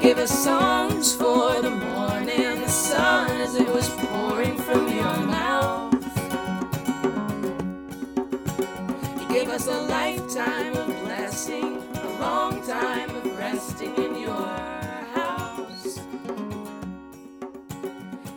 gave 0.00 0.16
us 0.16 0.44
songs 0.44 1.14
for 1.14 1.60
the 1.60 1.68
morning 1.70 2.58
the 2.60 2.68
sun 2.68 3.30
as 3.32 3.54
it 3.54 3.68
was 3.68 3.86
pouring 3.90 4.56
from 4.56 4.88
your 4.88 5.16
mouth. 5.26 5.92
You 9.20 9.28
gave 9.28 9.50
us 9.50 9.66
a 9.66 9.82
lifetime 9.82 10.74
of 10.74 10.86
blessing, 11.02 11.82
a 11.94 12.18
long 12.18 12.66
time 12.66 13.14
of 13.14 13.38
resting 13.38 13.94
in 13.96 14.18
your 14.22 14.46
house. 15.12 16.00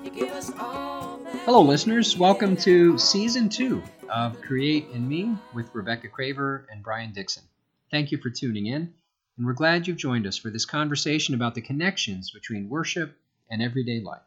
You 0.03 0.11
gave 0.11 0.31
us 0.33 0.51
all 0.59 1.21
that. 1.23 1.35
Hello, 1.45 1.61
listeners. 1.61 2.17
Welcome 2.17 2.57
to 2.57 2.97
season 2.97 3.47
two 3.47 3.81
of 4.09 4.41
Create 4.41 4.89
in 4.93 5.07
Me 5.07 5.33
with 5.53 5.73
Rebecca 5.73 6.09
Craver 6.09 6.65
and 6.69 6.83
Brian 6.83 7.13
Dixon. 7.13 7.43
Thank 7.89 8.11
you 8.11 8.17
for 8.17 8.29
tuning 8.29 8.65
in, 8.65 8.93
and 9.37 9.45
we're 9.45 9.53
glad 9.53 9.87
you've 9.87 9.97
joined 9.97 10.27
us 10.27 10.37
for 10.37 10.49
this 10.49 10.65
conversation 10.65 11.33
about 11.33 11.55
the 11.55 11.61
connections 11.61 12.31
between 12.31 12.69
worship 12.69 13.17
and 13.49 13.61
everyday 13.61 13.99
life. 13.99 14.21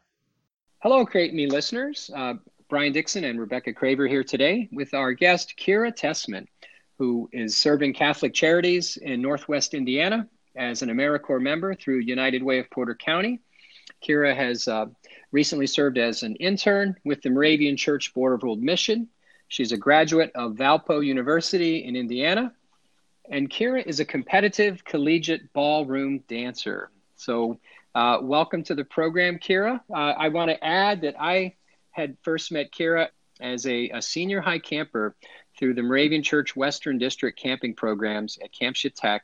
Hello, 0.79 1.05
Create 1.05 1.33
Me 1.33 1.47
listeners. 1.47 2.11
Uh, 2.13 2.35
Brian 2.69 2.91
Dixon 2.91 3.23
and 3.23 3.39
Rebecca 3.39 3.73
Craver 3.73 4.09
here 4.09 4.23
today 4.23 4.67
with 4.73 4.93
our 4.93 5.13
guest, 5.13 5.53
Kira 5.57 5.95
Tessman, 5.95 6.47
who 6.97 7.29
is 7.31 7.55
serving 7.55 7.93
Catholic 7.93 8.33
Charities 8.33 8.97
in 8.97 9.21
Northwest 9.21 9.73
Indiana 9.73 10.27
as 10.55 10.81
an 10.81 10.89
AmeriCorps 10.89 11.41
member 11.41 11.73
through 11.73 11.99
United 11.99 12.43
Way 12.43 12.59
of 12.59 12.69
Porter 12.69 12.95
County. 12.95 13.39
Kira 14.03 14.35
has 14.35 14.67
uh, 14.67 14.87
recently 15.31 15.67
served 15.67 15.97
as 15.97 16.23
an 16.23 16.35
intern 16.35 16.95
with 17.05 17.21
the 17.21 17.29
Moravian 17.29 17.77
Church 17.77 18.13
Board 18.13 18.33
of 18.33 18.43
World 18.43 18.61
Mission. 18.61 19.07
She's 19.47 19.71
a 19.71 19.77
graduate 19.77 20.31
of 20.35 20.55
Valpo 20.55 21.05
University 21.05 21.85
in 21.85 21.95
Indiana. 21.95 22.53
And 23.29 23.49
Kira 23.49 23.85
is 23.85 23.99
a 23.99 24.05
competitive 24.05 24.83
collegiate 24.85 25.51
ballroom 25.53 26.23
dancer. 26.27 26.89
So, 27.15 27.59
uh, 27.93 28.19
welcome 28.21 28.63
to 28.63 28.75
the 28.75 28.85
program, 28.85 29.37
Kira. 29.39 29.81
Uh, 29.89 29.93
I 29.93 30.29
want 30.29 30.49
to 30.51 30.63
add 30.63 31.01
that 31.01 31.15
I 31.19 31.55
had 31.91 32.15
first 32.21 32.51
met 32.51 32.71
Kira 32.71 33.09
as 33.41 33.65
a, 33.65 33.89
a, 33.89 34.01
senior 34.01 34.39
high 34.39 34.59
camper 34.59 35.15
through 35.57 35.73
the 35.73 35.81
Moravian 35.81 36.23
Church 36.23 36.55
Western 36.55 36.97
District 36.99 37.37
camping 37.37 37.73
programs 37.73 38.37
at 38.43 38.51
Camp 38.53 38.75
Tech. 38.95 39.23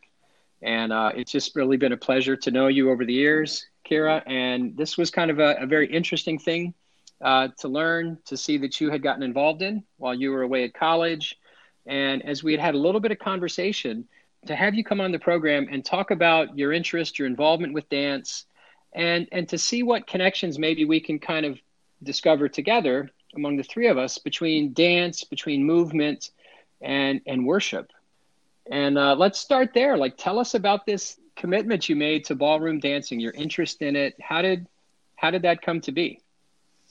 And 0.61 0.91
uh, 0.91 1.11
it's 1.15 1.31
just 1.31 1.55
really 1.55 1.77
been 1.77 1.91
a 1.91 1.97
pleasure 1.97 2.35
to 2.35 2.51
know 2.51 2.67
you 2.67 2.89
over 2.89 3.05
the 3.05 3.13
years, 3.13 3.65
Kira. 3.89 4.23
And 4.25 4.75
this 4.75 4.97
was 4.97 5.11
kind 5.11 5.29
of 5.29 5.39
a, 5.39 5.55
a 5.59 5.67
very 5.67 5.87
interesting 5.87 6.39
thing 6.39 6.73
uh, 7.21 7.49
to 7.59 7.67
learn, 7.67 8.17
to 8.25 8.35
see 8.35 8.57
that 8.57 8.81
you 8.81 8.89
had 8.89 9.03
gotten 9.03 9.23
involved 9.23 9.61
in 9.61 9.83
while 9.97 10.13
you 10.13 10.31
were 10.31 10.41
away 10.41 10.63
at 10.63 10.73
college. 10.73 11.37
And 11.85 12.23
as 12.25 12.43
we 12.43 12.53
had 12.53 12.61
had 12.61 12.75
a 12.75 12.77
little 12.77 13.01
bit 13.01 13.11
of 13.11 13.19
conversation, 13.19 14.07
to 14.47 14.55
have 14.55 14.75
you 14.75 14.83
come 14.83 15.01
on 15.01 15.11
the 15.11 15.19
program 15.19 15.67
and 15.71 15.83
talk 15.83 16.11
about 16.11 16.57
your 16.57 16.73
interest, 16.73 17.17
your 17.17 17.27
involvement 17.27 17.73
with 17.73 17.89
dance, 17.89 18.45
and 18.93 19.27
and 19.31 19.47
to 19.49 19.57
see 19.57 19.83
what 19.83 20.07
connections 20.07 20.59
maybe 20.59 20.85
we 20.85 20.99
can 20.99 21.19
kind 21.19 21.45
of 21.45 21.59
discover 22.03 22.47
together 22.47 23.09
among 23.35 23.57
the 23.57 23.63
three 23.63 23.87
of 23.87 23.97
us 23.97 24.17
between 24.17 24.73
dance, 24.73 25.23
between 25.23 25.63
movement, 25.63 26.31
and 26.81 27.21
and 27.25 27.45
worship. 27.45 27.91
And 28.69 28.97
uh, 28.97 29.15
let's 29.15 29.39
start 29.39 29.73
there. 29.73 29.97
Like, 29.97 30.15
tell 30.17 30.39
us 30.39 30.53
about 30.53 30.85
this 30.85 31.17
commitment 31.35 31.89
you 31.89 31.95
made 31.95 32.25
to 32.25 32.35
ballroom 32.35 32.79
dancing. 32.79 33.19
Your 33.19 33.33
interest 33.33 33.81
in 33.81 33.95
it. 33.95 34.15
How 34.21 34.41
did 34.41 34.67
how 35.15 35.31
did 35.31 35.43
that 35.43 35.61
come 35.61 35.81
to 35.81 35.91
be? 35.91 36.19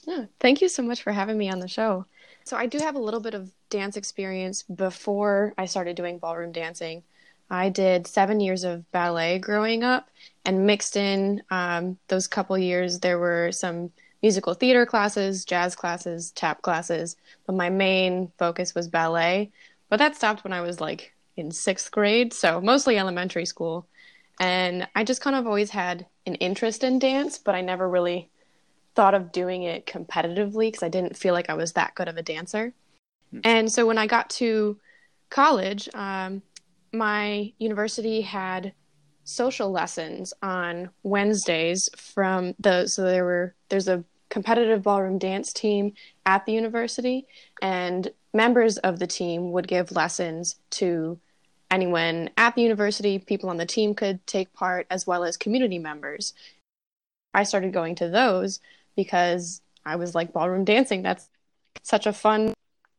Yeah, 0.06 0.24
thank 0.40 0.60
you 0.60 0.68
so 0.68 0.82
much 0.82 1.02
for 1.02 1.12
having 1.12 1.38
me 1.38 1.50
on 1.50 1.60
the 1.60 1.68
show. 1.68 2.06
So 2.44 2.56
I 2.56 2.66
do 2.66 2.78
have 2.78 2.96
a 2.96 3.00
little 3.00 3.20
bit 3.20 3.34
of 3.34 3.50
dance 3.70 3.96
experience 3.96 4.62
before 4.62 5.54
I 5.56 5.66
started 5.66 5.96
doing 5.96 6.18
ballroom 6.18 6.52
dancing. 6.52 7.02
I 7.50 7.68
did 7.68 8.06
seven 8.06 8.40
years 8.40 8.64
of 8.64 8.90
ballet 8.92 9.38
growing 9.38 9.84
up, 9.84 10.08
and 10.44 10.66
mixed 10.66 10.96
in 10.96 11.42
um, 11.50 11.98
those 12.08 12.26
couple 12.26 12.56
years, 12.56 13.00
there 13.00 13.18
were 13.18 13.52
some 13.52 13.90
musical 14.22 14.54
theater 14.54 14.86
classes, 14.86 15.44
jazz 15.44 15.74
classes, 15.74 16.30
tap 16.30 16.62
classes, 16.62 17.16
but 17.46 17.54
my 17.54 17.68
main 17.68 18.32
focus 18.38 18.74
was 18.74 18.88
ballet. 18.88 19.50
But 19.88 19.98
that 19.98 20.16
stopped 20.16 20.44
when 20.44 20.52
I 20.52 20.62
was 20.62 20.80
like 20.80 21.12
in 21.36 21.50
sixth 21.50 21.90
grade, 21.90 22.32
so 22.32 22.60
mostly 22.60 22.98
elementary 22.98 23.46
school. 23.46 23.86
And 24.40 24.88
I 24.94 25.04
just 25.04 25.20
kind 25.20 25.36
of 25.36 25.46
always 25.46 25.70
had 25.70 26.06
an 26.26 26.36
interest 26.36 26.84
in 26.84 26.98
dance, 26.98 27.38
but 27.38 27.54
I 27.54 27.60
never 27.60 27.88
really 27.88 28.30
thought 28.94 29.14
of 29.14 29.32
doing 29.32 29.62
it 29.62 29.86
competitively 29.86 30.68
because 30.68 30.82
I 30.82 30.88
didn't 30.88 31.16
feel 31.16 31.34
like 31.34 31.48
I 31.48 31.54
was 31.54 31.72
that 31.72 31.94
good 31.94 32.08
of 32.08 32.16
a 32.16 32.22
dancer. 32.22 32.72
Mm-hmm. 33.34 33.40
And 33.44 33.72
so 33.72 33.86
when 33.86 33.98
I 33.98 34.06
got 34.06 34.30
to 34.30 34.78
college, 35.30 35.88
um, 35.94 36.42
my 36.92 37.52
university 37.58 38.20
had 38.20 38.74
social 39.24 39.70
lessons 39.70 40.34
on 40.42 40.90
Wednesdays 41.02 41.88
from 41.96 42.54
the 42.58 42.86
so 42.86 43.02
there 43.02 43.24
were 43.24 43.54
there's 43.68 43.88
a 43.88 44.04
competitive 44.28 44.82
ballroom 44.82 45.18
dance 45.18 45.52
team 45.52 45.92
at 46.26 46.44
the 46.46 46.52
university 46.52 47.26
and 47.60 48.08
members 48.32 48.78
of 48.78 48.98
the 48.98 49.06
team 49.06 49.52
would 49.52 49.68
give 49.68 49.92
lessons 49.92 50.56
to 50.70 51.18
anyone 51.70 52.30
at 52.36 52.54
the 52.54 52.62
university 52.62 53.18
people 53.18 53.50
on 53.50 53.58
the 53.58 53.66
team 53.66 53.94
could 53.94 54.26
take 54.26 54.52
part 54.54 54.86
as 54.90 55.06
well 55.06 55.22
as 55.22 55.36
community 55.36 55.78
members 55.78 56.32
i 57.34 57.42
started 57.42 57.74
going 57.74 57.94
to 57.94 58.08
those 58.08 58.58
because 58.96 59.60
i 59.84 59.96
was 59.96 60.14
like 60.14 60.32
ballroom 60.32 60.64
dancing 60.64 61.02
that's 61.02 61.28
such 61.82 62.06
a 62.06 62.12
fun 62.12 62.54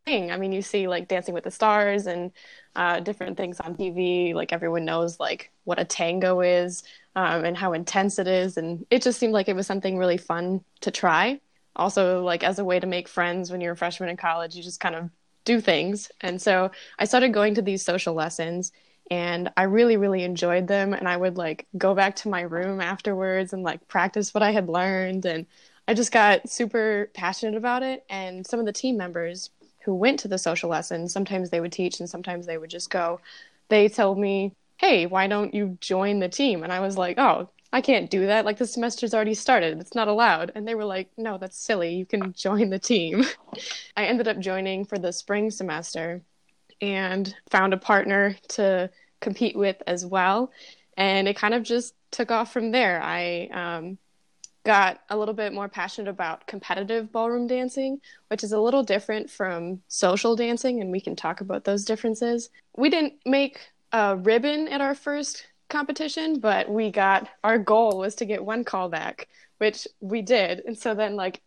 thing 0.06 0.32
i 0.32 0.38
mean 0.38 0.52
you 0.52 0.62
see 0.62 0.88
like 0.88 1.08
dancing 1.08 1.34
with 1.34 1.44
the 1.44 1.52
stars 1.52 2.08
and 2.08 2.32
uh, 2.76 3.00
different 3.00 3.38
things 3.38 3.60
on 3.60 3.76
TV. 3.76 4.34
Like 4.34 4.52
everyone 4.52 4.86
knows 4.86 5.20
like 5.20 5.52
what 5.64 5.80
a 5.80 5.86
tango 5.86 6.42
is 6.42 6.84
um, 7.16 7.46
and 7.46 7.58
how 7.58 7.74
intense 7.74 8.20
it 8.20 8.28
is, 8.28 8.58
and 8.58 8.86
it 8.90 9.02
just 9.02 9.20
seemed 9.20 9.34
like 9.34 9.48
it 9.48 9.56
was 9.56 9.68
something 9.68 9.98
really 9.98 10.18
fun 10.18 10.64
to 10.82 10.92
try. 10.92 11.40
Also, 11.76 12.24
like 12.24 12.44
as 12.44 12.60
a 12.60 12.66
way 12.66 12.80
to 12.80 12.88
make 12.88 13.08
friends 13.08 13.52
when 13.52 13.62
you're 13.62 13.74
a 13.74 13.78
freshman 13.78 14.10
in 14.10 14.18
college, 14.18 14.56
you 14.56 14.64
just 14.64 14.80
kind 14.80 14.96
of 14.96 15.10
do 15.46 15.60
things. 15.60 16.12
And 16.22 16.42
so 16.42 16.72
I 17.00 17.06
started 17.06 17.34
going 17.34 17.56
to 17.56 17.62
these 17.62 17.84
social 17.84 18.14
lessons 18.14 18.72
and 19.12 19.52
I 19.58 19.64
really, 19.64 19.98
really 19.98 20.24
enjoyed 20.24 20.68
them. 20.68 20.94
And 20.94 21.08
I 21.08 21.18
would 21.18 21.36
like 21.36 21.68
go 21.78 21.94
back 21.96 22.16
to 22.18 22.30
my 22.30 22.42
room 22.42 22.80
afterwards 22.80 23.54
and 23.54 23.64
like 23.64 23.88
practice 23.88 24.34
what 24.34 24.44
I 24.44 24.52
had 24.52 24.70
learned. 24.70 25.26
And 25.26 25.46
I 25.88 25.94
just 25.94 26.12
got 26.12 26.50
super 26.50 27.10
passionate 27.14 27.56
about 27.56 27.84
it. 27.84 28.06
And 28.10 28.46
some 28.46 28.60
of 28.60 28.66
the 28.66 28.74
team 28.74 28.98
members 28.98 29.50
who 29.84 29.94
went 29.94 30.20
to 30.22 30.28
the 30.28 30.38
social 30.38 30.70
lessons, 30.70 31.12
sometimes 31.12 31.50
they 31.50 31.60
would 31.60 31.72
teach 31.72 32.00
and 32.00 32.10
sometimes 32.10 32.46
they 32.46 32.58
would 32.58 32.70
just 32.70 32.90
go, 32.90 33.20
they 33.70 33.90
told 33.90 34.18
me, 34.18 34.54
hey, 34.78 35.06
why 35.06 35.28
don't 35.28 35.54
you 35.54 35.78
join 35.82 36.20
the 36.20 36.30
team? 36.30 36.64
And 36.64 36.72
I 36.72 36.80
was 36.80 36.98
like, 36.98 37.18
oh, 37.18 37.50
I 37.74 37.82
can't 37.82 38.10
do 38.10 38.28
that. 38.28 38.46
Like 38.46 38.58
the 38.58 38.68
semester's 38.68 39.14
already 39.14 39.34
started. 39.34 39.80
It's 39.80 39.96
not 39.96 40.08
allowed. 40.08 40.52
And 40.56 40.68
they 40.68 40.76
were 40.76 40.86
like, 40.86 41.10
no, 41.18 41.38
that's 41.38 41.58
silly. 41.58 41.96
You 41.96 42.06
can 42.06 42.32
join 42.38 42.70
the 42.70 42.80
team. 42.80 43.26
I 43.98 44.06
ended 44.06 44.28
up 44.28 44.40
joining 44.40 44.86
for 44.86 44.98
the 44.98 45.12
spring 45.12 45.52
semester 45.52 46.22
and 46.82 47.36
found 47.50 47.74
a 47.74 47.78
partner 47.78 48.38
to 48.50 48.90
compete 49.22 49.56
with 49.56 49.82
as 49.88 50.06
well. 50.06 50.52
And 50.96 51.28
it 51.28 51.36
kind 51.36 51.54
of 51.54 51.64
just 51.64 51.96
took 52.12 52.30
off 52.30 52.54
from 52.54 52.72
there. 52.72 53.02
I 53.02 53.48
um, 53.48 53.98
got 54.64 55.02
a 55.10 55.18
little 55.18 55.34
bit 55.34 55.54
more 55.54 55.68
passionate 55.68 56.10
about 56.10 56.48
competitive 56.48 57.12
ballroom 57.12 57.48
dancing, 57.48 58.00
which 58.30 58.44
is 58.44 58.54
a 58.54 58.60
little 58.60 58.84
different 58.84 59.30
from 59.30 59.82
social 59.88 60.36
dancing, 60.36 60.82
and 60.82 60.92
we 60.92 61.02
can 61.02 61.16
talk 61.16 61.42
about 61.42 61.66
those 61.66 61.84
differences. 61.84 62.50
We 62.78 62.90
didn't 62.90 63.14
make 63.26 63.60
a 63.92 64.16
ribbon 64.16 64.68
at 64.70 64.82
our 64.82 64.96
first 64.96 65.46
competition, 65.70 66.40
but 66.40 66.70
we 66.70 66.92
got 66.92 67.30
our 67.44 67.58
goal 67.58 67.98
was 67.98 68.16
to 68.16 68.26
get 68.26 68.44
one 68.44 68.64
callback, 68.64 69.26
which 69.58 69.88
we 70.00 70.22
did. 70.22 70.62
And 70.66 70.78
so 70.78 70.96
then, 70.96 71.16
like, 71.16 71.42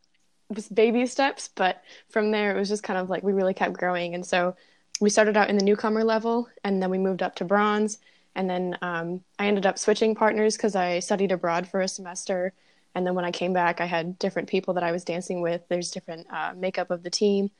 it 0.50 0.56
was 0.56 0.68
baby 0.68 1.06
steps, 1.06 1.48
but 1.54 1.82
from 2.10 2.30
there, 2.30 2.54
it 2.54 2.58
was 2.58 2.68
just 2.68 2.82
kind 2.82 2.98
of 2.98 3.08
like 3.08 3.22
we 3.22 3.32
really 3.32 3.54
kept 3.54 3.72
growing. 3.72 4.14
And 4.14 4.24
so 4.24 4.56
we 5.00 5.10
started 5.10 5.36
out 5.36 5.50
in 5.50 5.56
the 5.56 5.64
newcomer 5.64 6.04
level, 6.04 6.48
and 6.64 6.82
then 6.82 6.90
we 6.90 6.98
moved 6.98 7.22
up 7.22 7.34
to 7.36 7.44
bronze. 7.44 7.98
And 8.34 8.50
then 8.50 8.76
um, 8.82 9.22
I 9.38 9.46
ended 9.46 9.64
up 9.64 9.78
switching 9.78 10.14
partners 10.14 10.56
because 10.56 10.76
I 10.76 10.98
studied 10.98 11.32
abroad 11.32 11.66
for 11.66 11.80
a 11.80 11.88
semester 11.88 12.52
and 12.96 13.06
then 13.06 13.14
when 13.14 13.26
I 13.26 13.30
came 13.30 13.52
back, 13.52 13.82
I 13.82 13.84
had 13.84 14.18
different 14.18 14.48
people 14.48 14.72
that 14.74 14.82
I 14.82 14.90
was 14.90 15.04
dancing 15.04 15.42
with. 15.42 15.60
There's 15.68 15.90
different 15.90 16.26
uh, 16.32 16.54
makeup 16.56 16.90
of 16.90 17.02
the 17.02 17.10
team. 17.10 17.50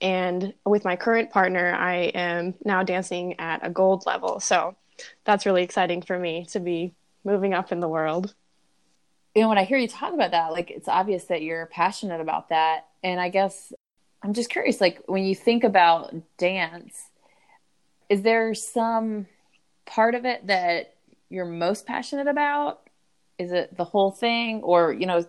And 0.00 0.52
with 0.66 0.84
my 0.84 0.96
current 0.96 1.30
partner, 1.30 1.72
I 1.72 2.10
am 2.12 2.54
now 2.64 2.82
dancing 2.82 3.38
at 3.38 3.64
a 3.64 3.70
gold 3.70 4.04
level. 4.04 4.40
So 4.40 4.74
that's 5.24 5.46
really 5.46 5.62
exciting 5.62 6.02
for 6.02 6.18
me 6.18 6.44
to 6.46 6.58
be 6.58 6.92
moving 7.22 7.54
up 7.54 7.70
in 7.70 7.78
the 7.78 7.86
world. 7.86 8.34
You 9.36 9.42
know, 9.42 9.48
when 9.48 9.58
I 9.58 9.64
hear 9.64 9.78
you 9.78 9.86
talk 9.86 10.12
about 10.12 10.32
that, 10.32 10.50
like 10.50 10.72
it's 10.72 10.88
obvious 10.88 11.26
that 11.26 11.42
you're 11.42 11.66
passionate 11.66 12.20
about 12.20 12.48
that. 12.48 12.86
And 13.04 13.20
I 13.20 13.28
guess 13.28 13.72
I'm 14.24 14.32
just 14.32 14.50
curious, 14.50 14.80
like 14.80 15.04
when 15.06 15.22
you 15.22 15.36
think 15.36 15.62
about 15.62 16.12
dance, 16.36 17.00
is 18.08 18.22
there 18.22 18.54
some 18.54 19.28
part 19.86 20.16
of 20.16 20.24
it 20.24 20.48
that 20.48 20.94
you're 21.28 21.44
most 21.44 21.86
passionate 21.86 22.26
about? 22.26 22.80
Is 23.40 23.52
it 23.52 23.76
the 23.76 23.84
whole 23.84 24.10
thing 24.10 24.60
or 24.62 24.92
you 24.92 25.06
know 25.06 25.24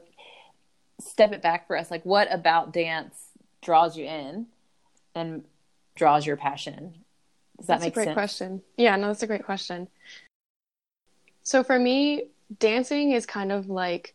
step 1.00 1.32
it 1.32 1.42
back 1.42 1.68
for 1.68 1.78
us 1.78 1.90
like 1.90 2.06
what 2.06 2.32
about 2.32 2.74
dance 2.74 3.16
draws 3.62 3.98
you 3.98 4.06
in 4.06 4.46
and 5.16 5.44
draws 5.96 6.26
your 6.26 6.38
passion 6.38 6.94
does 7.58 7.68
that 7.68 7.74
that's 7.80 7.84
make 7.84 7.94
a 7.94 7.96
great 7.96 8.06
sense? 8.06 8.14
question 8.14 8.62
yeah 8.78 8.96
no 8.96 9.08
that's 9.08 9.24
a 9.24 9.28
great 9.28 9.46
question 9.46 9.88
so 11.44 11.64
for 11.64 11.78
me 11.80 12.24
dancing 12.60 13.12
is 13.12 13.26
kind 13.26 13.52
of 13.52 13.70
like 13.70 14.14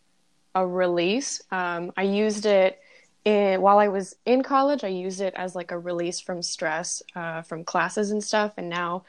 a 0.57 0.67
release. 0.67 1.43
Um, 1.53 1.93
I 1.97 2.03
used 2.03 2.47
it 2.47 2.81
in, 3.25 3.61
while 3.61 3.79
I 3.79 3.89
was 3.89 4.17
in 4.25 4.43
college. 4.43 4.83
I 4.83 4.89
used 4.89 5.21
it 5.21 5.35
as 5.37 5.55
like 5.55 5.71
a 5.71 5.79
release 5.79 6.19
from 6.19 6.43
stress 6.43 7.03
uh, 7.15 7.43
from 7.43 7.63
classes 7.63 8.11
and 8.11 8.25
stuff. 8.25 8.55
And 8.57 8.69
now 8.69 9.05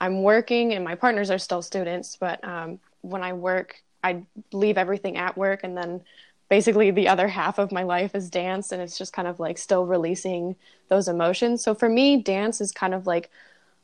I'm 0.00 0.22
working, 0.22 0.72
and 0.72 0.84
my 0.84 0.94
partners 0.94 1.30
are 1.30 1.38
still 1.38 1.60
students. 1.60 2.16
But 2.16 2.42
um, 2.44 2.78
when 3.02 3.22
I 3.22 3.32
work, 3.32 3.82
I 4.02 4.24
leave 4.52 4.78
everything 4.78 5.16
at 5.16 5.36
work, 5.36 5.60
and 5.62 5.76
then 5.76 6.02
basically 6.48 6.90
the 6.90 7.08
other 7.08 7.28
half 7.28 7.58
of 7.58 7.72
my 7.72 7.82
life 7.82 8.14
is 8.14 8.28
dance, 8.28 8.72
and 8.72 8.82
it's 8.82 8.98
just 8.98 9.12
kind 9.12 9.28
of 9.28 9.40
like 9.40 9.58
still 9.58 9.86
releasing 9.86 10.56
those 10.88 11.08
emotions. 11.08 11.62
So 11.62 11.74
for 11.74 11.88
me, 11.88 12.22
dance 12.22 12.60
is 12.60 12.72
kind 12.72 12.94
of 12.94 13.06
like 13.06 13.30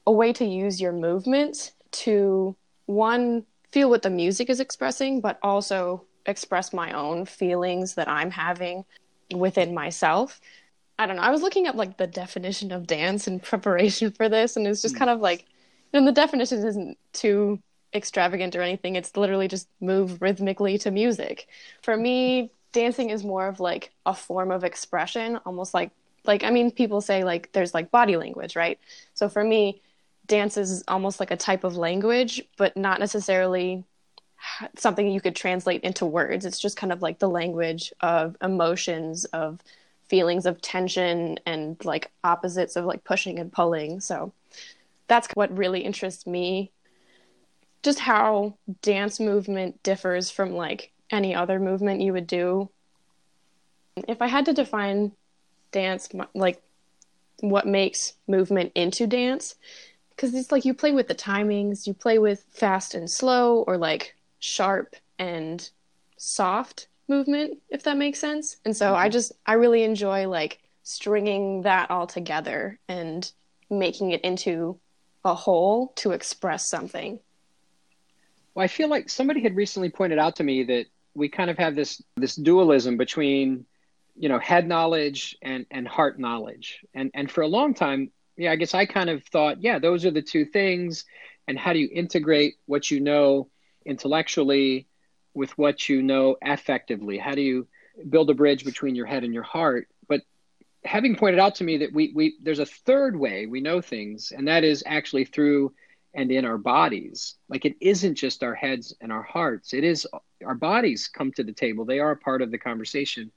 a 0.06 0.12
way 0.12 0.32
to 0.34 0.44
use 0.44 0.80
your 0.80 0.92
movement 0.92 1.72
to 1.90 2.54
one 2.86 3.44
feel 3.70 3.90
what 3.90 4.02
the 4.02 4.10
music 4.10 4.50
is 4.50 4.60
expressing, 4.60 5.20
but 5.20 5.38
also 5.42 6.04
express 6.26 6.72
my 6.72 6.92
own 6.92 7.24
feelings 7.24 7.94
that 7.94 8.08
I'm 8.08 8.30
having 8.30 8.84
within 9.34 9.74
myself. 9.74 10.40
I 10.98 11.06
don't 11.06 11.16
know. 11.16 11.22
I 11.22 11.30
was 11.30 11.42
looking 11.42 11.66
up 11.66 11.76
like 11.76 11.96
the 11.96 12.06
definition 12.06 12.72
of 12.72 12.86
dance 12.86 13.28
in 13.28 13.40
preparation 13.40 14.10
for 14.10 14.28
this, 14.28 14.56
and 14.56 14.66
it's 14.66 14.82
just 14.82 14.94
mm. 14.94 14.98
kind 14.98 15.10
of 15.10 15.20
like, 15.20 15.46
and 15.92 16.06
the 16.06 16.12
definition 16.12 16.66
isn't 16.66 16.98
too 17.12 17.60
extravagant 17.94 18.54
or 18.56 18.62
anything. 18.62 18.96
It's 18.96 19.16
literally 19.16 19.48
just 19.48 19.68
move 19.80 20.20
rhythmically 20.20 20.78
to 20.78 20.90
music. 20.90 21.48
For 21.82 21.96
me, 21.96 22.50
dancing 22.72 23.10
is 23.10 23.24
more 23.24 23.48
of 23.48 23.60
like 23.60 23.90
a 24.06 24.14
form 24.14 24.50
of 24.50 24.64
expression, 24.64 25.36
almost 25.46 25.74
like 25.74 25.90
like 26.24 26.44
I 26.44 26.50
mean, 26.50 26.70
people 26.70 27.00
say 27.00 27.24
like 27.24 27.52
there's 27.52 27.74
like 27.74 27.90
body 27.90 28.16
language, 28.16 28.56
right? 28.56 28.78
So 29.14 29.28
for 29.28 29.42
me, 29.42 29.80
dance 30.26 30.56
is 30.56 30.84
almost 30.86 31.20
like 31.20 31.30
a 31.30 31.36
type 31.36 31.64
of 31.64 31.76
language, 31.76 32.42
but 32.56 32.76
not 32.76 33.00
necessarily 33.00 33.84
something 34.76 35.10
you 35.10 35.20
could 35.20 35.34
translate 35.34 35.82
into 35.82 36.06
words. 36.06 36.44
It's 36.44 36.60
just 36.60 36.76
kind 36.76 36.92
of 36.92 37.02
like 37.02 37.18
the 37.18 37.28
language 37.28 37.92
of 38.00 38.36
emotions, 38.42 39.24
of 39.26 39.60
feelings 40.08 40.46
of 40.46 40.60
tension, 40.60 41.38
and 41.46 41.82
like 41.84 42.10
opposites 42.24 42.76
of 42.76 42.84
like 42.84 43.04
pushing 43.04 43.38
and 43.38 43.52
pulling. 43.52 44.00
So 44.00 44.32
that's 45.08 45.28
what 45.34 45.56
really 45.56 45.80
interests 45.80 46.26
me. 46.26 46.70
Just 47.82 48.00
how 48.00 48.54
dance 48.82 49.20
movement 49.20 49.82
differs 49.82 50.30
from 50.30 50.52
like 50.52 50.92
any 51.10 51.34
other 51.34 51.58
movement 51.58 52.00
you 52.00 52.12
would 52.12 52.26
do. 52.26 52.68
If 54.06 54.20
I 54.20 54.26
had 54.26 54.44
to 54.46 54.52
define 54.52 55.12
dance, 55.72 56.08
like 56.34 56.62
what 57.40 57.66
makes 57.66 58.14
movement 58.26 58.72
into 58.74 59.06
dance, 59.06 59.54
because 60.10 60.34
it's 60.34 60.50
like 60.50 60.64
you 60.64 60.74
play 60.74 60.92
with 60.92 61.08
the 61.08 61.14
timings, 61.14 61.86
you 61.86 61.94
play 61.94 62.18
with 62.18 62.44
fast 62.50 62.94
and 62.94 63.08
slow, 63.08 63.62
or 63.62 63.76
like 63.76 64.16
sharp 64.40 64.96
and 65.18 65.70
soft 66.16 66.88
movement, 67.08 67.58
if 67.70 67.84
that 67.84 67.96
makes 67.96 68.18
sense. 68.18 68.56
And 68.64 68.76
so 68.76 68.94
I 68.94 69.04
mm-hmm. 69.04 69.12
just, 69.12 69.32
I 69.46 69.54
really 69.54 69.84
enjoy 69.84 70.28
like 70.28 70.58
stringing 70.82 71.62
that 71.62 71.90
all 71.90 72.06
together 72.06 72.78
and 72.88 73.30
making 73.70 74.10
it 74.10 74.20
into 74.22 74.78
a 75.24 75.34
whole 75.34 75.92
to 75.96 76.12
express 76.12 76.68
something. 76.68 77.20
Well, 78.58 78.64
I 78.64 78.66
feel 78.66 78.88
like 78.88 79.08
somebody 79.08 79.40
had 79.40 79.54
recently 79.54 79.88
pointed 79.88 80.18
out 80.18 80.34
to 80.36 80.42
me 80.42 80.64
that 80.64 80.86
we 81.14 81.28
kind 81.28 81.48
of 81.48 81.58
have 81.58 81.76
this 81.76 82.02
this 82.16 82.34
dualism 82.34 82.96
between 82.96 83.66
you 84.16 84.28
know 84.28 84.40
head 84.40 84.66
knowledge 84.66 85.36
and 85.40 85.64
and 85.70 85.86
heart 85.86 86.18
knowledge. 86.18 86.80
And 86.92 87.12
and 87.14 87.30
for 87.30 87.42
a 87.42 87.46
long 87.46 87.72
time 87.72 88.10
yeah 88.36 88.50
i 88.50 88.56
guess 88.56 88.74
i 88.74 88.84
kind 88.84 89.10
of 89.10 89.22
thought 89.22 89.62
yeah 89.62 89.78
those 89.78 90.04
are 90.04 90.10
the 90.10 90.22
two 90.22 90.44
things. 90.44 91.04
And 91.46 91.56
how 91.56 91.72
do 91.72 91.78
you 91.78 91.88
integrate 91.92 92.56
what 92.66 92.90
you 92.90 92.98
know 92.98 93.48
intellectually 93.86 94.88
with 95.34 95.56
what 95.56 95.88
you 95.88 96.02
know 96.02 96.36
affectively? 96.44 97.16
How 97.20 97.36
do 97.36 97.42
you 97.42 97.68
build 98.10 98.28
a 98.28 98.34
bridge 98.34 98.64
between 98.64 98.96
your 98.96 99.06
head 99.06 99.22
and 99.22 99.32
your 99.32 99.44
heart? 99.44 99.86
But 100.08 100.22
having 100.84 101.14
pointed 101.14 101.38
out 101.38 101.54
to 101.56 101.64
me 101.64 101.76
that 101.76 101.92
we 101.92 102.10
we 102.12 102.34
there's 102.42 102.58
a 102.58 102.66
third 102.66 103.14
way 103.14 103.46
we 103.46 103.60
know 103.60 103.80
things 103.80 104.32
and 104.36 104.48
that 104.48 104.64
is 104.64 104.82
actually 104.84 105.26
through 105.26 105.72
and 106.18 106.32
in 106.32 106.44
our 106.44 106.58
bodies. 106.58 107.36
Like 107.48 107.64
it 107.64 107.76
isn't 107.80 108.16
just 108.16 108.42
our 108.42 108.54
heads 108.54 108.92
and 109.00 109.12
our 109.12 109.22
hearts, 109.22 109.72
it 109.72 109.84
is 109.84 110.04
our 110.44 110.56
bodies 110.56 111.06
come 111.06 111.30
to 111.32 111.44
the 111.44 111.52
table. 111.52 111.84
They 111.84 112.00
are 112.00 112.10
a 112.10 112.16
part 112.16 112.42
of 112.42 112.50
the 112.50 112.58
conversation. 112.58 113.30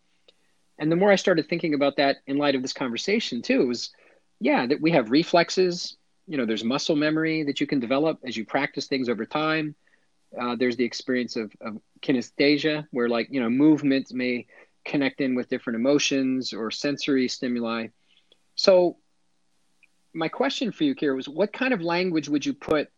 And 0.80 0.92
the 0.92 0.96
more 0.96 1.12
I 1.12 1.16
started 1.16 1.48
thinking 1.48 1.76
about 1.76 1.98
that 1.98 2.18
in 2.26 2.40
light 2.40 2.56
of 2.56 2.64
this 2.64 2.74
conversation, 2.74 3.44
too, 3.44 3.68
was 3.68 3.92
yeah, 4.40 4.66
that 4.66 4.82
we 4.82 4.90
have 4.92 5.12
reflexes. 5.12 5.96
You 6.26 6.38
know, 6.38 6.46
there's 6.48 6.64
muscle 6.64 6.96
memory 6.96 7.44
that 7.44 7.62
you 7.62 7.68
can 7.68 7.80
develop 7.80 8.18
as 8.26 8.36
you 8.36 8.46
practice 8.46 8.88
things 8.88 9.10
over 9.10 9.28
time. 9.28 9.76
Uh, 10.40 10.56
there's 10.56 10.78
the 10.78 10.86
experience 10.86 11.36
of, 11.36 11.52
of 11.62 11.78
kinesthesia, 12.02 12.88
where 12.90 13.10
like, 13.10 13.28
you 13.30 13.42
know, 13.42 13.50
movements 13.50 14.12
may 14.12 14.48
connect 14.86 15.22
in 15.22 15.36
with 15.36 15.50
different 15.50 15.78
emotions 15.78 16.52
or 16.52 16.72
sensory 16.72 17.28
stimuli. 17.28 17.90
So 18.56 18.98
my 20.14 20.28
question 20.28 20.72
for 20.72 20.84
you, 20.84 20.96
Kira, 20.96 21.16
was 21.16 21.30
what 21.30 21.54
kind 21.54 21.74
of 21.74 21.82
language 21.82 22.30
would 22.30 22.46
you 22.46 22.54
put 22.54 22.90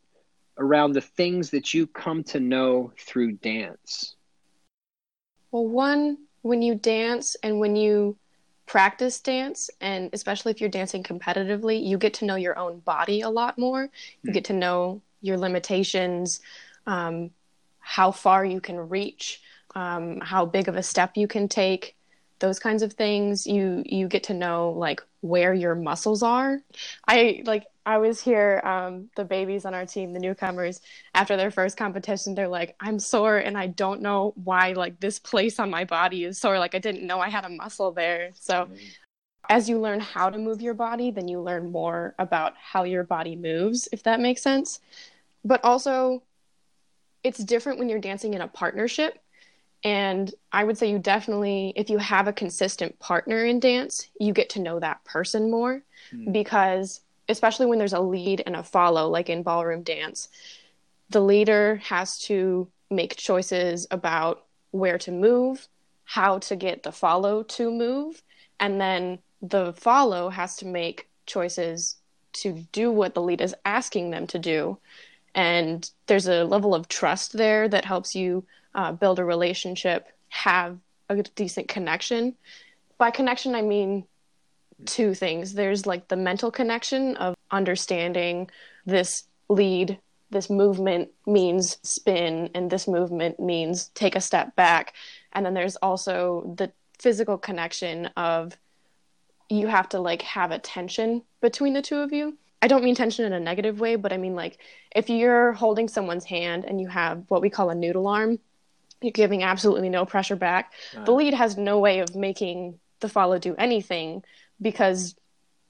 around 0.58 0.94
the 0.94 1.02
things 1.02 1.50
that 1.52 1.74
you 1.74 1.88
come 1.88 2.24
to 2.24 2.40
know 2.40 2.92
through 2.98 3.34
dance? 3.34 4.16
Well, 5.52 5.68
one, 5.68 6.18
when 6.42 6.62
you 6.62 6.76
dance 6.76 7.36
and 7.44 7.60
when 7.60 7.76
you 7.76 8.18
practice 8.66 9.20
dance, 9.20 9.70
and 9.82 10.10
especially 10.14 10.52
if 10.52 10.62
you're 10.62 10.70
dancing 10.70 11.04
competitively, 11.04 11.84
you 11.84 11.98
get 11.98 12.14
to 12.16 12.26
know 12.26 12.36
your 12.36 12.58
own 12.58 12.80
body 12.80 13.22
a 13.22 13.30
lot 13.30 13.58
more. 13.58 13.90
You 14.24 14.32
mm. 14.32 14.34
get 14.34 14.46
to 14.46 14.54
know 14.54 15.02
your 15.22 15.38
limitations, 15.38 16.42
um, 16.88 17.32
how 17.80 18.12
far 18.12 18.46
you 18.46 18.62
can 18.62 18.90
reach, 18.90 19.42
um, 19.76 20.20
how 20.22 20.46
big 20.46 20.68
of 20.68 20.76
a 20.76 20.84
step 20.84 21.18
you 21.18 21.28
can 21.28 21.48
take 21.48 21.96
those 22.44 22.60
kinds 22.60 22.84
of 22.84 22.92
things 22.92 23.48
you 23.48 23.84
you 23.86 24.06
get 24.10 24.24
to 24.24 24.34
know 24.34 24.72
like 24.72 25.02
where 25.22 25.54
your 25.54 25.76
muscles 25.76 26.22
are. 26.22 26.60
I 27.08 27.42
like 27.46 27.66
i 27.86 27.98
was 27.98 28.20
here 28.22 28.62
um, 28.66 29.10
the 29.16 29.24
babies 29.24 29.64
on 29.64 29.74
our 29.74 29.86
team 29.86 30.12
the 30.12 30.20
newcomers 30.20 30.82
after 31.16 31.38
their 31.38 31.52
first 31.52 31.78
competition 31.78 32.34
they're 32.34 32.48
like 32.48 32.76
i'm 32.80 32.98
sore 32.98 33.38
and 33.38 33.58
i 33.58 33.68
don't 33.68 34.02
know 34.02 34.34
why 34.44 34.72
like 34.72 34.98
this 35.02 35.20
place 35.20 35.60
on 35.60 35.70
my 35.70 35.84
body 35.84 36.26
is 36.26 36.38
sore. 36.38 36.60
Like 36.60 36.76
i 36.76 36.80
didn't 36.80 37.08
know 37.08 37.20
i 37.22 37.30
had 37.30 37.46
a 37.46 37.50
muscle 37.50 37.92
there. 37.94 38.32
So 38.34 38.54
mm-hmm. 38.54 38.76
as 39.48 39.70
you 39.70 39.80
learn 39.80 40.02
how 40.02 40.30
to 40.30 40.38
move 40.38 40.62
your 40.62 40.74
body 40.74 41.12
then 41.12 41.30
you 41.30 41.40
learn 41.40 41.72
more 41.72 42.14
about 42.20 42.54
how 42.58 42.84
your 42.84 43.06
body 43.06 43.38
moves 43.38 43.88
if 43.94 44.04
that 44.04 44.20
makes 44.20 44.42
sense. 44.42 44.82
But 45.46 45.64
also 45.64 46.24
it's 47.24 47.40
different 47.40 47.80
when 47.80 47.88
you're 47.88 48.00
dancing 48.00 48.34
in 48.34 48.42
a 48.42 48.50
partnership 48.50 49.23
and 49.84 50.34
I 50.52 50.64
would 50.64 50.78
say 50.78 50.90
you 50.90 51.00
definitely, 51.00 51.74
if 51.76 51.90
you 51.90 51.98
have 51.98 52.28
a 52.28 52.34
consistent 52.34 52.98
partner 53.00 53.44
in 53.46 53.60
dance, 53.60 54.10
you 54.20 54.32
get 54.32 54.50
to 54.52 54.62
know 54.62 54.80
that 54.80 55.04
person 55.04 55.52
more 55.52 55.84
mm. 56.14 56.32
because, 56.32 57.02
especially 57.28 57.66
when 57.66 57.80
there's 57.80 57.94
a 57.94 58.00
lead 58.00 58.44
and 58.46 58.56
a 58.56 58.64
follow, 58.64 59.10
like 59.10 59.30
in 59.30 59.44
ballroom 59.44 59.84
dance, 59.84 60.30
the 61.10 61.20
leader 61.20 61.82
has 61.84 62.18
to 62.20 62.68
make 62.90 63.18
choices 63.18 63.86
about 63.92 64.46
where 64.72 64.98
to 65.00 65.12
move, 65.12 65.68
how 66.06 66.40
to 66.40 66.56
get 66.56 66.84
the 66.84 66.92
follow 66.92 67.44
to 67.44 67.70
move, 67.70 68.22
and 68.60 68.80
then 68.80 69.20
the 69.42 69.74
follow 69.74 70.30
has 70.30 70.56
to 70.58 70.66
make 70.66 71.10
choices 71.26 71.98
to 72.32 72.54
do 72.72 72.90
what 72.90 73.14
the 73.14 73.22
lead 73.22 73.42
is 73.42 73.54
asking 73.66 74.12
them 74.12 74.26
to 74.28 74.40
do. 74.40 74.78
And 75.36 75.90
there's 76.08 76.28
a 76.28 76.46
level 76.46 76.74
of 76.74 76.88
trust 76.88 77.34
there 77.34 77.68
that 77.68 77.86
helps 77.86 78.16
you 78.16 78.46
uh, 78.76 78.92
build 78.92 79.20
a 79.20 79.26
relationship, 79.26 80.08
have 80.30 80.78
a 81.10 81.22
decent 81.36 81.68
connection. 81.68 82.36
By 82.98 83.12
connection, 83.12 83.56
I 83.56 83.62
mean 83.62 84.06
two 84.86 85.14
things. 85.14 85.54
There's 85.54 85.86
like 85.86 86.08
the 86.08 86.16
mental 86.16 86.52
connection 86.52 87.16
of 87.18 87.36
understanding 87.52 88.50
this 88.86 89.24
lead, 89.50 90.00
this 90.30 90.50
movement 90.50 91.10
means 91.28 91.78
spin, 91.84 92.50
and 92.56 92.70
this 92.70 92.88
movement 92.88 93.40
means 93.40 93.90
take 93.90 94.16
a 94.16 94.22
step 94.22 94.56
back. 94.56 94.94
And 95.34 95.46
then 95.46 95.54
there's 95.54 95.76
also 95.78 96.54
the 96.58 96.72
physical 97.00 97.38
connection 97.38 98.08
of 98.18 98.58
you 99.50 99.68
have 99.68 99.90
to 99.90 100.00
like 100.00 100.22
have 100.24 100.52
a 100.52 100.60
tension 100.60 101.22
between 101.42 101.74
the 101.74 101.82
two 101.82 101.98
of 101.98 102.12
you. 102.12 102.38
I 102.62 102.68
don't 102.68 102.84
mean 102.84 102.96
tension 102.96 103.26
in 103.26 103.34
a 103.34 103.40
negative 103.40 103.80
way, 103.80 103.98
but 103.98 104.14
I 104.14 104.18
mean 104.18 104.36
like 104.36 104.58
if 104.96 105.10
you're 105.10 105.52
holding 105.52 105.88
someone's 105.88 106.24
hand 106.24 106.66
and 106.66 106.80
you 106.80 106.88
have 106.88 107.26
what 107.28 107.42
we 107.42 107.50
call 107.50 107.70
a 107.70 107.76
noodle 107.76 108.08
arm, 108.08 108.40
you're 109.04 109.12
giving 109.12 109.44
absolutely 109.44 109.90
no 109.90 110.06
pressure 110.06 110.36
back. 110.36 110.74
The 111.06 111.12
lead 111.12 111.34
has 111.34 111.58
no 111.58 111.80
way 111.80 112.00
of 112.00 112.16
making 112.16 112.80
the 113.00 113.10
follow 113.10 113.38
do 113.38 113.56
anything 113.58 114.24
because 114.62 115.16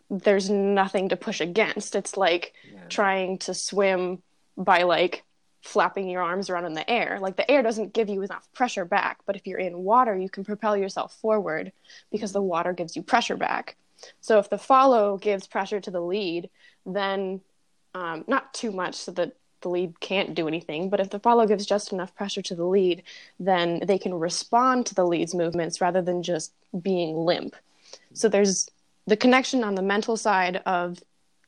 there's 0.09 0.49
nothing 0.49 1.09
to 1.09 1.17
push 1.17 1.41
against. 1.41 1.95
It's 1.95 2.15
like 2.15 2.53
yeah. 2.71 2.81
trying 2.89 3.39
to 3.39 3.53
swim 3.53 4.21
by 4.55 4.83
like 4.83 5.23
flapping 5.61 6.09
your 6.09 6.21
arms 6.21 6.49
around 6.49 6.65
in 6.65 6.73
the 6.73 6.87
air. 6.89 7.19
Like 7.19 7.37
the 7.37 7.49
air 7.49 7.63
doesn't 7.63 7.93
give 7.93 8.09
you 8.09 8.21
enough 8.21 8.47
pressure 8.53 8.85
back, 8.85 9.19
but 9.25 9.35
if 9.35 9.47
you're 9.47 9.59
in 9.59 9.79
water, 9.79 10.15
you 10.15 10.29
can 10.29 10.43
propel 10.43 10.77
yourself 10.77 11.15
forward 11.15 11.71
because 12.11 12.33
the 12.33 12.41
water 12.41 12.73
gives 12.73 12.95
you 12.95 13.01
pressure 13.01 13.37
back. 13.37 13.77
So 14.19 14.39
if 14.39 14.49
the 14.49 14.57
follow 14.57 15.17
gives 15.17 15.47
pressure 15.47 15.79
to 15.79 15.91
the 15.91 16.01
lead, 16.01 16.49
then 16.85 17.41
um, 17.95 18.25
not 18.27 18.53
too 18.53 18.71
much 18.71 18.95
so 18.95 19.11
that 19.13 19.37
the 19.63 19.69
lead 19.69 19.99
can't 19.99 20.35
do 20.35 20.47
anything. 20.47 20.89
But 20.89 20.99
if 20.99 21.09
the 21.09 21.19
follow 21.19 21.47
gives 21.47 21.65
just 21.65 21.91
enough 21.91 22.15
pressure 22.15 22.41
to 22.43 22.55
the 22.55 22.65
lead, 22.65 23.03
then 23.39 23.81
they 23.83 23.97
can 23.97 24.13
respond 24.13 24.85
to 24.87 24.95
the 24.95 25.05
lead's 25.05 25.33
movements 25.33 25.81
rather 25.81 26.01
than 26.01 26.21
just 26.21 26.53
being 26.81 27.15
limp. 27.15 27.55
So 28.13 28.29
there's 28.29 28.69
the 29.07 29.17
connection 29.17 29.63
on 29.63 29.75
the 29.75 29.81
mental 29.81 30.15
side 30.17 30.57
of 30.65 30.99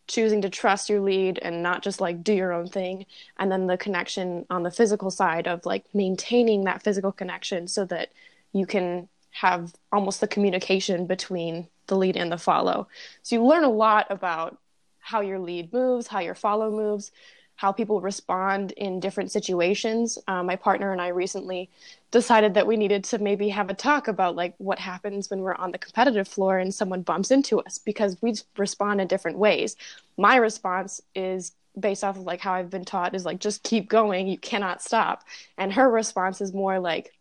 choosing 0.08 0.42
to 0.42 0.50
trust 0.50 0.90
your 0.90 1.00
lead 1.00 1.40
and 1.42 1.64
not 1.64 1.82
just 1.82 2.00
like 2.00 2.24
do 2.24 2.34
your 2.34 2.54
own 2.54 2.68
thing 2.68 3.06
and 3.38 3.52
then 3.52 3.68
the 3.68 3.78
connection 3.78 4.46
on 4.50 4.64
the 4.64 4.72
physical 4.72 5.10
side 5.10 5.48
of 5.48 5.66
like 5.66 5.84
maintaining 5.94 6.64
that 6.64 6.84
physical 6.84 7.12
connection 7.12 7.68
so 7.68 7.86
that 7.86 8.10
you 8.54 8.66
can 8.66 9.08
have 9.32 9.74
almost 9.92 10.22
the 10.22 10.28
communication 10.28 11.08
between 11.08 11.68
the 11.88 11.96
lead 11.96 12.16
and 12.16 12.32
the 12.32 12.38
follow 12.38 12.88
so 13.24 13.36
you 13.36 13.44
learn 13.44 13.64
a 13.64 13.70
lot 13.70 14.06
about 14.12 14.60
how 15.00 15.22
your 15.22 15.40
lead 15.40 15.74
moves 15.74 16.08
how 16.08 16.20
your 16.20 16.36
follow 16.36 16.70
moves 16.70 17.12
how 17.56 17.72
people 17.72 18.02
respond 18.02 18.72
in 18.74 19.00
different 19.00 19.32
situations. 19.32 20.18
Uh, 20.28 20.44
my 20.44 20.56
partner 20.56 20.92
and 20.92 21.02
I 21.02 21.10
recently 21.10 21.70
decided 22.12 22.54
that 22.54 22.68
we 22.68 22.78
needed 22.78 23.04
to 23.06 23.18
maybe 23.18 23.50
have 23.50 23.70
a 23.70 23.74
talk 23.74 24.08
about 24.08 24.36
like 24.36 24.54
what 24.58 24.80
happens 24.80 25.30
when 25.30 25.40
we're 25.40 25.56
on 25.56 25.72
the 25.72 25.78
competitive 25.78 26.28
floor 26.28 26.60
and 26.60 26.74
someone 26.74 27.02
bumps 27.02 27.32
into 27.32 27.62
us 27.62 27.78
because 27.78 28.18
we 28.22 28.34
respond 28.58 29.02
in 29.02 29.08
different 29.08 29.38
ways. 29.38 29.76
My 30.18 30.36
response 30.36 31.02
is 31.14 31.54
based 31.80 32.04
off 32.04 32.18
of 32.18 32.24
like 32.24 32.42
how 32.42 32.54
I've 32.54 32.70
been 32.70 32.86
taught 32.86 33.16
is 33.16 33.26
like 33.26 33.40
just 33.40 33.64
keep 33.64 33.90
going, 33.90 34.28
you 34.28 34.38
cannot 34.38 34.82
stop. 34.82 35.24
And 35.58 35.74
her 35.74 35.90
response 35.90 36.42
is 36.42 36.54
more 36.54 36.80
like 36.80 37.14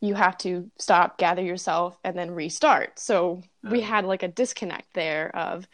you 0.00 0.14
have 0.14 0.36
to 0.38 0.68
stop, 0.78 1.16
gather 1.16 1.42
yourself, 1.42 1.96
and 2.02 2.18
then 2.18 2.32
restart. 2.32 2.98
So 2.98 3.42
we 3.62 3.80
uh-huh. 3.80 3.88
had 3.88 4.04
like 4.04 4.24
a 4.24 4.28
disconnect 4.28 4.92
there 4.94 5.34
of 5.34 5.66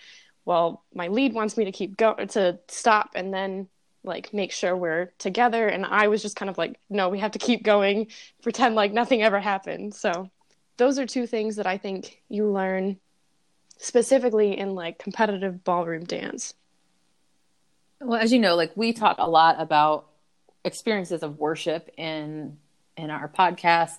well, 0.49 0.83
my 0.95 1.09
lead 1.09 1.35
wants 1.35 1.59
me 1.59 1.67
to 1.67 1.73
keep 1.73 1.99
go 1.99 2.15
to 2.15 2.59
stop 2.69 3.11
and 3.15 3.35
then 3.35 3.69
like 4.03 4.33
make 4.33 4.51
sure 4.51 4.75
we're 4.75 5.13
together 5.19 5.69
and 5.69 5.85
I 5.85 6.09
was 6.09 6.23
just 6.23 6.37
kind 6.37 6.49
of 6.49 6.57
like 6.57 6.81
no, 6.89 7.11
we 7.11 7.19
have 7.19 7.33
to 7.33 7.39
keep 7.39 7.63
going, 7.63 8.07
pretend 8.43 8.75
like 8.75 8.91
nothing 8.91 9.23
ever 9.23 9.41
happened. 9.41 9.95
So 9.95 10.31
those 10.79 10.99
are 10.99 11.05
two 11.05 11.27
things 11.27 11.57
that 11.57 11.67
I 11.67 11.77
think 11.77 12.23
you 12.31 12.51
learn 12.51 12.97
specifically 13.77 14.57
in 14.57 14.75
like 14.75 14.99
competitive 14.99 15.63
ballroom 15.65 16.05
dance. 16.05 16.55
Well, 18.01 18.19
as 18.19 18.33
you 18.33 18.39
know, 18.39 18.55
like 18.55 18.75
we 18.75 18.95
talk 18.95 19.17
a 19.19 19.29
lot 19.29 19.57
about 19.59 20.07
experiences 20.65 21.23
of 21.23 21.39
worship 21.39 21.91
in 21.99 22.57
in 22.97 23.11
our 23.11 23.29
podcast. 23.29 23.99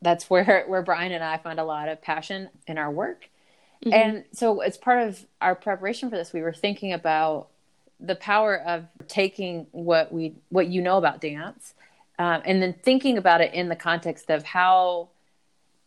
That's 0.00 0.30
where 0.30 0.64
where 0.68 0.82
Brian 0.82 1.10
and 1.10 1.24
I 1.24 1.38
find 1.38 1.58
a 1.58 1.64
lot 1.64 1.88
of 1.88 2.00
passion 2.00 2.50
in 2.68 2.78
our 2.78 2.92
work. 2.92 3.28
Mm-hmm. 3.84 3.92
And 3.92 4.24
so, 4.32 4.60
as 4.60 4.76
part 4.76 5.06
of 5.06 5.24
our 5.40 5.54
preparation 5.54 6.10
for 6.10 6.16
this, 6.16 6.32
we 6.32 6.42
were 6.42 6.52
thinking 6.52 6.92
about 6.92 7.48
the 8.00 8.14
power 8.14 8.56
of 8.56 8.86
taking 9.08 9.66
what 9.72 10.12
we 10.12 10.34
what 10.48 10.68
you 10.68 10.82
know 10.82 10.98
about 10.98 11.20
dance, 11.20 11.74
um, 12.18 12.42
and 12.44 12.62
then 12.62 12.74
thinking 12.82 13.18
about 13.18 13.40
it 13.40 13.54
in 13.54 13.68
the 13.68 13.76
context 13.76 14.30
of 14.30 14.44
how 14.44 15.08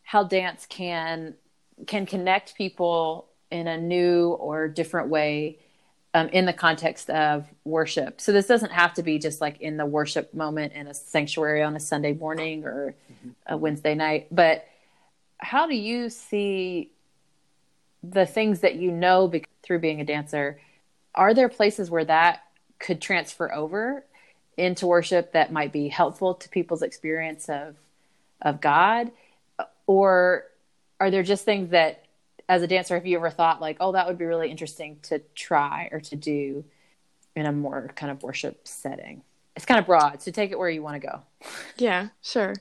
how 0.03 0.23
dance 0.23 0.65
can 0.67 1.35
can 1.87 2.05
connect 2.05 2.55
people 2.55 3.27
in 3.51 3.67
a 3.67 3.77
new 3.77 4.29
or 4.31 4.67
different 4.67 5.09
way 5.09 5.57
um, 6.13 6.27
in 6.29 6.45
the 6.45 6.53
context 6.53 7.09
of 7.09 7.47
worship. 7.63 8.19
So 8.21 8.31
this 8.31 8.47
doesn't 8.47 8.71
have 8.71 8.93
to 8.95 9.03
be 9.03 9.19
just 9.19 9.41
like 9.41 9.61
in 9.61 9.77
the 9.77 9.85
worship 9.85 10.33
moment 10.33 10.73
in 10.73 10.87
a 10.87 10.93
sanctuary 10.93 11.63
on 11.63 11.75
a 11.75 11.79
Sunday 11.79 12.13
morning 12.13 12.65
or 12.65 12.95
mm-hmm. 13.11 13.29
a 13.47 13.57
Wednesday 13.57 13.95
night, 13.95 14.27
but 14.31 14.65
how 15.37 15.67
do 15.67 15.75
you 15.75 16.09
see 16.09 16.91
the 18.03 18.25
things 18.25 18.61
that 18.61 18.75
you 18.75 18.91
know 18.91 19.27
be- 19.27 19.45
through 19.63 19.79
being 19.79 20.01
a 20.01 20.05
dancer, 20.05 20.59
are 21.15 21.33
there 21.33 21.49
places 21.49 21.89
where 21.89 22.05
that 22.05 22.43
could 22.79 23.01
transfer 23.01 23.53
over 23.53 24.05
into 24.57 24.87
worship 24.87 25.33
that 25.33 25.51
might 25.51 25.71
be 25.71 25.87
helpful 25.87 26.33
to 26.35 26.49
people's 26.49 26.81
experience 26.81 27.49
of 27.49 27.75
of 28.41 28.61
God? 28.61 29.11
Or 29.87 30.45
are 30.99 31.11
there 31.11 31.23
just 31.23 31.45
things 31.45 31.71
that 31.71 32.05
as 32.47 32.61
a 32.61 32.67
dancer 32.67 32.95
have 32.95 33.05
you 33.05 33.17
ever 33.17 33.29
thought 33.29 33.61
like, 33.61 33.77
oh, 33.79 33.91
that 33.91 34.07
would 34.07 34.17
be 34.17 34.25
really 34.25 34.49
interesting 34.49 34.97
to 35.03 35.19
try 35.35 35.89
or 35.91 35.99
to 35.99 36.15
do 36.15 36.63
in 37.35 37.45
a 37.45 37.51
more 37.51 37.89
kind 37.95 38.11
of 38.11 38.23
worship 38.23 38.67
setting? 38.67 39.21
It's 39.55 39.65
kind 39.65 39.79
of 39.79 39.85
broad, 39.85 40.21
so 40.21 40.31
take 40.31 40.51
it 40.51 40.57
where 40.57 40.69
you 40.69 40.81
want 40.81 41.01
to 41.01 41.07
go. 41.07 41.21
Yeah, 41.77 42.09
sure. 42.21 42.55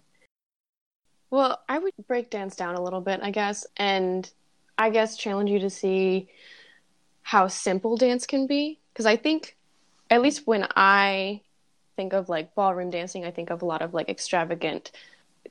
Well, 1.30 1.60
I 1.68 1.78
would 1.78 1.92
break 2.06 2.30
dance 2.30 2.56
down 2.56 2.74
a 2.76 2.82
little 2.82 3.00
bit, 3.00 3.20
I 3.22 3.30
guess, 3.30 3.66
and 3.76 4.30
I 4.78 4.90
guess 4.90 5.16
challenge 5.16 5.50
you 5.50 5.58
to 5.58 5.70
see 5.70 6.28
how 7.22 7.48
simple 7.48 7.96
dance 7.96 8.26
can 8.26 8.46
be 8.46 8.78
because 8.92 9.04
I 9.04 9.16
think 9.16 9.56
at 10.08 10.22
least 10.22 10.46
when 10.46 10.66
I 10.76 11.42
think 11.96 12.12
of 12.12 12.28
like 12.28 12.54
ballroom 12.54 12.90
dancing, 12.90 13.24
I 13.24 13.30
think 13.32 13.50
of 13.50 13.60
a 13.60 13.66
lot 13.66 13.82
of 13.82 13.92
like 13.92 14.08
extravagant 14.08 14.92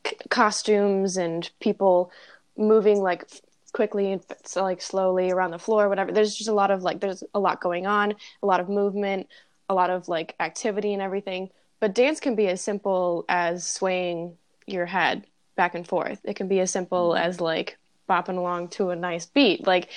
c- 0.06 0.16
costumes 0.30 1.18
and 1.18 1.50
people 1.60 2.12
moving 2.58 3.02
like 3.02 3.30
quickly 3.74 4.14
and 4.14 4.24
so, 4.46 4.64
like 4.64 4.82
slowly 4.82 5.30
around 5.30 5.52
the 5.52 5.60
floor, 5.60 5.90
whatever. 5.90 6.12
There's 6.12 6.36
just 6.36 6.50
a 6.50 6.54
lot 6.54 6.72
of 6.72 6.82
like 6.82 7.02
there's 7.02 7.24
a 7.34 7.40
lot 7.40 7.62
going 7.62 7.86
on, 7.86 8.16
a 8.42 8.46
lot 8.46 8.60
of 8.60 8.70
movement, 8.70 9.28
a 9.70 9.74
lot 9.76 9.90
of 9.90 10.08
like 10.08 10.36
activity 10.40 10.94
and 10.94 11.02
everything. 11.02 11.50
But 11.80 11.94
dance 11.94 12.20
can 12.20 12.36
be 12.36 12.48
as 12.48 12.62
simple 12.62 13.26
as 13.30 13.68
swaying 13.68 14.38
your 14.66 14.86
head 14.86 15.28
back 15.56 15.76
and 15.76 15.88
forth. 15.88 16.22
It 16.24 16.36
can 16.36 16.48
be 16.48 16.60
as 16.60 16.72
simple 16.72 17.10
mm-hmm. 17.10 17.24
as 17.24 17.40
like 17.40 17.78
bopping 18.08 18.38
along 18.38 18.70
to 18.70 18.90
a 18.90 18.96
nice 18.96 19.26
beat. 19.26 19.66
Like 19.66 19.90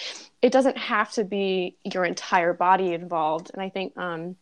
it 0.43 0.53
doesn't 0.53 0.79
have 0.79 1.13
to 1.13 1.25
be 1.25 1.77
your 1.85 2.05
entire 2.05 2.53
body 2.53 2.93
involved. 2.93 3.51
And 3.53 3.63
I 3.63 3.69
think 3.69 3.97
um, 3.97 4.37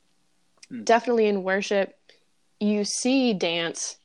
mm. 0.70 0.84
definitely 0.84 1.26
in 1.26 1.42
worship, 1.42 1.98
you 2.60 2.84
see 2.84 3.34
dance 3.34 3.96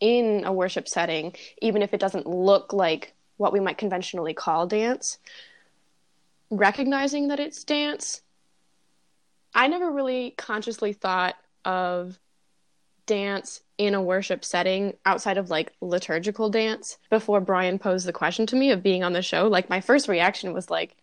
in 0.00 0.44
a 0.44 0.52
worship 0.52 0.88
setting, 0.88 1.34
even 1.60 1.82
if 1.82 1.92
it 1.92 2.00
doesn't 2.00 2.26
look 2.26 2.72
like 2.72 3.14
what 3.36 3.52
we 3.52 3.60
might 3.60 3.78
conventionally 3.78 4.34
call 4.34 4.66
dance. 4.66 5.18
Recognizing 6.50 7.28
that 7.28 7.38
it's 7.38 7.62
dance, 7.62 8.22
I 9.54 9.68
never 9.68 9.90
really 9.90 10.32
consciously 10.36 10.92
thought 10.92 11.36
of 11.64 12.18
dance 13.06 13.60
in 13.80 13.94
a 13.94 14.02
worship 14.02 14.44
setting 14.44 14.92
outside 15.06 15.38
of 15.38 15.48
like 15.48 15.72
liturgical 15.80 16.50
dance 16.50 16.98
before 17.08 17.40
Brian 17.40 17.78
posed 17.78 18.04
the 18.04 18.12
question 18.12 18.44
to 18.44 18.54
me 18.54 18.70
of 18.72 18.82
being 18.82 19.02
on 19.02 19.14
the 19.14 19.22
show. 19.22 19.48
Like 19.48 19.70
my 19.70 19.80
first 19.80 20.06
reaction 20.06 20.52
was 20.52 20.68
like, 20.68 20.94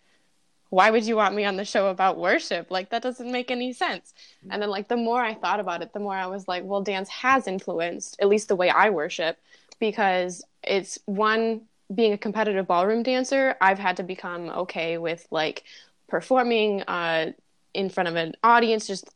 why 0.69 0.91
would 0.91 1.03
you 1.03 1.15
want 1.15 1.33
me 1.33 1.43
on 1.43 1.55
the 1.55 1.65
show 1.65 1.87
about 1.87 2.19
worship? 2.19 2.69
Like 2.69 2.91
that 2.91 3.01
doesn't 3.01 3.31
make 3.31 3.49
any 3.49 3.73
sense. 3.73 4.13
And 4.51 4.61
then 4.61 4.69
like 4.69 4.89
the 4.89 4.95
more 4.95 5.23
I 5.23 5.33
thought 5.33 5.59
about 5.59 5.81
it, 5.81 5.91
the 5.91 5.99
more 5.99 6.13
I 6.13 6.27
was 6.27 6.47
like, 6.47 6.65
well, 6.65 6.83
dance 6.83 7.09
has 7.09 7.47
influenced 7.47 8.15
at 8.21 8.27
least 8.27 8.47
the 8.47 8.55
way 8.55 8.69
I 8.69 8.91
worship 8.91 9.39
because 9.79 10.45
it's 10.61 10.99
one 11.05 11.61
being 11.95 12.13
a 12.13 12.17
competitive 12.17 12.67
ballroom 12.67 13.01
dancer, 13.01 13.55
I've 13.59 13.79
had 13.79 13.97
to 13.97 14.03
become 14.03 14.49
okay 14.49 14.99
with 14.99 15.25
like 15.31 15.63
performing 16.07 16.83
uh 16.83 17.31
in 17.73 17.89
front 17.89 18.07
of 18.07 18.15
an 18.15 18.35
audience 18.43 18.85
just 18.85 19.09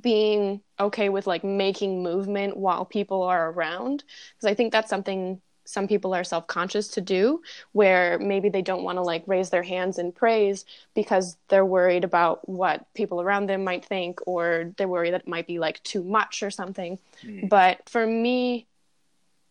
being 0.00 0.60
okay 0.78 1.08
with 1.08 1.26
like 1.26 1.44
making 1.44 2.02
movement 2.02 2.56
while 2.56 2.84
people 2.84 3.22
are 3.22 3.50
around. 3.50 4.04
Because 4.34 4.50
i 4.50 4.54
think 4.54 4.72
that's 4.72 4.90
something 4.90 5.40
some 5.64 5.88
people 5.88 6.14
are 6.14 6.24
self-conscious 6.24 6.88
to 6.88 7.00
do 7.00 7.42
where 7.72 8.18
maybe 8.18 8.48
they 8.48 8.62
don't 8.62 8.82
want 8.82 8.96
to 8.96 9.02
like 9.02 9.24
raise 9.26 9.50
their 9.50 9.62
hands 9.62 9.98
in 9.98 10.12
praise 10.12 10.64
because 10.94 11.36
they're 11.48 11.64
worried 11.64 12.04
about 12.04 12.46
what 12.48 12.86
people 12.94 13.20
around 13.20 13.46
them 13.46 13.64
might 13.64 13.84
think 13.84 14.20
or 14.26 14.72
they're 14.76 14.88
worried 14.88 15.14
that 15.14 15.22
it 15.22 15.28
might 15.28 15.46
be 15.46 15.58
like 15.58 15.82
too 15.82 16.02
much 16.02 16.42
or 16.42 16.50
something. 16.50 16.98
Mm. 17.24 17.48
but 17.48 17.88
for 17.88 18.06
me 18.06 18.66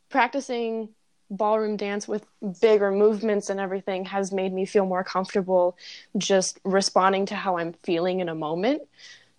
practicing 0.09 0.89
ballroom 1.31 1.77
dance 1.77 2.07
with 2.07 2.25
bigger 2.61 2.91
movements 2.91 3.49
and 3.49 3.59
everything 3.59 4.05
has 4.05 4.31
made 4.31 4.53
me 4.53 4.65
feel 4.65 4.85
more 4.85 5.03
comfortable 5.03 5.75
just 6.17 6.59
responding 6.63 7.25
to 7.25 7.35
how 7.35 7.57
i'm 7.57 7.73
feeling 7.81 8.19
in 8.19 8.29
a 8.29 8.35
moment 8.35 8.83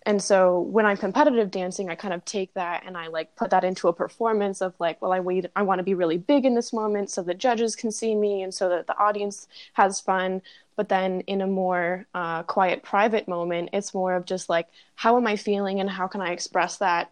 and 0.05 0.21
so 0.21 0.59
when 0.59 0.85
i'm 0.85 0.97
competitive 0.97 1.49
dancing 1.51 1.89
i 1.89 1.95
kind 1.95 2.13
of 2.13 2.23
take 2.25 2.53
that 2.53 2.83
and 2.85 2.97
i 2.97 3.07
like 3.07 3.35
put 3.35 3.49
that 3.49 3.63
into 3.63 3.87
a 3.87 3.93
performance 3.93 4.61
of 4.61 4.73
like 4.79 5.01
well 5.01 5.11
i 5.11 5.19
wait 5.19 5.45
i 5.55 5.61
want 5.61 5.79
to 5.79 5.83
be 5.83 5.93
really 5.93 6.17
big 6.17 6.45
in 6.45 6.55
this 6.55 6.71
moment 6.71 7.09
so 7.09 7.21
the 7.21 7.33
judges 7.33 7.75
can 7.75 7.91
see 7.91 8.15
me 8.15 8.41
and 8.43 8.53
so 8.53 8.69
that 8.69 8.87
the 8.87 8.97
audience 8.97 9.47
has 9.73 9.99
fun. 9.99 10.41
But 10.75 10.89
then 10.89 11.21
in 11.21 11.41
a 11.41 11.47
more 11.47 12.05
uh, 12.13 12.43
quiet 12.43 12.83
private 12.83 13.27
moment 13.27 13.69
it's 13.73 13.93
more 13.93 14.13
of 14.15 14.25
just 14.25 14.49
like 14.49 14.67
how 14.95 15.17
am 15.17 15.27
i 15.27 15.35
feeling 15.35 15.79
and 15.79 15.89
how 15.89 16.07
can 16.07 16.21
i 16.21 16.31
express 16.31 16.77
that 16.77 17.11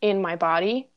in 0.00 0.22
my 0.22 0.36
body? 0.36 0.88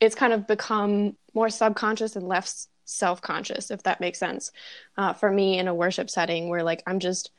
It's 0.00 0.14
kind 0.14 0.32
of 0.32 0.46
become 0.46 1.16
more 1.34 1.48
subconscious 1.48 2.16
and 2.16 2.28
less 2.28 2.68
self-conscious 2.84 3.70
if 3.70 3.82
that 3.84 4.00
makes 4.00 4.18
sense. 4.18 4.52
Uh, 4.96 5.12
for 5.12 5.30
me 5.30 5.58
in 5.58 5.68
a 5.68 5.74
worship 5.74 6.10
setting 6.10 6.48
where 6.48 6.62
like 6.62 6.82
i'm 6.86 6.98
just 6.98 7.30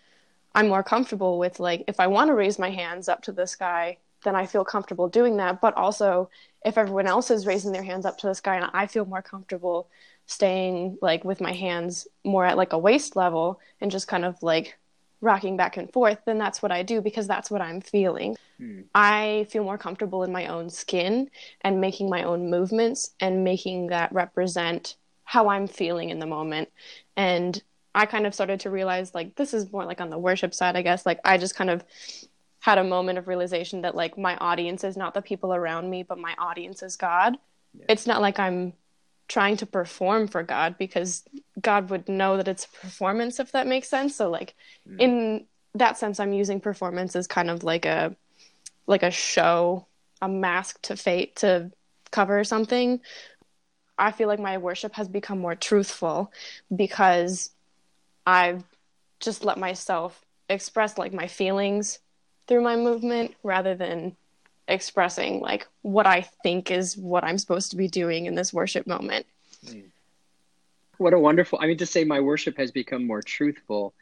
I'm 0.58 0.70
more 0.70 0.82
comfortable 0.82 1.38
with 1.38 1.60
like 1.60 1.84
if 1.88 2.00
I 2.00 2.08
want 2.08 2.30
to 2.30 2.34
raise 2.34 2.58
my 2.58 2.72
hands 2.72 3.08
up 3.08 3.22
to 3.24 3.32
the 3.32 3.46
sky, 3.46 3.98
then 4.24 4.36
I 4.36 4.48
feel 4.48 4.66
comfortable 4.66 5.08
doing 5.08 5.38
that. 5.38 5.62
But 5.62 5.78
also 5.78 6.32
if 6.66 6.80
everyone 6.80 7.06
else 7.06 7.30
is 7.30 7.46
raising 7.46 7.72
their 7.72 7.84
hands 7.84 8.08
up 8.08 8.18
to 8.18 8.28
the 8.28 8.34
sky 8.34 8.56
and 8.56 8.72
I 8.74 8.88
feel 8.88 9.06
more 9.06 9.22
comfortable 9.22 9.88
staying 10.26 10.98
like 11.00 11.24
with 11.24 11.42
my 11.42 11.54
hands 11.54 12.08
more 12.24 12.44
at 12.44 12.58
like 12.58 12.74
a 12.74 12.78
waist 12.80 13.16
level 13.16 13.60
and 13.82 13.92
just 13.92 14.08
kind 14.08 14.26
of 14.26 14.42
like 14.42 14.80
rocking 15.22 15.58
back 15.58 15.78
and 15.78 15.94
forth, 15.94 16.18
then 16.26 16.40
that's 16.40 16.64
what 16.64 16.72
I 16.72 16.82
do 16.82 17.02
because 17.02 17.28
that's 17.28 17.52
what 17.52 17.62
I'm 17.62 17.80
feeling. 17.80 18.36
Mm. 18.60 18.86
I 18.96 19.46
feel 19.52 19.64
more 19.64 19.78
comfortable 19.78 20.24
in 20.24 20.32
my 20.32 20.48
own 20.48 20.72
skin 20.72 21.30
and 21.62 21.80
making 21.80 22.10
my 22.10 22.24
own 22.24 22.50
movements 22.50 23.12
and 23.20 23.44
making 23.44 23.88
that 23.88 24.12
represent 24.12 24.96
how 25.24 25.50
I'm 25.50 25.68
feeling 25.68 26.10
in 26.10 26.18
the 26.18 26.26
moment. 26.26 26.70
And 27.16 27.62
I 27.98 28.06
kind 28.06 28.27
of 28.27 28.34
started 28.36 28.60
to 28.60 28.70
realize 28.70 29.16
like 29.16 29.36
this 29.36 29.56
is 29.56 29.72
more 29.72 29.84
like 29.84 30.00
on 30.00 30.12
the 30.12 30.20
worship 30.20 30.54
side, 30.54 30.75
I 30.75 30.84
guess. 30.84 31.04
Like 31.04 31.20
I 31.25 31.39
just 31.39 31.56
kind 31.56 31.72
of 31.72 31.84
had 32.60 32.77
a 32.77 32.84
moment 32.84 33.18
of 33.18 33.27
realization 33.27 33.82
that 33.82 33.96
like 33.96 34.20
my 34.20 34.38
audience 34.38 34.84
is 34.84 34.96
not 34.96 35.16
the 35.16 35.22
people 35.22 35.51
around 35.51 35.89
me, 35.89 36.04
but 36.04 36.20
my 36.20 36.36
audience 36.38 36.84
is 36.84 36.96
God. 36.96 37.38
Yeah. 37.74 37.86
It's 37.89 38.06
not 38.06 38.22
like 38.22 38.38
I'm 38.38 38.74
trying 39.27 39.58
to 39.58 39.66
perform 39.66 40.27
for 40.27 40.44
God 40.44 40.77
because 40.77 41.24
God 41.60 41.89
would 41.89 42.08
know 42.08 42.38
that 42.38 42.48
it's 42.48 42.66
a 42.66 42.70
performance 42.70 43.39
if 43.39 43.51
that 43.54 43.66
makes 43.66 43.89
sense. 43.89 44.16
So 44.16 44.30
like 44.30 44.54
mm. 44.88 45.00
in 45.00 45.46
that 45.74 45.98
sense 45.98 46.20
I'm 46.20 46.34
using 46.34 46.62
performance 46.62 47.16
as 47.16 47.25
kind 47.25 47.50
of 47.50 47.63
like 47.63 47.86
a 47.86 48.16
like 48.86 49.01
a 49.01 49.10
show, 49.10 49.88
a 50.22 50.30
mask 50.30 50.84
to 50.84 50.96
fate 50.96 51.38
to 51.38 51.72
cover 52.12 52.44
something. 52.44 53.01
I 53.98 54.12
feel 54.12 54.27
like 54.27 54.39
my 54.39 54.60
worship 54.60 54.94
has 54.94 55.08
become 55.08 55.39
more 55.39 55.56
truthful 55.56 56.32
because 56.74 57.50
I've 58.28 58.66
just 59.22 59.46
let 59.46 59.58
myself 59.58 60.22
express 60.50 60.98
like 60.98 61.14
my 61.14 61.28
feelings 61.28 62.00
through 62.46 62.62
my 62.62 62.76
movement 62.76 63.34
rather 63.42 63.74
than 63.74 64.18
expressing 64.68 65.40
like 65.40 65.66
what 65.82 66.06
I 66.06 66.28
think 66.44 66.70
is 66.70 66.98
what 66.98 67.24
I'm 67.24 67.38
supposed 67.38 67.72
to 67.72 67.78
be 67.78 67.88
doing 67.88 68.26
in 68.26 68.36
this 68.36 68.54
worship 68.54 68.86
moment. 68.86 69.26
Hmm. 69.66 69.80
What 70.98 71.14
a 71.14 71.20
wonderful, 71.20 71.60
I 71.62 71.68
mean, 71.68 71.78
to 71.78 71.86
say 71.86 72.04
my 72.04 72.20
worship 72.20 72.58
has 72.58 72.72
become 72.72 73.08
more 73.08 73.22
truthful, 73.22 73.94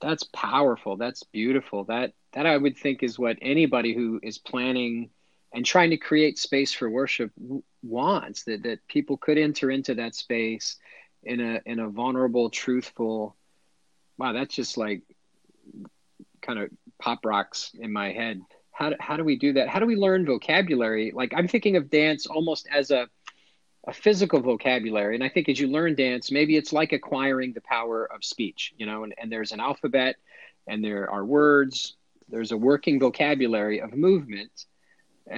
that's 0.00 0.24
powerful. 0.24 0.96
That's 0.96 1.22
beautiful. 1.22 1.84
That, 1.84 2.12
that 2.32 2.44
I 2.44 2.58
would 2.58 2.76
think 2.76 3.02
is 3.02 3.18
what 3.18 3.38
anybody 3.40 3.94
who 3.94 4.20
is 4.22 4.36
planning 4.36 5.08
and 5.54 5.64
trying 5.64 5.90
to 5.90 5.96
create 5.96 6.38
space 6.38 6.74
for 6.74 6.90
worship 6.90 7.30
wants 7.82 8.42
that, 8.44 8.64
that 8.64 8.86
people 8.88 9.16
could 9.16 9.38
enter 9.38 9.70
into 9.70 9.94
that 9.94 10.14
space 10.14 10.76
in 11.22 11.40
a, 11.40 11.60
in 11.64 11.78
a 11.78 11.88
vulnerable, 11.88 12.50
truthful, 12.50 13.36
wow, 14.18 14.32
that's 14.32 14.54
just 14.54 14.76
like 14.76 15.02
kind 16.42 16.58
of 16.58 16.70
pop 16.98 17.24
rocks 17.24 17.72
in 17.78 17.92
my 17.92 18.12
head 18.12 18.40
how 18.74 18.90
do, 18.90 18.96
how 18.98 19.16
do 19.16 19.24
we 19.24 19.36
do 19.36 19.52
that? 19.54 19.68
How 19.68 19.78
do 19.78 19.86
we 19.86 19.94
learn 19.94 20.26
vocabulary? 20.26 21.12
Like 21.14 21.32
I'm 21.34 21.48
thinking 21.48 21.76
of 21.76 21.90
dance 21.90 22.26
almost 22.26 22.68
as 22.70 22.90
a 22.90 23.08
a 23.86 23.92
physical 23.92 24.40
vocabulary. 24.40 25.14
And 25.14 25.22
I 25.22 25.28
think 25.28 25.48
as 25.48 25.60
you 25.60 25.68
learn 25.68 25.94
dance, 25.94 26.30
maybe 26.30 26.56
it's 26.56 26.72
like 26.72 26.92
acquiring 26.92 27.52
the 27.52 27.60
power 27.60 28.10
of 28.10 28.24
speech, 28.24 28.72
you 28.78 28.86
know, 28.86 29.04
and, 29.04 29.14
and 29.18 29.30
there's 29.30 29.52
an 29.52 29.60
alphabet 29.60 30.16
and 30.66 30.82
there 30.82 31.10
are 31.10 31.22
words, 31.22 31.94
there's 32.30 32.52
a 32.52 32.56
working 32.56 32.98
vocabulary 32.98 33.82
of 33.82 33.92
movement 33.92 34.64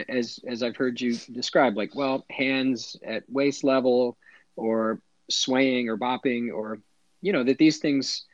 as 0.08 0.40
as 0.46 0.62
I've 0.62 0.76
heard 0.76 1.00
you 1.00 1.16
describe, 1.32 1.76
like 1.76 1.94
well, 1.94 2.24
hands 2.30 2.96
at 3.04 3.24
waist 3.28 3.64
level 3.64 4.16
or 4.56 5.00
swaying 5.28 5.88
or 5.88 5.98
bopping 5.98 6.52
or 6.52 6.78
you 7.20 7.32
know, 7.32 7.44
that 7.44 7.58
these 7.58 7.78
things 7.78 8.24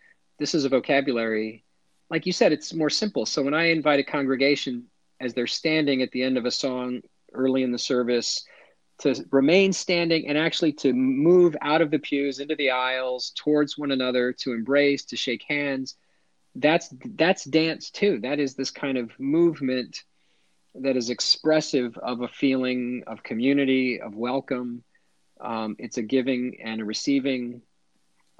this 0.42 0.54
is 0.54 0.64
a 0.64 0.68
vocabulary 0.68 1.64
like 2.12 2.26
you 2.26 2.32
said, 2.32 2.52
it's 2.52 2.74
more 2.74 2.90
simple. 2.90 3.24
So 3.24 3.42
when 3.42 3.54
I 3.54 3.70
invite 3.70 3.98
a 3.98 4.04
congregation 4.04 4.84
as 5.18 5.32
they're 5.32 5.46
standing 5.46 6.02
at 6.02 6.10
the 6.10 6.22
end 6.22 6.36
of 6.36 6.44
a 6.44 6.50
song 6.50 7.00
early 7.32 7.62
in 7.62 7.72
the 7.72 7.78
service 7.78 8.44
to 8.98 9.24
remain 9.30 9.72
standing 9.72 10.28
and 10.28 10.36
actually 10.36 10.74
to 10.74 10.92
move 10.92 11.56
out 11.62 11.80
of 11.80 11.90
the 11.90 11.98
pews 11.98 12.38
into 12.38 12.54
the 12.54 12.70
aisles 12.70 13.32
towards 13.34 13.78
one 13.78 13.90
another 13.90 14.30
to 14.40 14.52
embrace 14.52 15.06
to 15.06 15.16
shake 15.16 15.42
hands 15.48 15.96
that's 16.56 16.94
that's 17.14 17.44
dance 17.44 17.90
too 17.90 18.20
that 18.20 18.38
is 18.38 18.54
this 18.54 18.70
kind 18.70 18.98
of 18.98 19.10
movement 19.18 20.04
that 20.74 20.98
is 20.98 21.08
expressive 21.08 21.96
of 21.96 22.20
a 22.20 22.28
feeling 22.28 23.02
of 23.06 23.22
community 23.22 23.98
of 24.02 24.14
welcome 24.14 24.84
um, 25.40 25.74
it's 25.78 25.96
a 25.96 26.02
giving 26.02 26.58
and 26.62 26.82
a 26.82 26.84
receiving 26.84 27.62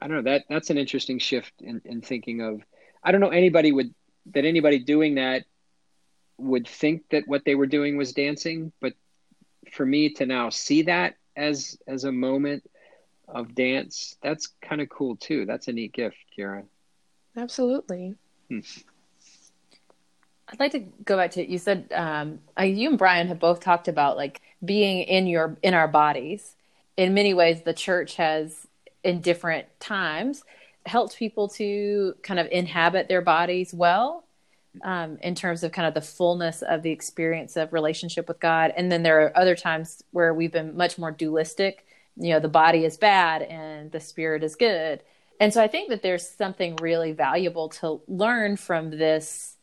i 0.03 0.09
don't 0.09 0.17
know 0.17 0.31
that 0.31 0.45
that's 0.49 0.71
an 0.71 0.79
interesting 0.79 1.19
shift 1.19 1.53
in, 1.61 1.81
in 1.85 2.01
thinking 2.01 2.41
of 2.41 2.61
i 3.03 3.13
don't 3.13 3.21
know 3.21 3.29
anybody 3.29 3.73
would 3.73 3.95
that 4.27 4.45
anybody 4.45 4.79
doing 4.79 5.17
that 5.17 5.45
would 6.39 6.67
think 6.67 7.09
that 7.11 7.27
what 7.27 7.45
they 7.45 7.55
were 7.55 7.67
doing 7.67 7.97
was 7.97 8.13
dancing, 8.13 8.73
but 8.81 8.95
for 9.73 9.87
me 9.87 10.11
to 10.15 10.27
now 10.27 10.51
see 10.51 10.83
that 10.83 11.15
as 11.37 11.79
as 11.87 12.05
a 12.05 12.13
moment 12.13 12.69
of 13.29 13.55
dance, 13.55 14.17
that's 14.23 14.49
kind 14.61 14.81
of 14.81 14.89
cool 14.89 15.17
too. 15.17 15.47
That's 15.47 15.69
a 15.69 15.73
neat 15.73 15.93
gift, 15.93 16.17
Kira. 16.37 16.65
Absolutely. 17.37 18.15
Hmm. 18.49 18.61
I'd 20.49 20.61
like 20.61 20.73
to 20.73 20.81
go 20.81 21.17
back 21.17 21.31
to 21.33 21.51
you 21.51 21.59
said 21.59 21.91
um, 21.95 22.41
you 22.61 22.91
and 22.91 22.99
Brian 22.99 23.29
have 23.29 23.39
both 23.39 23.61
talked 23.61 23.89
about 23.89 24.17
like 24.17 24.43
being 24.65 25.03
in 25.03 25.27
your 25.27 25.57
in 25.63 25.75
our 25.75 25.89
bodies. 25.89 26.57
In 26.97 27.15
many 27.15 27.33
ways, 27.33 27.63
the 27.63 27.73
church 27.73 28.17
has 28.17 28.67
in 29.05 29.21
different 29.21 29.67
times 29.81 30.43
helped 30.87 31.17
people 31.17 31.49
to 31.49 32.15
kind 32.23 32.41
of 32.41 32.49
inhabit 32.51 33.09
their 33.09 33.23
bodies 33.23 33.73
well 33.73 34.25
um, 34.83 35.19
in 35.23 35.35
terms 35.35 35.63
of 35.63 35.73
kind 35.73 35.87
of 35.87 35.95
the 35.95 36.01
fullness 36.01 36.63
of 36.63 36.83
the 36.83 36.91
experience 36.91 37.57
of 37.57 37.73
relationship 37.73 38.27
with 38.27 38.41
God. 38.41 38.73
And 38.77 38.91
then 38.91 39.03
there 39.03 39.21
are 39.23 39.37
other 39.37 39.55
times 39.55 40.03
where 40.11 40.33
we've 40.35 40.53
been 40.53 40.77
much 40.77 40.99
more 40.99 41.11
dualistic. 41.11 41.87
You 42.17 42.33
know, 42.33 42.41
the 42.41 42.49
body 42.49 42.85
is 42.85 42.97
bad 42.97 43.43
and 43.43 43.93
the 43.93 44.01
spirit 44.01 44.43
is 44.43 44.57
good. 44.57 45.03
And 45.41 45.53
so 45.53 45.63
I 45.63 45.69
think 45.69 45.89
that 45.91 46.03
there's 46.03 46.29
something 46.29 46.77
really 46.77 47.13
valuable 47.13 47.69
to 47.71 48.01
learn 48.07 48.57
from 48.57 48.91
this 48.91 49.57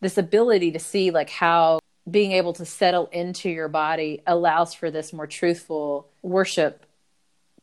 this 0.00 0.16
ability 0.16 0.72
to 0.72 0.78
see 0.78 1.10
like 1.10 1.28
how 1.28 1.78
being 2.10 2.32
able 2.32 2.54
to 2.54 2.64
settle 2.64 3.06
into 3.12 3.50
your 3.50 3.68
body 3.68 4.22
allows 4.26 4.72
for 4.72 4.90
this 4.90 5.12
more 5.12 5.26
truthful 5.26 6.08
worship 6.22 6.86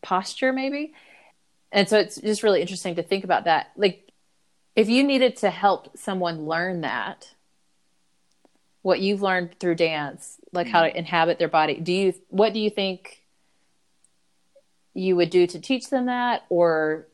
posture 0.03 0.53
maybe. 0.53 0.93
And 1.71 1.87
so 1.87 1.97
it's 1.97 2.19
just 2.19 2.43
really 2.43 2.61
interesting 2.61 2.95
to 2.95 3.03
think 3.03 3.23
about 3.23 3.45
that. 3.45 3.71
Like 3.75 4.07
if 4.77 4.87
you 4.87 5.03
needed 5.03 5.35
to 5.37 5.49
help 5.49 5.97
someone 5.97 6.45
learn 6.45 6.81
that 6.81 7.33
what 8.83 9.01
you've 9.01 9.21
learned 9.21 9.59
through 9.59 9.75
dance 9.75 10.37
like 10.53 10.67
how 10.67 10.83
to 10.83 10.87
mm-hmm. 10.87 10.99
inhabit 10.99 11.39
their 11.39 11.49
body 11.49 11.77
do 11.81 11.91
you 11.91 12.13
what 12.29 12.53
do 12.53 12.59
you 12.59 12.69
think 12.69 13.23
you 14.93 15.15
would 15.15 15.29
do 15.29 15.45
to 15.45 15.59
teach 15.59 15.89
them 15.89 16.05
that 16.05 16.45
or 16.47 17.05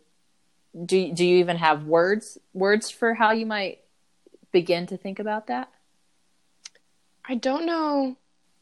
do 0.86 1.12
do 1.12 1.26
you 1.26 1.38
even 1.38 1.58
have 1.58 1.86
words 1.86 2.38
words 2.54 2.92
for 2.92 3.16
how 3.16 3.32
you 3.32 3.48
might 3.48 3.80
begin 4.52 4.86
to 4.86 4.98
think 4.98 5.18
about 5.18 5.48
that 5.48 5.68
i 7.26 7.34
don't 7.34 7.66
know 7.66 8.16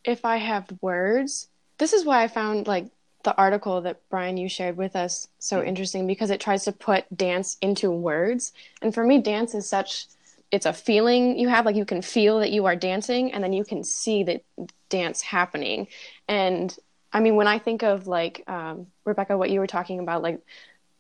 if 0.06 0.24
i 0.24 0.38
have 0.38 0.72
words 0.80 1.48
this 1.80 1.92
is 1.92 2.06
why 2.06 2.24
i 2.24 2.28
found 2.30 2.66
like 2.66 2.86
the 3.24 3.36
article 3.38 3.82
that 3.82 4.02
Brian 4.10 4.38
you 4.38 4.50
shared 4.50 4.78
with 4.78 4.96
us 4.96 5.28
so 5.40 5.64
interesting 5.64 6.08
because 6.08 6.30
it 6.30 6.40
tries 6.40 6.64
to 6.66 6.72
put 6.72 7.06
dance 7.16 7.58
into 7.62 7.92
words. 7.92 8.54
And 8.82 8.94
for 8.94 9.04
me, 9.04 9.20
dance 9.20 9.54
is 9.54 9.68
such 9.68 10.08
it's 10.52 10.66
a 10.66 10.74
feeling 10.74 11.40
you 11.40 11.48
have 11.48 11.66
like 11.66 11.78
you 11.78 11.86
can 11.86 12.02
feel 12.02 12.40
that 12.40 12.52
you 12.52 12.66
are 12.66 12.76
dancing 12.76 13.32
and 13.32 13.44
then 13.44 13.54
you 13.54 13.64
can 13.64 13.84
see 13.84 14.24
that 14.24 14.44
dance 14.90 15.22
happening. 15.22 15.88
And 16.28 16.76
I 17.14 17.22
mean, 17.22 17.36
when 17.36 17.48
I 17.48 17.58
think 17.58 17.84
of 17.84 18.08
like 18.08 18.44
um, 18.48 18.88
Rebecca, 19.06 19.38
what 19.38 19.50
you 19.50 19.60
were 19.60 19.68
talking 19.68 20.00
about, 20.00 20.22
like 20.22 20.42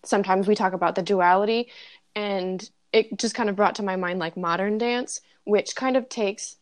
sometimes 0.04 0.48
we 0.48 0.56
talk 0.56 0.74
about 0.74 0.96
the 0.96 1.02
duality, 1.02 1.70
and 2.16 2.68
it 2.92 3.18
just 3.18 3.36
kind 3.36 3.50
of 3.50 3.56
brought 3.56 3.76
to 3.76 3.84
my 3.84 3.96
mind 3.96 4.20
like 4.20 4.36
modern 4.36 4.78
dance, 4.78 5.22
which 5.44 5.76
kind 5.76 5.96
of 5.96 6.10
takes 6.10 6.58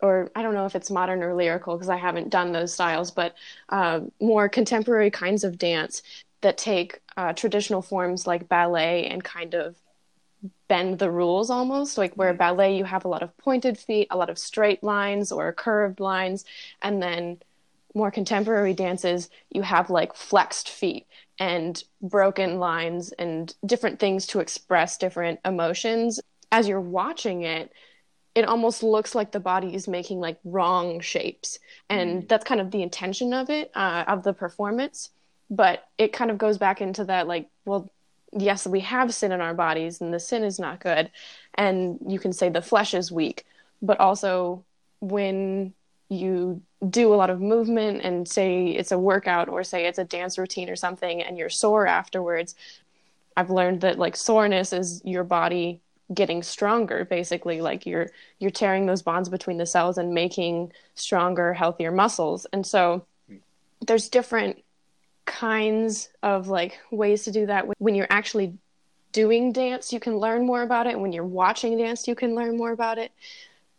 or 0.00 0.30
I 0.34 0.42
don't 0.42 0.54
know 0.54 0.66
if 0.66 0.76
it's 0.76 0.90
modern 0.90 1.22
or 1.22 1.34
lyrical 1.34 1.76
because 1.76 1.88
I 1.88 1.96
haven't 1.96 2.30
done 2.30 2.52
those 2.52 2.72
styles, 2.72 3.10
but 3.10 3.34
uh, 3.68 4.00
more 4.20 4.48
contemporary 4.48 5.10
kinds 5.10 5.44
of 5.44 5.58
dance 5.58 6.02
that 6.40 6.56
take 6.56 7.00
uh, 7.16 7.32
traditional 7.32 7.82
forms 7.82 8.26
like 8.26 8.48
ballet 8.48 9.06
and 9.06 9.24
kind 9.24 9.54
of 9.54 9.76
bend 10.68 10.98
the 10.98 11.10
rules 11.10 11.50
almost 11.50 11.98
like 11.98 12.14
where 12.14 12.30
mm-hmm. 12.30 12.38
ballet 12.38 12.76
you 12.76 12.84
have 12.84 13.04
a 13.04 13.08
lot 13.08 13.22
of 13.22 13.36
pointed 13.38 13.76
feet 13.76 14.06
a 14.10 14.16
lot 14.16 14.30
of 14.30 14.38
straight 14.38 14.82
lines 14.84 15.32
or 15.32 15.52
curved 15.52 15.98
lines 15.98 16.44
and 16.82 17.02
then 17.02 17.38
more 17.94 18.10
contemporary 18.10 18.74
dances 18.74 19.30
you 19.50 19.62
have 19.62 19.90
like 19.90 20.14
flexed 20.14 20.68
feet 20.68 21.06
and 21.40 21.82
broken 22.02 22.58
lines 22.58 23.10
and 23.12 23.54
different 23.66 23.98
things 23.98 24.26
to 24.26 24.38
express 24.38 24.96
different 24.96 25.40
emotions 25.44 26.20
as 26.52 26.68
you're 26.68 26.80
watching 26.80 27.42
it 27.42 27.72
it 28.38 28.44
almost 28.44 28.84
looks 28.84 29.16
like 29.16 29.32
the 29.32 29.40
body 29.40 29.74
is 29.74 29.88
making 29.88 30.20
like 30.20 30.38
wrong 30.44 31.00
shapes 31.00 31.58
and 31.88 32.22
mm. 32.22 32.28
that's 32.28 32.44
kind 32.44 32.60
of 32.60 32.70
the 32.70 32.82
intention 32.82 33.34
of 33.34 33.50
it 33.50 33.72
uh, 33.74 34.04
of 34.06 34.22
the 34.22 34.32
performance 34.32 35.10
but 35.50 35.88
it 35.98 36.12
kind 36.12 36.30
of 36.30 36.38
goes 36.38 36.56
back 36.56 36.80
into 36.80 37.04
that 37.04 37.26
like 37.26 37.48
well 37.64 37.90
yes 38.32 38.64
we 38.64 38.78
have 38.78 39.12
sin 39.12 39.32
in 39.32 39.40
our 39.40 39.54
bodies 39.54 40.00
and 40.00 40.14
the 40.14 40.20
sin 40.20 40.44
is 40.44 40.60
not 40.60 40.78
good 40.78 41.10
and 41.54 41.98
you 42.06 42.20
can 42.20 42.32
say 42.32 42.48
the 42.48 42.62
flesh 42.62 42.94
is 42.94 43.10
weak 43.10 43.44
but 43.82 43.98
also 43.98 44.64
when 45.00 45.74
you 46.08 46.62
do 46.88 47.12
a 47.12 47.16
lot 47.16 47.30
of 47.30 47.40
movement 47.40 48.02
and 48.02 48.28
say 48.28 48.68
it's 48.68 48.92
a 48.92 48.98
workout 48.98 49.48
or 49.48 49.64
say 49.64 49.86
it's 49.86 49.98
a 49.98 50.04
dance 50.04 50.38
routine 50.38 50.70
or 50.70 50.76
something 50.76 51.20
and 51.22 51.36
you're 51.36 51.48
sore 51.48 51.88
afterwards 51.88 52.54
i've 53.36 53.50
learned 53.50 53.80
that 53.80 53.98
like 53.98 54.14
soreness 54.14 54.72
is 54.72 55.02
your 55.04 55.24
body 55.24 55.80
getting 56.14 56.42
stronger 56.42 57.04
basically 57.04 57.60
like 57.60 57.84
you're 57.84 58.08
you're 58.38 58.50
tearing 58.50 58.86
those 58.86 59.02
bonds 59.02 59.28
between 59.28 59.58
the 59.58 59.66
cells 59.66 59.98
and 59.98 60.14
making 60.14 60.72
stronger 60.94 61.52
healthier 61.52 61.92
muscles. 61.92 62.46
And 62.52 62.66
so 62.66 63.04
there's 63.86 64.08
different 64.08 64.62
kinds 65.26 66.08
of 66.22 66.48
like 66.48 66.78
ways 66.90 67.24
to 67.24 67.30
do 67.30 67.46
that. 67.46 67.66
When 67.78 67.94
you're 67.94 68.06
actually 68.08 68.54
doing 69.12 69.52
dance 69.52 69.92
you 69.92 70.00
can 70.00 70.16
learn 70.18 70.46
more 70.46 70.62
about 70.62 70.86
it. 70.86 70.98
When 70.98 71.12
you're 71.12 71.24
watching 71.24 71.76
dance 71.76 72.08
you 72.08 72.14
can 72.14 72.34
learn 72.34 72.56
more 72.56 72.72
about 72.72 72.98
it. 72.98 73.12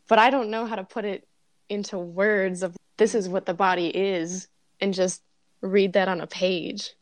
But 0.07 0.19
i 0.19 0.29
don't 0.29 0.49
know 0.49 0.65
how 0.65 0.75
to 0.75 0.83
put 0.83 1.05
it 1.05 1.27
into 1.67 1.97
words 1.97 2.63
of 2.63 2.75
this 2.97 3.15
is 3.15 3.29
what 3.29 3.45
the 3.45 3.53
body 3.53 3.87
is 3.87 4.47
and 4.81 4.93
just 4.93 5.21
read 5.61 5.93
that 5.93 6.07
on 6.07 6.21
a 6.21 6.27
page. 6.27 6.93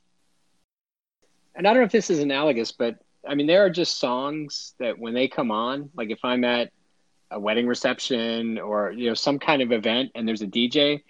And 1.56 1.68
i 1.68 1.72
don't 1.72 1.82
know 1.82 1.86
if 1.86 1.92
this 1.92 2.10
is 2.10 2.20
analogous 2.20 2.72
but 2.72 3.02
I 3.28 3.36
mean, 3.36 3.48
there 3.48 3.66
are 3.66 3.70
just 3.70 4.00
songs 4.00 4.74
that 4.80 4.98
when 4.98 5.14
they 5.14 5.28
come 5.28 5.52
on, 5.52 5.90
like 5.96 6.10
if 6.10 6.20
I'm 6.24 6.44
at 6.44 6.72
a 7.30 7.40
wedding 7.40 7.68
reception 7.68 8.58
or 8.58 8.92
you 8.92 9.10
know 9.10 9.14
some 9.14 9.38
kind 9.38 9.62
of 9.62 9.72
event 9.72 10.12
and 10.16 10.28
there's 10.28 10.42
a 10.42 10.48
DJ, 10.48 11.04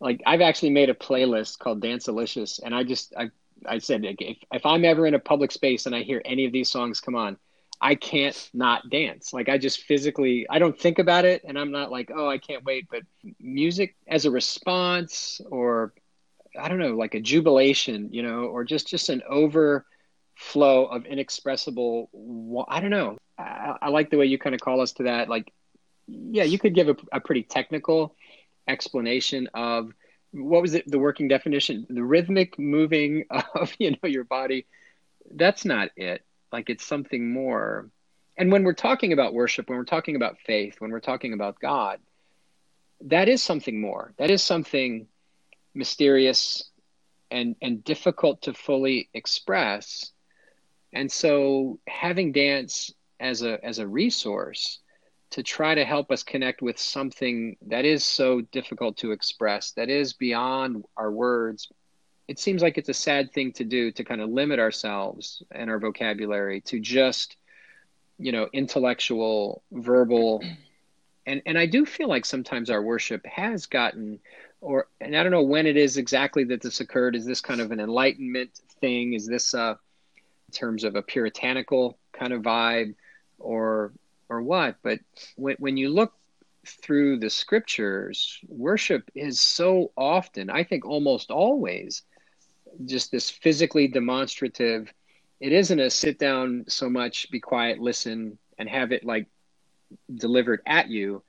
like 0.00 0.22
I've 0.26 0.40
actually 0.40 0.70
made 0.70 0.90
a 0.90 0.94
playlist 0.94 1.58
called 1.58 1.82
Dance 1.82 2.04
Delicious, 2.04 2.58
and 2.58 2.74
I 2.74 2.82
just 2.82 3.14
I 3.16 3.30
I 3.66 3.78
said 3.78 4.04
if 4.04 4.38
if 4.52 4.66
I'm 4.66 4.84
ever 4.84 5.06
in 5.06 5.14
a 5.14 5.18
public 5.18 5.52
space 5.52 5.86
and 5.86 5.94
I 5.94 6.02
hear 6.02 6.22
any 6.24 6.46
of 6.46 6.52
these 6.52 6.70
songs 6.70 7.00
come 7.00 7.14
on, 7.14 7.36
I 7.80 7.94
can't 7.94 8.50
not 8.54 8.88
dance. 8.90 9.32
Like 9.32 9.48
I 9.48 9.58
just 9.58 9.82
physically 9.82 10.46
I 10.48 10.58
don't 10.58 10.78
think 10.78 10.98
about 10.98 11.24
it, 11.24 11.42
and 11.44 11.58
I'm 11.58 11.70
not 11.70 11.90
like 11.90 12.10
oh 12.14 12.28
I 12.28 12.38
can't 12.38 12.64
wait, 12.64 12.86
but 12.90 13.02
music 13.38 13.96
as 14.06 14.24
a 14.24 14.30
response 14.30 15.40
or 15.50 15.92
I 16.58 16.68
don't 16.68 16.78
know 16.78 16.96
like 16.96 17.14
a 17.14 17.20
jubilation, 17.20 18.08
you 18.12 18.22
know, 18.22 18.44
or 18.44 18.64
just 18.64 18.88
just 18.88 19.08
an 19.08 19.22
over 19.28 19.84
flow 20.34 20.86
of 20.86 21.06
inexpressible 21.06 22.10
i 22.68 22.80
don't 22.80 22.90
know. 22.90 23.16
I, 23.38 23.76
I, 23.82 23.88
like 23.88 24.10
the 24.10 24.16
way 24.16 24.26
you 24.26 24.38
kind 24.38 24.54
of 24.54 24.60
call 24.60 24.80
us 24.80 24.92
to 24.94 25.04
that 25.04 25.28
like 25.28 25.52
yeah 26.06 26.44
you 26.44 26.58
could 26.58 26.74
give 26.74 26.88
a, 26.88 26.96
a 27.12 27.20
pretty 27.20 27.42
technical 27.42 28.14
explanation 28.68 29.48
of 29.54 29.92
what 30.32 30.62
was 30.62 30.74
it 30.74 30.90
the 30.90 30.98
working 30.98 31.28
definition 31.28 31.86
the 31.88 32.02
rhythmic 32.02 32.58
moving 32.58 33.24
of 33.54 33.72
you 33.78 33.90
know 33.90 34.08
your 34.08 34.24
body. 34.24 34.66
That's 35.30 35.64
not 35.64 35.90
it. 35.96 36.22
Like 36.52 36.68
it's 36.68 36.84
something 36.84 37.32
more. 37.32 37.88
And 38.36 38.52
when 38.52 38.64
we're 38.64 38.74
talking 38.74 39.12
about 39.12 39.32
worship 39.32 39.68
when 39.68 39.78
we're 39.78 39.84
talking 39.84 40.16
about 40.16 40.38
faith 40.38 40.80
when 40.80 40.90
we're 40.90 41.00
talking 41.00 41.32
about 41.32 41.60
god 41.60 42.00
that 43.06 43.28
is 43.28 43.42
something 43.42 43.80
more. 43.80 44.14
That 44.18 44.30
is 44.30 44.42
something 44.42 45.06
mysterious 45.74 46.70
and 47.30 47.56
and 47.60 47.82
difficult 47.84 48.42
to 48.42 48.54
fully 48.54 49.08
express 49.14 50.12
and 50.94 51.10
so 51.10 51.78
having 51.86 52.32
dance 52.32 52.92
as 53.20 53.42
a 53.42 53.64
as 53.64 53.78
a 53.78 53.86
resource 53.86 54.80
to 55.30 55.42
try 55.42 55.74
to 55.74 55.84
help 55.84 56.12
us 56.12 56.22
connect 56.22 56.62
with 56.62 56.78
something 56.78 57.56
that 57.66 57.84
is 57.84 58.04
so 58.04 58.40
difficult 58.52 58.96
to 58.98 59.10
express, 59.10 59.72
that 59.72 59.90
is 59.90 60.12
beyond 60.12 60.84
our 60.96 61.10
words, 61.10 61.68
it 62.28 62.38
seems 62.38 62.62
like 62.62 62.78
it's 62.78 62.88
a 62.88 62.94
sad 62.94 63.32
thing 63.32 63.52
to 63.52 63.64
do 63.64 63.90
to 63.90 64.04
kind 64.04 64.20
of 64.20 64.30
limit 64.30 64.60
ourselves 64.60 65.42
and 65.50 65.68
our 65.70 65.80
vocabulary 65.80 66.60
to 66.60 66.78
just, 66.78 67.36
you 68.16 68.30
know, 68.30 68.48
intellectual, 68.52 69.62
verbal. 69.72 70.42
And, 71.26 71.42
and 71.46 71.58
I 71.58 71.66
do 71.66 71.84
feel 71.84 72.08
like 72.08 72.24
sometimes 72.24 72.70
our 72.70 72.82
worship 72.82 73.26
has 73.26 73.66
gotten, 73.66 74.20
or, 74.60 74.86
and 75.00 75.16
I 75.16 75.22
don't 75.22 75.32
know 75.32 75.42
when 75.42 75.66
it 75.66 75.76
is 75.76 75.96
exactly 75.96 76.44
that 76.44 76.62
this 76.62 76.80
occurred. 76.80 77.16
Is 77.16 77.26
this 77.26 77.40
kind 77.40 77.60
of 77.60 77.72
an 77.72 77.80
enlightenment 77.80 78.50
thing? 78.80 79.14
Is 79.14 79.26
this 79.26 79.52
a, 79.52 79.78
terms 80.54 80.84
of 80.84 80.96
a 80.96 81.02
puritanical 81.02 81.98
kind 82.12 82.32
of 82.32 82.42
vibe 82.42 82.94
or 83.38 83.92
or 84.28 84.42
what 84.42 84.76
but 84.82 84.98
when, 85.36 85.56
when 85.58 85.76
you 85.76 85.88
look 85.88 86.12
through 86.66 87.18
the 87.18 87.28
scriptures 87.28 88.40
worship 88.48 89.10
is 89.14 89.40
so 89.40 89.90
often 89.96 90.48
i 90.48 90.64
think 90.64 90.86
almost 90.86 91.30
always 91.30 92.02
just 92.86 93.10
this 93.12 93.28
physically 93.30 93.86
demonstrative 93.86 94.92
it 95.40 95.52
isn't 95.52 95.80
a 95.80 95.90
sit 95.90 96.18
down 96.18 96.64
so 96.68 96.88
much 96.88 97.30
be 97.30 97.40
quiet 97.40 97.78
listen 97.78 98.38
and 98.58 98.68
have 98.68 98.92
it 98.92 99.04
like 99.04 99.26
delivered 100.14 100.60
at 100.66 100.90
you. 100.90 101.22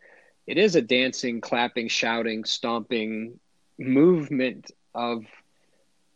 It 0.47 0.57
is 0.57 0.75
a 0.75 0.81
dancing 0.81 1.41
clapping 1.41 1.87
shouting 1.87 2.45
stomping 2.45 3.39
movement 3.77 4.71
of 4.93 5.25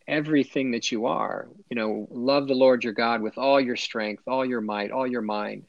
everything 0.09 0.71
that 0.71 0.91
you 0.91 1.05
are. 1.05 1.47
You 1.69 1.75
know, 1.75 2.07
love 2.09 2.47
the 2.47 2.55
Lord 2.55 2.83
your 2.83 2.93
God 2.93 3.21
with 3.21 3.37
all 3.37 3.61
your 3.61 3.75
strength, 3.75 4.23
all 4.27 4.45
your 4.45 4.61
might, 4.61 4.91
all 4.91 5.07
your 5.07 5.21
mind. 5.21 5.65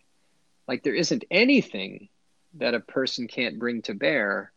Like 0.66 0.83
there 0.83 0.94
isn't 0.94 1.24
anything 1.31 2.09
that 2.55 2.74
a 2.74 2.81
person 2.81 3.29
can't 3.29 3.59
bring 3.59 3.83
to 3.83 3.94
bear 3.94 4.53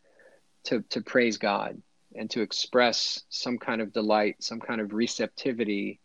to, 0.65 0.81
to 0.89 1.01
praise 1.01 1.37
God 1.37 1.81
and 2.15 2.29
to 2.31 2.41
express 2.41 3.23
some 3.29 3.57
kind 3.57 3.81
of 3.81 3.93
delight, 3.93 4.37
some 4.39 4.59
kind 4.59 4.79
of 4.79 4.93
receptivity 4.93 5.99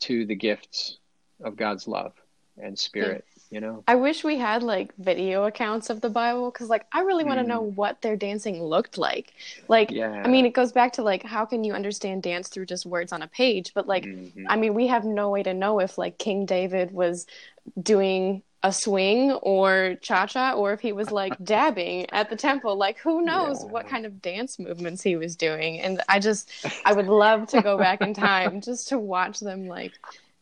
to 0.00 0.26
the 0.26 0.34
gifts 0.34 0.98
of 1.42 1.56
God's 1.56 1.88
love 1.88 2.12
and 2.58 2.72
hmm. 2.72 2.76
spirit 2.76 3.24
you 3.52 3.60
know 3.60 3.84
i 3.86 3.94
wish 3.94 4.24
we 4.24 4.38
had 4.38 4.62
like 4.62 4.94
video 4.96 5.44
accounts 5.44 5.90
of 5.90 6.00
the 6.00 6.08
bible 6.08 6.50
because 6.50 6.70
like 6.70 6.86
i 6.90 7.00
really 7.00 7.22
want 7.22 7.38
to 7.38 7.44
mm. 7.44 7.48
know 7.48 7.60
what 7.60 8.00
their 8.00 8.16
dancing 8.16 8.62
looked 8.62 8.96
like 8.96 9.34
like 9.68 9.90
yeah. 9.90 10.22
i 10.24 10.28
mean 10.28 10.46
it 10.46 10.54
goes 10.54 10.72
back 10.72 10.94
to 10.94 11.02
like 11.02 11.22
how 11.22 11.44
can 11.44 11.62
you 11.62 11.74
understand 11.74 12.22
dance 12.22 12.48
through 12.48 12.64
just 12.64 12.86
words 12.86 13.12
on 13.12 13.20
a 13.20 13.28
page 13.28 13.72
but 13.74 13.86
like 13.86 14.04
mm-hmm. 14.04 14.46
i 14.48 14.56
mean 14.56 14.72
we 14.72 14.86
have 14.86 15.04
no 15.04 15.28
way 15.28 15.42
to 15.42 15.52
know 15.52 15.80
if 15.80 15.98
like 15.98 16.16
king 16.18 16.46
david 16.46 16.90
was 16.92 17.26
doing 17.80 18.42
a 18.64 18.72
swing 18.72 19.32
or 19.42 19.96
cha-cha 20.00 20.52
or 20.52 20.72
if 20.72 20.80
he 20.80 20.92
was 20.92 21.10
like 21.10 21.32
dabbing 21.44 22.06
at 22.12 22.30
the 22.30 22.36
temple 22.36 22.76
like 22.76 22.96
who 22.98 23.22
knows 23.22 23.62
yeah. 23.62 23.70
what 23.70 23.86
kind 23.86 24.06
of 24.06 24.22
dance 24.22 24.58
movements 24.58 25.02
he 25.02 25.16
was 25.16 25.36
doing 25.36 25.80
and 25.80 26.00
i 26.08 26.18
just 26.18 26.50
i 26.84 26.92
would 26.92 27.08
love 27.08 27.46
to 27.46 27.60
go 27.60 27.76
back 27.76 28.00
in 28.00 28.14
time 28.14 28.60
just 28.62 28.88
to 28.88 28.98
watch 28.98 29.40
them 29.40 29.66
like 29.66 29.92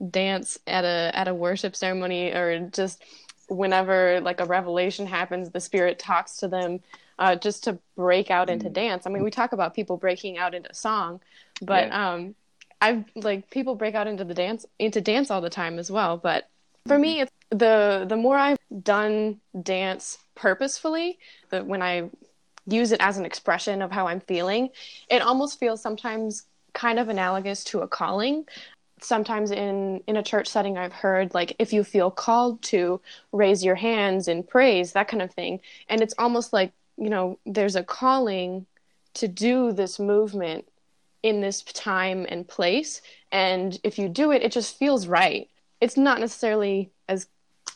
dance 0.09 0.59
at 0.67 0.85
a 0.85 1.11
at 1.15 1.29
a 1.29 1.35
worship 1.35 1.77
ceremony 1.77 2.31
or 2.31 2.69
just 2.73 3.03
whenever 3.49 4.21
like 4.21 4.41
a 4.41 4.45
revelation 4.45 5.07
happens 5.07 5.51
the 5.51 5.61
spirit 5.61 5.99
talks 5.99 6.37
to 6.37 6.49
them 6.49 6.81
uh, 7.19 7.37
just 7.37 7.65
to 7.65 7.79
break 7.97 8.31
out 8.31 8.49
into 8.49 8.71
mm. 8.71 8.73
dance 8.73 9.07
i 9.07 9.11
mean 9.11 9.23
we 9.23 9.31
talk 9.31 9.53
about 9.53 9.75
people 9.75 9.97
breaking 9.97 10.39
out 10.39 10.55
into 10.55 10.73
song 10.73 11.21
but 11.61 11.89
yeah. 11.89 12.13
um 12.13 12.35
i've 12.81 13.05
like 13.15 13.51
people 13.51 13.75
break 13.75 13.95
out 13.95 14.07
into 14.07 14.25
the 14.25 14.33
dance 14.33 14.65
into 14.79 15.01
dance 15.01 15.31
all 15.31 15.41
the 15.41 15.51
time 15.51 15.79
as 15.79 15.91
well 15.91 16.17
but 16.17 16.49
for 16.87 16.99
me 16.99 17.21
it's 17.21 17.33
the 17.51 18.07
the 18.09 18.17
more 18.17 18.39
i've 18.39 18.59
done 18.83 19.39
dance 19.63 20.19
purposefully 20.35 21.19
the 21.51 21.63
when 21.63 21.83
i 21.83 22.09
use 22.67 22.93
it 22.93 23.01
as 23.01 23.19
an 23.19 23.27
expression 23.27 23.83
of 23.83 23.91
how 23.91 24.07
i'm 24.07 24.21
feeling 24.21 24.71
it 25.11 25.21
almost 25.21 25.59
feels 25.59 25.83
sometimes 25.83 26.45
kind 26.73 26.99
of 26.99 27.09
analogous 27.09 27.65
to 27.65 27.81
a 27.81 27.89
calling 27.89 28.47
sometimes 29.03 29.51
in 29.51 30.03
in 30.07 30.17
a 30.17 30.23
church 30.23 30.47
setting 30.47 30.77
i've 30.77 30.93
heard 30.93 31.33
like 31.35 31.57
if 31.59 31.73
you 31.73 31.83
feel 31.83 32.11
called 32.11 32.61
to 32.63 33.01
raise 33.33 33.65
your 33.65 33.75
hands 33.75 34.29
in 34.29 34.43
praise 34.43 34.93
that 34.93 35.09
kind 35.09 35.23
of 35.23 35.33
thing. 35.33 35.61
And 35.89 36.01
it's 36.01 36.15
almost 36.19 36.53
like 36.53 36.73
you 36.97 37.11
know 37.11 37.39
there's 37.47 37.77
a 37.77 37.85
calling 37.85 38.67
to 39.15 39.29
do 39.29 39.73
this 39.73 39.99
movement 39.99 40.67
in 41.23 41.41
this 41.41 41.63
time 41.63 42.27
and 42.29 42.49
place. 42.49 43.03
And 43.33 43.79
if 43.85 43.99
you 43.99 44.09
do 44.09 44.33
it 44.33 44.43
it 44.43 44.53
just 44.53 44.79
feels 44.79 45.07
right. 45.07 45.49
It's 45.81 45.97
not 45.97 46.21
necessarily 46.21 46.91
as 47.09 47.27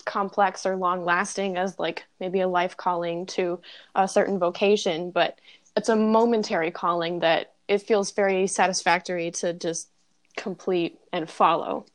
complex 0.05 0.67
or 0.67 0.77
long 0.77 1.05
lasting 1.05 1.57
as 1.57 1.79
like 1.79 2.05
maybe 2.21 2.41
a 2.41 2.49
life 2.49 2.77
calling 2.77 3.25
to 3.25 3.59
a 3.95 4.07
certain 4.07 4.39
vocation 4.39 5.11
but 5.11 5.39
it's 5.77 5.89
a 5.89 5.97
momentary 5.97 6.71
calling 6.71 7.21
that 7.21 7.55
it 7.69 7.79
feels 7.79 8.11
very 8.11 8.47
satisfactory 8.47 9.31
to 9.31 9.55
just 9.55 9.89
complete 10.37 10.99
and 11.13 11.29
follow. 11.29 11.87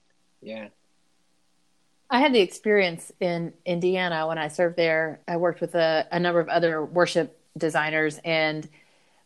Yeah. 0.41 0.69
I 2.09 2.19
had 2.19 2.33
the 2.33 2.39
experience 2.39 3.11
in 3.19 3.53
Indiana 3.65 4.27
when 4.27 4.37
I 4.37 4.47
served 4.47 4.75
there. 4.75 5.19
I 5.27 5.37
worked 5.37 5.61
with 5.61 5.75
a, 5.75 6.07
a 6.11 6.19
number 6.19 6.39
of 6.39 6.49
other 6.49 6.83
worship 6.83 7.39
designers, 7.57 8.19
and 8.25 8.67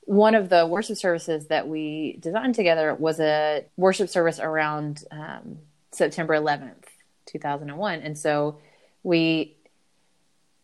one 0.02 0.36
of 0.36 0.49
the 0.49 0.67
worship 0.67 0.97
services 0.97 1.47
that 1.47 1.67
we 1.67 2.17
designed 2.19 2.56
together 2.56 2.93
was 2.93 3.21
a 3.21 3.65
worship 3.78 4.10
service 4.10 4.39
around 4.39 5.04
um, 5.12 5.60
September 5.91 6.34
11th, 6.34 6.84
2001. 7.26 8.02
And 8.02 8.17
so 8.17 8.60
we 9.02 9.56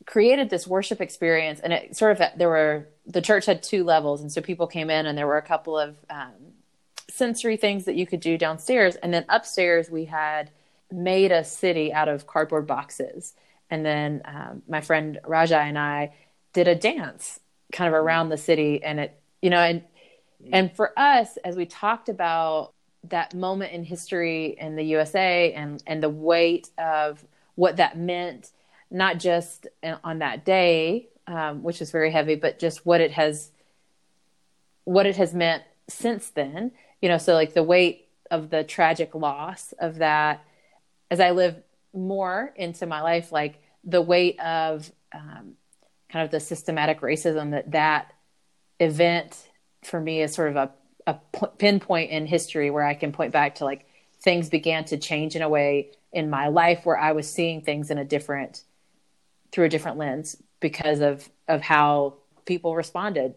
created 0.05 0.49
this 0.49 0.67
worship 0.67 0.99
experience, 0.99 1.61
and 1.61 1.71
it 1.71 1.95
sort 1.95 2.19
of 2.19 2.37
there 2.37 2.49
were 2.49 2.87
the 3.05 3.21
church 3.21 3.45
had 3.45 3.63
two 3.63 3.83
levels, 3.83 4.21
and 4.21 4.31
so 4.31 4.41
people 4.41 4.67
came 4.67 4.89
in, 4.89 5.05
and 5.05 5.17
there 5.17 5.27
were 5.27 5.37
a 5.37 5.41
couple 5.41 5.77
of 5.77 5.95
um, 6.09 6.33
sensory 7.19 7.57
things 7.57 7.85
that 7.85 7.95
you 7.95 8.07
could 8.07 8.21
do 8.21 8.37
downstairs. 8.37 8.95
And 8.95 9.13
then 9.13 9.25
upstairs, 9.29 9.91
we 9.91 10.05
had 10.05 10.49
made 10.91 11.31
a 11.31 11.43
city 11.43 11.93
out 11.93 12.07
of 12.07 12.25
cardboard 12.25 12.65
boxes. 12.65 13.33
And 13.69 13.85
then 13.85 14.23
um, 14.25 14.63
my 14.67 14.81
friend 14.81 15.19
Raja 15.27 15.59
and 15.59 15.77
I 15.77 16.13
did 16.53 16.67
a 16.67 16.73
dance 16.73 17.39
kind 17.71 17.87
of 17.87 17.93
around 17.93 18.29
the 18.29 18.37
city. 18.37 18.81
And 18.81 18.99
it, 19.01 19.19
you 19.41 19.51
know, 19.51 19.59
and, 19.59 19.83
and 20.51 20.75
for 20.75 20.97
us, 20.97 21.37
as 21.43 21.55
we 21.55 21.65
talked 21.67 22.09
about 22.09 22.73
that 23.09 23.35
moment 23.35 23.73
in 23.73 23.83
history 23.83 24.55
in 24.57 24.75
the 24.75 24.83
USA 24.83 25.53
and, 25.53 25.83
and 25.85 26.01
the 26.01 26.09
weight 26.09 26.69
of 26.77 27.23
what 27.55 27.77
that 27.77 27.97
meant, 27.97 28.51
not 28.89 29.19
just 29.19 29.67
on 30.03 30.19
that 30.19 30.45
day, 30.45 31.09
um, 31.27 31.61
which 31.61 31.81
is 31.81 31.91
very 31.91 32.11
heavy, 32.11 32.35
but 32.35 32.57
just 32.57 32.85
what 32.85 33.01
it 33.01 33.11
has, 33.11 33.51
what 34.85 35.05
it 35.05 35.17
has 35.17 35.33
meant 35.33 35.63
since 35.87 36.29
then. 36.29 36.71
You 37.01 37.09
know, 37.09 37.17
so 37.17 37.33
like 37.33 37.53
the 37.53 37.63
weight 37.63 38.07
of 38.29 38.49
the 38.49 38.63
tragic 38.63 39.15
loss 39.15 39.73
of 39.79 39.97
that, 39.97 40.43
as 41.09 41.19
I 41.19 41.31
live 41.31 41.55
more 41.93 42.53
into 42.55 42.85
my 42.85 43.01
life, 43.01 43.31
like 43.31 43.61
the 43.83 44.01
weight 44.01 44.39
of 44.39 44.91
um, 45.13 45.53
kind 46.09 46.25
of 46.25 46.31
the 46.31 46.39
systematic 46.39 47.01
racism 47.01 47.51
that 47.51 47.71
that 47.71 48.13
event 48.79 49.49
for 49.83 49.99
me 49.99 50.21
is 50.21 50.33
sort 50.33 50.49
of 50.49 50.55
a, 50.55 50.71
a 51.07 51.47
pinpoint 51.57 52.11
in 52.11 52.25
history 52.25 52.69
where 52.69 52.83
I 52.83 52.93
can 52.93 53.11
point 53.11 53.31
back 53.31 53.55
to 53.55 53.65
like 53.65 53.85
things 54.21 54.49
began 54.49 54.85
to 54.85 54.97
change 54.97 55.35
in 55.35 55.41
a 55.41 55.49
way 55.49 55.91
in 56.11 56.29
my 56.29 56.47
life 56.47 56.85
where 56.85 56.97
I 56.97 57.13
was 57.13 57.31
seeing 57.31 57.61
things 57.61 57.89
in 57.91 57.97
a 57.97 58.05
different 58.05 58.63
through 59.51 59.65
a 59.65 59.69
different 59.69 59.97
lens 59.97 60.41
because 60.59 60.99
of 60.99 61.29
of 61.47 61.61
how 61.61 62.15
people 62.45 62.75
responded 62.75 63.35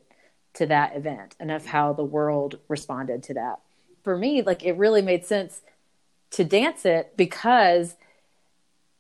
to 0.54 0.66
that 0.66 0.96
event 0.96 1.34
and 1.40 1.50
of 1.50 1.66
how 1.66 1.92
the 1.92 2.04
world 2.04 2.58
responded 2.68 3.22
to 3.24 3.34
that. 3.34 3.60
For 4.02 4.16
me, 4.16 4.42
like 4.42 4.64
it 4.64 4.76
really 4.76 5.02
made 5.02 5.24
sense 5.24 5.62
to 6.32 6.44
dance 6.44 6.84
it 6.84 7.16
because 7.16 7.94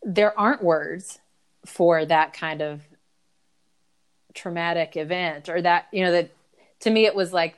there 0.02 0.38
aren't 0.38 0.62
words 0.62 1.18
for 1.64 2.04
that 2.04 2.32
kind 2.32 2.60
of 2.60 2.82
traumatic 4.34 4.96
event 4.96 5.48
or 5.48 5.60
that 5.60 5.86
you 5.92 6.02
know 6.02 6.10
that 6.12 6.30
to 6.80 6.90
me 6.90 7.04
it 7.04 7.14
was 7.14 7.32
like 7.32 7.56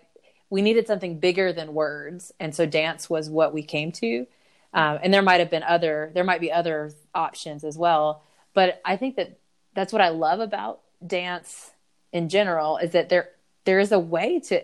we 0.51 0.63
needed 0.63 0.87
something 0.87 1.19
bigger 1.19 1.53
than 1.53 1.75
words. 1.75 2.33
And 2.39 2.55
so 2.55 2.67
dance 2.67 3.09
was 3.09 3.29
what 3.29 3.53
we 3.53 3.63
came 3.63 3.91
to. 3.93 4.27
Um, 4.73 4.99
and 5.03 5.13
there 5.13 5.23
might 5.23 5.41
have 5.41 5.51
been 5.51 5.63
other 5.63 6.11
there 6.15 6.25
might 6.25 6.41
be 6.41 6.53
other 6.53 6.93
options 7.15 7.65
as 7.65 7.79
well. 7.79 8.23
But 8.55 8.81
i 8.85 8.97
think 8.97 9.17
that 9.17 9.39
that's 9.75 9.93
what 9.93 10.03
i 10.03 10.11
love 10.11 10.41
about 10.41 10.81
dance 11.05 11.73
in 12.13 12.29
general 12.29 12.77
is 12.79 12.93
that 12.93 13.09
there 13.09 13.31
there 13.65 13.81
is 13.81 13.93
a 13.93 13.99
way 13.99 14.41
to 14.41 14.63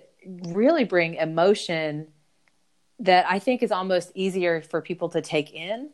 really 0.48 0.84
bring 0.84 1.14
emotion 1.14 2.06
that 2.98 3.24
i 3.28 3.38
think 3.38 3.62
is 3.62 3.72
almost 3.72 4.12
easier 4.14 4.60
for 4.60 4.80
people 4.80 5.08
to 5.08 5.20
take 5.20 5.52
in. 5.52 5.90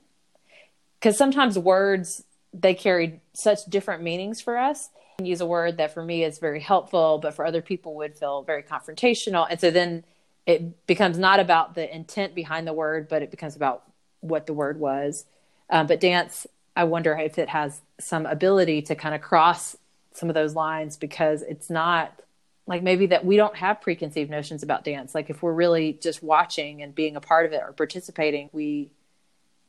Because 0.99 1.16
sometimes 1.16 1.59
words 1.59 2.25
they 2.53 2.75
carry 2.75 3.21
such 3.35 3.66
different 3.66 4.03
meanings 4.03 4.40
for 4.40 4.57
us. 4.57 4.88
Use 5.23 5.42
a 5.42 5.47
word 5.47 5.77
that 5.77 5.92
for 5.92 6.03
me 6.03 6.25
is 6.25 6.38
very 6.38 6.61
helpful 6.61 7.19
but 7.19 7.35
for 7.35 7.47
other 7.47 7.62
people 7.62 7.95
would 7.97 8.19
feel 8.19 8.42
very 8.42 8.62
confrontational. 8.62 9.47
And 9.49 9.61
so 9.61 9.71
then 9.71 10.05
it 10.47 10.87
becomes 10.87 11.19
not 11.19 11.38
about 11.38 11.75
the 11.75 11.95
intent 11.95 12.35
behind 12.35 12.66
the 12.66 12.73
word 12.73 13.09
but 13.09 13.23
it 13.23 13.31
becomes 13.31 13.57
about 13.57 13.85
what 14.21 14.47
the 14.47 14.55
word 14.55 14.81
was. 14.81 15.27
Um, 15.71 15.87
but 15.87 16.01
dance 16.01 16.47
i 16.75 16.85
wonder 16.85 17.16
if 17.16 17.38
it 17.38 17.49
has 17.49 17.81
some 18.01 18.27
ability 18.27 18.83
to 18.83 18.95
kind 18.95 19.14
of 19.14 19.21
cross 19.21 19.77
some 20.12 20.29
of 20.29 20.35
those 20.35 20.55
lines 20.55 20.97
because 20.97 21.42
it's 21.42 21.71
not 21.71 22.23
like 22.67 22.83
maybe 22.83 23.07
that 23.07 23.25
we 23.25 23.37
don't 23.37 23.57
have 23.57 23.81
preconceived 23.81 24.31
notions 24.31 24.63
about 24.63 24.85
dance 24.85 25.15
like 25.15 25.31
if 25.31 25.43
we're 25.43 25.53
really 25.53 25.93
just 25.95 26.23
watching 26.23 26.83
and 26.83 26.95
being 26.95 27.17
a 27.17 27.21
part 27.21 27.47
of 27.47 27.53
it 27.53 27.63
or 27.63 27.73
participating 27.73 28.49
we 28.53 28.91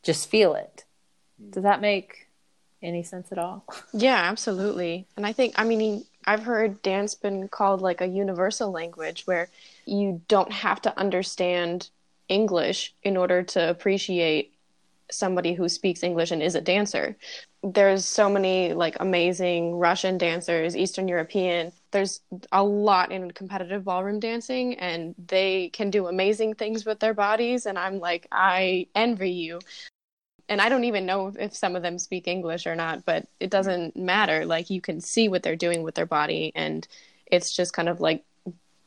just 0.03 0.29
feel 0.29 0.53
it 0.55 0.85
hmm. 1.39 1.49
does 1.51 1.63
that 1.63 1.81
make 1.81 2.27
any 2.81 3.03
sense 3.03 3.31
at 3.31 3.37
all? 3.37 3.65
Yeah, 3.93 4.15
absolutely. 4.15 5.07
And 5.15 5.25
I 5.25 5.33
think, 5.33 5.53
I 5.57 5.63
mean, 5.63 6.05
I've 6.25 6.43
heard 6.43 6.81
dance 6.81 7.15
been 7.15 7.47
called 7.47 7.81
like 7.81 8.01
a 8.01 8.07
universal 8.07 8.71
language 8.71 9.23
where 9.25 9.49
you 9.85 10.21
don't 10.27 10.51
have 10.51 10.81
to 10.83 10.99
understand 10.99 11.89
English 12.27 12.93
in 13.03 13.17
order 13.17 13.43
to 13.43 13.69
appreciate 13.69 14.53
somebody 15.09 15.53
who 15.53 15.69
speaks 15.69 16.03
English 16.03 16.31
and 16.31 16.43
is 16.43 16.55
a 16.55 16.61
dancer. 16.61 17.15
There's 17.63 18.05
so 18.05 18.29
many 18.29 18.73
like 18.73 18.97
amazing 18.99 19.75
Russian 19.75 20.17
dancers, 20.17 20.75
Eastern 20.75 21.07
European. 21.07 21.71
There's 21.91 22.21
a 22.51 22.63
lot 22.63 23.11
in 23.11 23.31
competitive 23.31 23.85
ballroom 23.85 24.19
dancing 24.19 24.75
and 24.75 25.15
they 25.27 25.69
can 25.69 25.89
do 25.89 26.07
amazing 26.07 26.55
things 26.55 26.85
with 26.85 26.99
their 26.99 27.13
bodies 27.13 27.65
and 27.65 27.77
I'm 27.79 27.99
like 27.99 28.27
I 28.31 28.87
envy 28.93 29.31
you 29.31 29.59
and 30.49 30.61
I 30.61 30.69
don't 30.69 30.85
even 30.85 31.05
know 31.05 31.33
if 31.37 31.55
some 31.55 31.75
of 31.75 31.83
them 31.83 31.99
speak 31.99 32.27
English 32.27 32.67
or 32.67 32.75
not, 32.75 33.05
but 33.05 33.27
it 33.39 33.49
doesn't 33.49 33.95
matter. 33.95 34.45
Like 34.45 34.69
you 34.69 34.81
can 34.81 35.01
see 35.01 35.27
what 35.27 35.43
they're 35.43 35.55
doing 35.55 35.83
with 35.83 35.95
their 35.95 36.05
body, 36.05 36.51
and 36.55 36.87
it's 37.25 37.55
just 37.55 37.73
kind 37.73 37.89
of 37.89 37.99
like 37.99 38.23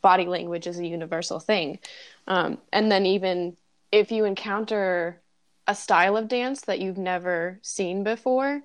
body 0.00 0.26
language 0.26 0.66
is 0.66 0.78
a 0.78 0.86
universal 0.86 1.38
thing. 1.38 1.78
Um, 2.26 2.58
and 2.72 2.90
then 2.90 3.04
even 3.04 3.56
if 3.92 4.10
you 4.10 4.24
encounter 4.24 5.20
a 5.66 5.74
style 5.74 6.16
of 6.16 6.28
dance 6.28 6.62
that 6.62 6.80
you've 6.80 6.98
never 6.98 7.58
seen 7.62 8.02
before, 8.04 8.62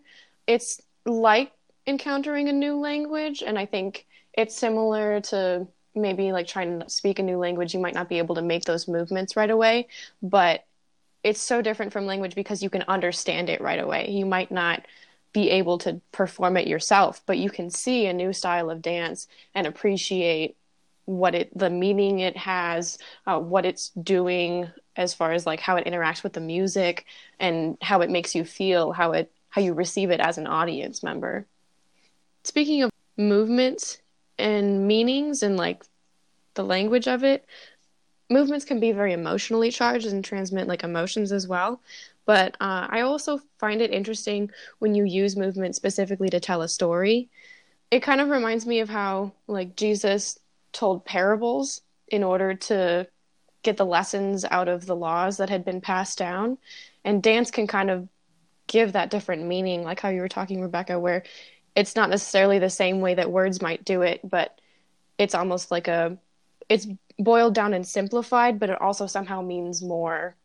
it's 0.47 0.81
like 1.05 1.51
encountering 1.87 2.49
a 2.49 2.53
new 2.53 2.75
language, 2.75 3.43
and 3.45 3.57
I 3.57 3.65
think 3.65 4.07
it's 4.33 4.55
similar 4.55 5.21
to 5.21 5.67
maybe 5.93 6.31
like 6.31 6.47
trying 6.47 6.79
to 6.79 6.89
speak 6.89 7.19
a 7.19 7.23
new 7.23 7.37
language. 7.37 7.73
You 7.73 7.79
might 7.79 7.93
not 7.93 8.09
be 8.09 8.17
able 8.17 8.35
to 8.35 8.41
make 8.41 8.65
those 8.65 8.87
movements 8.87 9.35
right 9.35 9.49
away, 9.49 9.87
but 10.21 10.65
it's 11.23 11.41
so 11.41 11.61
different 11.61 11.93
from 11.93 12.05
language 12.05 12.35
because 12.35 12.61
you 12.61 12.69
can 12.69 12.83
understand 12.83 13.49
it 13.49 13.61
right 13.61 13.79
away. 13.79 14.09
You 14.11 14.25
might 14.25 14.51
not 14.51 14.85
be 15.33 15.49
able 15.49 15.77
to 15.79 15.99
perform 16.11 16.57
it 16.57 16.67
yourself, 16.67 17.21
but 17.25 17.37
you 17.37 17.49
can 17.49 17.69
see 17.69 18.05
a 18.05 18.13
new 18.13 18.31
style 18.31 18.69
of 18.69 18.81
dance 18.81 19.27
and 19.53 19.67
appreciate 19.67 20.55
what 21.05 21.35
it 21.35 21.55
the 21.57 21.69
meaning 21.69 22.19
it 22.19 22.35
has, 22.37 22.97
uh, 23.27 23.39
what 23.39 23.65
it's 23.65 23.89
doing 23.89 24.67
as 24.95 25.13
far 25.13 25.33
as 25.33 25.45
like 25.45 25.59
how 25.59 25.75
it 25.75 25.85
interacts 25.85 26.23
with 26.23 26.33
the 26.33 26.39
music 26.39 27.05
and 27.39 27.77
how 27.81 28.01
it 28.01 28.09
makes 28.09 28.33
you 28.33 28.43
feel, 28.43 28.91
how 28.91 29.11
it 29.11 29.31
how 29.49 29.61
you 29.61 29.73
receive 29.73 30.09
it 30.11 30.19
as 30.19 30.37
an 30.37 30.47
audience 30.47 31.03
member. 31.03 31.45
Speaking 32.45 32.83
of 32.83 32.91
movements 33.17 33.99
and 34.37 34.87
meanings 34.87 35.41
and 35.41 35.57
like 35.57 35.83
the 36.53 36.63
language 36.63 37.07
of 37.07 37.23
it, 37.23 37.43
movements 38.29 38.65
can 38.65 38.79
be 38.79 38.91
very 38.91 39.13
emotionally 39.13 39.71
charged 39.71 40.05
and 40.05 40.23
transmit 40.23 40.67
like 40.67 40.83
emotions 40.83 41.31
as 41.31 41.47
well. 41.47 41.81
But 42.25 42.55
uh, 42.61 42.85
I 42.87 43.01
also 43.01 43.39
find 43.57 43.81
it 43.81 43.91
interesting 43.91 44.51
when 44.77 44.93
you 44.93 45.05
use 45.05 45.35
movement 45.35 45.75
specifically 45.75 46.29
to 46.29 46.39
tell 46.39 46.61
a 46.61 46.67
story. 46.67 47.29
It 47.89 48.01
kind 48.01 48.21
of 48.21 48.29
reminds 48.29 48.67
me 48.67 48.79
of 48.79 48.89
how 48.89 49.31
like 49.47 49.75
Jesus 49.75 50.37
told 50.71 51.03
parables 51.03 51.81
in 52.09 52.23
order 52.23 52.53
to 52.53 53.07
get 53.63 53.77
the 53.77 53.85
lessons 53.87 54.45
out 54.45 54.67
of 54.67 54.85
the 54.85 54.95
laws 54.95 55.37
that 55.37 55.49
had 55.49 55.65
been 55.65 55.81
passed 55.81 56.19
down. 56.19 56.59
And 57.03 57.23
dance 57.23 57.49
can 57.49 57.65
kind 57.65 57.89
of 57.89 58.07
give 58.67 58.93
that 58.93 59.09
different 59.09 59.43
meaning, 59.43 59.83
like 59.83 59.99
how 59.99 60.09
you 60.09 60.21
were 60.21 60.29
talking, 60.29 60.61
Rebecca, 60.61 60.99
where 60.99 61.23
it's 61.75 61.95
not 61.95 62.09
necessarily 62.09 62.59
the 62.59 62.69
same 62.69 63.01
way 63.01 63.13
that 63.15 63.31
words 63.31 63.61
might 63.61 63.83
do 63.83 64.01
it, 64.01 64.21
but 64.23 64.59
it's 65.17 65.35
almost 65.35 65.71
like 65.71 65.87
a 65.87 66.17
it's 66.67 66.87
boiled 67.19 67.53
down 67.53 67.73
and 67.73 67.85
simplified, 67.85 68.59
but 68.59 68.69
it 68.69 68.81
also 68.81 69.05
somehow 69.07 69.41
means 69.41 69.81
more 69.81 70.35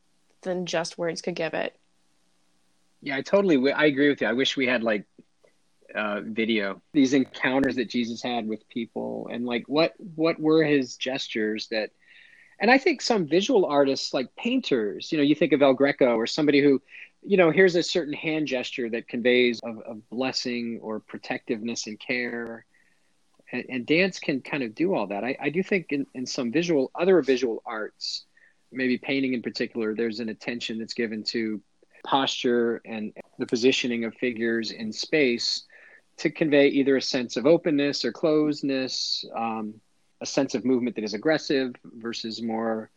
than 0.42 0.66
just 0.66 0.98
words 0.98 1.22
could 1.22 1.34
give 1.34 1.54
it. 1.54 1.76
Yeah, 3.02 3.16
I 3.16 3.22
totally 3.22 3.72
I 3.72 3.86
agree 3.86 4.08
with 4.08 4.20
you. 4.20 4.26
I 4.26 4.32
wish 4.32 4.56
we 4.56 4.66
had 4.66 4.82
like 4.82 5.04
uh, 5.94 6.20
video 6.20 6.80
these 6.92 7.14
encounters 7.14 7.76
that 7.76 7.88
Jesus 7.88 8.22
had 8.22 8.46
with 8.46 8.68
people 8.68 9.28
and 9.32 9.44
like 9.44 9.64
what 9.66 9.94
what 10.14 10.38
were 10.38 10.62
his 10.62 10.96
gestures 10.96 11.66
that 11.68 11.90
and 12.60 12.70
I 12.70 12.76
think 12.76 13.00
some 13.00 13.26
visual 13.26 13.64
artists 13.64 14.12
like 14.12 14.36
painters, 14.36 15.10
you 15.10 15.18
know, 15.18 15.24
you 15.24 15.34
think 15.34 15.52
of 15.52 15.62
El 15.62 15.72
Greco 15.72 16.14
or 16.14 16.26
somebody 16.26 16.60
who, 16.60 16.82
you 17.22 17.36
know, 17.36 17.50
here's 17.50 17.76
a 17.76 17.82
certain 17.82 18.14
hand 18.14 18.46
gesture 18.46 18.88
that 18.90 19.08
conveys 19.08 19.60
of, 19.60 20.08
blessing 20.10 20.80
or 20.82 21.00
protectiveness 21.00 21.86
and 21.86 21.98
care 21.98 22.64
and, 23.52 23.64
and, 23.68 23.86
dance 23.86 24.18
can 24.18 24.40
kind 24.40 24.62
of 24.62 24.74
do 24.74 24.94
all 24.94 25.06
that. 25.08 25.24
I, 25.24 25.36
I 25.40 25.50
do 25.50 25.62
think 25.62 25.86
in, 25.90 26.06
in 26.14 26.24
some 26.24 26.52
visual, 26.52 26.90
other 26.94 27.20
visual 27.22 27.62
arts, 27.66 28.24
maybe 28.72 28.96
painting 28.96 29.34
in 29.34 29.42
particular, 29.42 29.94
there's 29.94 30.20
an 30.20 30.28
attention 30.28 30.78
that's 30.78 30.94
given 30.94 31.24
to 31.24 31.60
posture 32.04 32.80
and 32.84 33.12
the 33.38 33.46
positioning 33.46 34.04
of 34.04 34.14
figures 34.14 34.70
in 34.70 34.92
space 34.92 35.64
to 36.18 36.30
convey 36.30 36.68
either 36.68 36.96
a 36.96 37.02
sense 37.02 37.36
of 37.36 37.46
openness 37.46 38.04
or 38.04 38.12
closedness, 38.12 39.24
um, 39.36 39.74
a 40.20 40.26
sense 40.26 40.54
of 40.54 40.64
movement 40.64 40.94
that 40.96 41.04
is 41.04 41.14
aggressive 41.14 41.74
versus 41.84 42.42
more, 42.42 42.90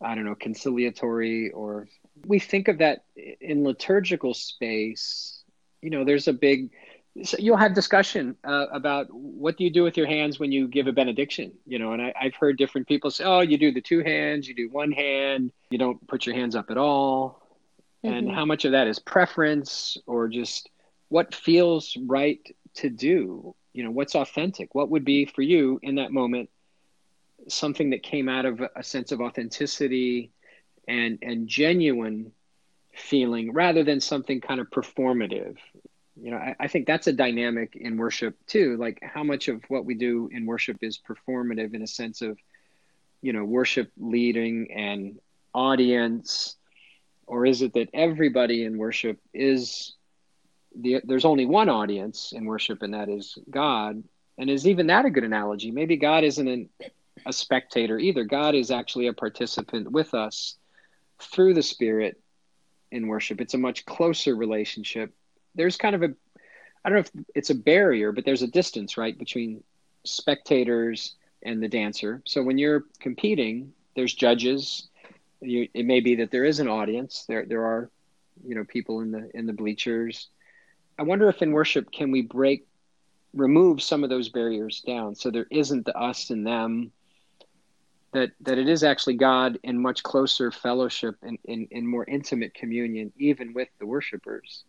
I 0.00 0.14
don't 0.14 0.24
know, 0.24 0.34
conciliatory. 0.34 1.50
Or 1.50 1.88
we 2.26 2.38
think 2.38 2.68
of 2.68 2.78
that 2.78 3.04
in 3.40 3.64
liturgical 3.64 4.34
space. 4.34 5.42
You 5.82 5.90
know, 5.90 6.04
there's 6.04 6.28
a 6.28 6.32
big 6.32 6.70
so 7.22 7.36
you'll 7.40 7.56
have 7.56 7.74
discussion 7.74 8.36
uh, 8.44 8.66
about 8.72 9.06
what 9.10 9.56
do 9.56 9.64
you 9.64 9.70
do 9.70 9.82
with 9.82 9.96
your 9.96 10.06
hands 10.06 10.38
when 10.38 10.52
you 10.52 10.68
give 10.68 10.86
a 10.86 10.92
benediction 10.92 11.52
you 11.64 11.78
know 11.78 11.92
and 11.92 12.02
I, 12.02 12.12
have 12.16 12.34
heard 12.34 12.58
different 12.58 12.86
people 12.86 13.10
say 13.10 13.24
oh 13.24 13.40
you 13.40 13.56
do 13.56 13.72
the 13.72 13.80
two 13.80 14.02
hands 14.02 14.46
you 14.46 14.54
do 14.54 14.68
one 14.70 14.92
hand 14.92 15.52
you 15.70 15.78
don't 15.78 16.04
put 16.08 16.26
your 16.26 16.34
hands 16.34 16.54
up 16.54 16.70
at 16.70 16.76
all 16.76 17.42
mm-hmm. 18.04 18.14
and 18.14 18.30
how 18.30 18.44
much 18.44 18.64
of 18.64 18.72
that 18.72 18.86
is 18.86 18.98
preference 18.98 19.96
or 20.06 20.28
just 20.28 20.68
what 21.08 21.34
feels 21.34 21.96
right 22.06 22.40
to 22.74 22.90
do 22.90 23.54
you 23.72 23.82
know 23.82 23.90
what's 23.90 24.14
authentic 24.14 24.74
what 24.74 24.90
would 24.90 25.04
be 25.04 25.24
for 25.24 25.42
you 25.42 25.78
in 25.82 25.96
that 25.96 26.12
moment 26.12 26.50
something 27.48 27.90
that 27.90 28.02
came 28.02 28.28
out 28.28 28.44
of 28.44 28.62
a 28.74 28.82
sense 28.82 29.12
of 29.12 29.20
authenticity 29.20 30.30
and 30.88 31.18
and 31.22 31.48
genuine 31.48 32.32
feeling 32.94 33.52
rather 33.52 33.84
than 33.84 34.00
something 34.00 34.40
kind 34.40 34.60
of 34.60 34.70
performative 34.70 35.56
you 36.20 36.30
know, 36.30 36.38
I, 36.38 36.56
I, 36.58 36.68
think 36.68 36.86
that's 36.86 37.06
a 37.06 37.12
dynamic 37.12 37.76
in 37.76 37.98
worship 37.98 38.34
too. 38.46 38.76
Like 38.78 38.98
how 39.02 39.22
much 39.22 39.48
of 39.48 39.62
what 39.68 39.84
we 39.84 39.94
do 39.94 40.28
in 40.32 40.46
worship 40.46 40.78
is 40.80 40.98
performative 40.98 41.74
in 41.74 41.82
a 41.82 41.86
sense 41.86 42.22
of, 42.22 42.38
you 43.20 43.32
know, 43.32 43.44
worship 43.44 43.90
leading 43.98 44.70
and 44.72 45.18
audience, 45.52 46.56
or 47.26 47.44
is 47.44 47.60
it 47.62 47.74
that 47.74 47.90
everybody 47.92 48.64
in 48.64 48.78
worship 48.78 49.18
is 49.34 49.94
the 50.78 51.00
there's 51.04 51.24
only 51.24 51.46
one 51.46 51.68
audience 51.68 52.32
in 52.32 52.44
worship 52.46 52.82
and 52.82 52.94
that 52.94 53.08
is 53.08 53.36
God. 53.50 54.02
And 54.38 54.50
is 54.50 54.66
even 54.66 54.88
that 54.88 55.06
a 55.06 55.10
good 55.10 55.24
analogy? 55.24 55.70
Maybe 55.70 55.96
God 55.96 56.24
isn't 56.24 56.48
an, 56.48 56.68
a 57.26 57.32
spectator 57.32 57.98
either. 57.98 58.24
God 58.24 58.54
is 58.54 58.70
actually 58.70 59.08
a 59.08 59.12
participant 59.12 59.90
with 59.90 60.14
us 60.14 60.56
through 61.20 61.54
the 61.54 61.62
Spirit 61.62 62.20
in 62.90 63.08
worship. 63.08 63.40
It's 63.40 63.54
a 63.54 63.58
much 63.58 63.84
closer 63.84 64.34
relationship 64.34 65.12
there's 65.56 65.76
kind 65.76 65.94
of 65.94 66.02
a 66.02 66.14
I 66.84 66.88
don't 66.88 66.94
know 66.94 67.00
if 67.00 67.26
it's 67.34 67.50
a 67.50 67.54
barrier, 67.54 68.12
but 68.12 68.24
there's 68.24 68.42
a 68.42 68.46
distance, 68.46 68.96
right, 68.96 69.18
between 69.18 69.64
spectators 70.04 71.16
and 71.42 71.60
the 71.60 71.66
dancer. 71.66 72.22
So 72.26 72.44
when 72.44 72.58
you're 72.58 72.84
competing, 73.00 73.72
there's 73.96 74.14
judges. 74.14 74.86
You, 75.40 75.68
it 75.74 75.84
may 75.84 75.98
be 75.98 76.14
that 76.16 76.30
there 76.30 76.44
is 76.44 76.60
an 76.60 76.68
audience. 76.68 77.24
There 77.26 77.44
there 77.44 77.64
are, 77.64 77.90
you 78.46 78.54
know, 78.54 78.64
people 78.64 79.00
in 79.00 79.10
the 79.10 79.30
in 79.34 79.46
the 79.46 79.52
bleachers. 79.52 80.28
I 80.98 81.02
wonder 81.02 81.28
if 81.28 81.42
in 81.42 81.50
worship 81.52 81.90
can 81.90 82.10
we 82.12 82.22
break 82.22 82.66
remove 83.34 83.82
some 83.82 84.02
of 84.02 84.08
those 84.08 84.30
barriers 84.30 84.80
down 84.80 85.14
so 85.14 85.30
there 85.30 85.46
isn't 85.50 85.84
the 85.84 85.94
us 85.98 86.30
and 86.30 86.46
them 86.46 86.90
that 88.12 88.30
that 88.40 88.58
it 88.58 88.68
is 88.68 88.82
actually 88.82 89.14
God 89.14 89.58
in 89.62 89.80
much 89.80 90.02
closer 90.02 90.50
fellowship 90.50 91.16
and 91.22 91.38
in, 91.44 91.68
in 91.70 91.86
more 91.86 92.04
intimate 92.04 92.54
communion 92.54 93.12
even 93.18 93.52
with 93.52 93.68
the 93.78 93.86
worshipers. 93.86 94.64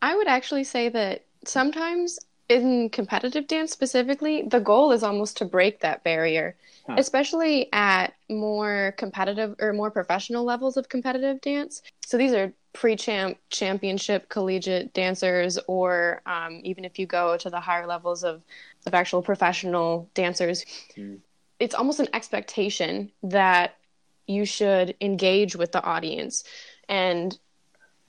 I 0.00 0.16
would 0.16 0.28
actually 0.28 0.64
say 0.64 0.88
that 0.90 1.24
sometimes 1.44 2.18
in 2.48 2.88
competitive 2.90 3.46
dance 3.46 3.72
specifically, 3.72 4.42
the 4.42 4.60
goal 4.60 4.92
is 4.92 5.02
almost 5.02 5.36
to 5.36 5.44
break 5.44 5.80
that 5.80 6.02
barrier, 6.02 6.56
huh. 6.86 6.94
especially 6.96 7.70
at 7.72 8.14
more 8.30 8.94
competitive 8.96 9.54
or 9.60 9.72
more 9.72 9.90
professional 9.90 10.44
levels 10.44 10.76
of 10.76 10.88
competitive 10.88 11.40
dance. 11.42 11.82
So 12.06 12.16
these 12.16 12.32
are 12.32 12.52
pre-champ, 12.72 13.36
championship, 13.50 14.28
collegiate 14.28 14.94
dancers, 14.94 15.58
or 15.66 16.22
um, 16.24 16.60
even 16.64 16.84
if 16.84 16.98
you 16.98 17.06
go 17.06 17.36
to 17.36 17.50
the 17.50 17.60
higher 17.60 17.86
levels 17.86 18.24
of 18.24 18.42
of 18.86 18.94
actual 18.94 19.20
professional 19.20 20.08
dancers, 20.14 20.64
mm. 20.96 21.18
It's 21.60 21.74
almost 21.74 22.00
an 22.00 22.08
expectation 22.12 23.10
that 23.22 23.76
you 24.26 24.44
should 24.44 24.94
engage 25.00 25.56
with 25.56 25.72
the 25.72 25.82
audience 25.82 26.44
and 26.88 27.38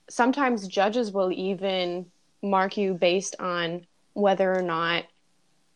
sometimes 0.08 0.66
judges 0.66 1.12
will 1.12 1.32
even 1.32 2.06
mark 2.42 2.76
you 2.76 2.94
based 2.94 3.36
on 3.38 3.86
whether 4.12 4.52
or 4.56 4.62
not 4.62 5.04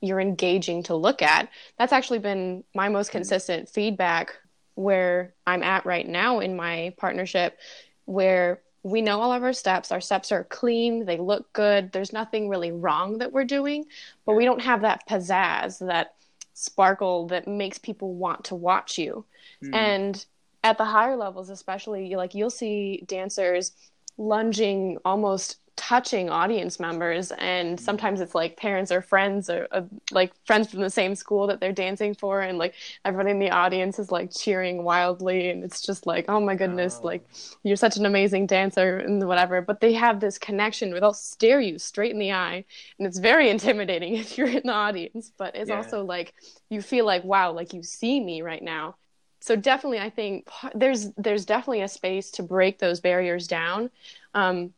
you're 0.01 0.21
engaging 0.21 0.83
to 0.83 0.95
look 0.95 1.23
at. 1.23 1.49
That's 1.79 1.93
actually 1.93 2.19
been 2.19 2.65
my 2.75 2.89
most 2.89 3.09
hmm. 3.09 3.19
consistent 3.19 3.69
feedback 3.69 4.37
where 4.75 5.33
I'm 5.47 5.63
at 5.63 5.87
right 5.87 6.07
now 6.07 6.41
in 6.41 6.57
my 6.57 6.95
partnership, 6.99 7.59
where 8.07 8.61
we 8.83 9.01
know 9.01 9.21
all 9.21 9.33
of 9.33 9.43
our 9.43 9.53
steps. 9.53 9.93
Our 9.93 10.01
steps 10.01 10.33
are 10.33 10.45
clean, 10.45 11.07
they 11.07 11.17
look 11.17 11.53
good. 11.53 11.93
There's 11.93 12.13
nothing 12.13 12.49
really 12.49 12.73
wrong 12.73 13.19
that 13.19 13.33
we're 13.33 13.45
doing, 13.45 13.87
but 14.27 14.35
we 14.35 14.45
don't 14.45 14.61
have 14.61 14.83
that 14.83 15.09
pizzazz, 15.09 15.79
that 15.87 16.15
sparkle 16.55 17.27
that 17.29 17.47
makes 17.47 17.79
people 17.79 18.15
want 18.15 18.45
to 18.45 18.55
watch 18.55 18.97
you. 18.97 19.25
Mm. 19.63 19.75
And 19.75 20.27
at 20.63 20.79
the 20.79 20.85
higher 20.85 21.17
levels, 21.17 21.51
especially, 21.51 22.15
like 22.17 22.35
you'll 22.35 22.51
see 22.51 23.05
dancers 23.07 23.73
lunging 24.17 24.99
almost 25.05 25.59
touching 25.89 26.31
audience 26.31 26.81
members 26.81 27.31
and 27.33 27.77
mm-hmm. 27.77 27.85
sometimes 27.85 28.23
it's 28.23 28.35
like 28.35 28.57
parents 28.57 28.91
or 28.91 29.03
friends 29.03 29.51
or 29.51 29.69
uh, 29.71 29.83
like 30.13 30.33
friends 30.47 30.71
from 30.71 30.81
the 30.81 30.89
same 30.89 31.15
school 31.15 31.47
that 31.47 31.61
they're 31.61 31.73
dancing 31.73 32.15
for 32.15 32.41
and 32.41 32.57
like 32.57 32.75
everybody 33.05 33.31
in 33.31 33.39
the 33.39 33.51
audience 33.51 33.99
is 33.99 34.11
like 34.11 34.35
cheering 34.35 34.83
wildly 34.83 35.51
and 35.51 35.63
it's 35.63 35.83
just 35.83 36.07
like 36.07 36.25
oh 36.31 36.41
my 36.41 36.55
goodness 36.55 37.01
oh. 37.03 37.07
like 37.07 37.23
you're 37.65 37.77
such 37.77 37.99
an 37.99 38.07
amazing 38.07 38.47
dancer 38.47 38.97
and 38.97 39.29
whatever 39.29 39.61
but 39.61 39.81
they 39.81 39.93
have 39.93 40.21
this 40.21 40.39
connection 40.39 40.91
where 40.91 41.01
they'll 41.01 41.13
stare 41.13 41.61
you 41.61 41.79
straight 41.79 42.13
in 42.13 42.19
the 42.19 42.33
eye 42.33 42.65
and 42.99 43.07
it's 43.07 43.19
very 43.19 43.51
intimidating 43.55 44.15
if 44.15 44.39
you're 44.39 44.49
in 44.49 44.63
the 44.65 44.73
audience 44.73 45.33
but 45.37 45.55
it's 45.55 45.69
yeah. 45.69 45.77
also 45.77 46.03
like 46.03 46.33
you 46.71 46.81
feel 46.81 47.05
like 47.05 47.25
wow 47.25 47.53
like 47.53 47.75
you 47.75 47.83
see 47.83 48.25
me 48.25 48.41
right 48.41 48.63
now 48.63 48.95
so 49.41 49.55
definitely 49.55 49.99
i 49.99 50.09
think 50.09 50.49
there's 50.75 51.11
there's 51.19 51.45
definitely 51.45 51.83
a 51.83 51.89
space 51.89 52.31
to 52.31 52.43
break 52.43 52.79
those 52.79 53.01
barriers 53.01 53.47
down 53.47 53.91
um, 54.33 54.73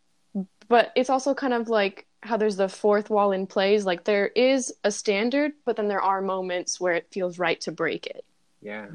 but 0.68 0.92
it's 0.96 1.11
also 1.11 1.35
kind 1.35 1.52
of 1.52 1.68
like 1.68 2.07
how 2.22 2.37
there's 2.37 2.57
the 2.57 2.68
fourth 2.68 3.11
wall 3.11 3.33
in 3.33 3.46
plays. 3.46 3.85
Like 3.85 4.05
there 4.05 4.29
is 4.29 4.72
a 4.85 4.90
standard 4.90 5.52
but 5.64 5.76
then 5.76 5.88
there 5.88 6.00
are 6.00 6.20
moments 6.20 6.81
where 6.81 6.94
it 6.94 7.09
feels 7.11 7.38
right 7.38 7.61
to 7.62 7.72
break 7.72 8.07
it. 8.07 8.24
Yeah. 8.61 8.87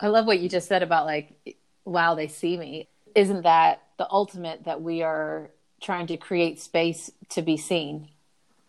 I 0.00 0.08
love 0.08 0.26
what 0.26 0.40
you 0.40 0.48
just 0.48 0.68
said 0.68 0.82
about 0.82 1.06
like 1.06 1.56
wow 1.84 2.14
they 2.14 2.28
see 2.28 2.56
me. 2.56 2.88
Isn't 3.14 3.42
that 3.42 3.82
the 3.98 4.06
ultimate 4.10 4.64
that 4.64 4.82
we 4.82 5.02
are 5.02 5.50
trying 5.80 6.06
to 6.08 6.16
create 6.16 6.60
space 6.60 7.10
to 7.30 7.42
be 7.42 7.56
seen 7.56 8.08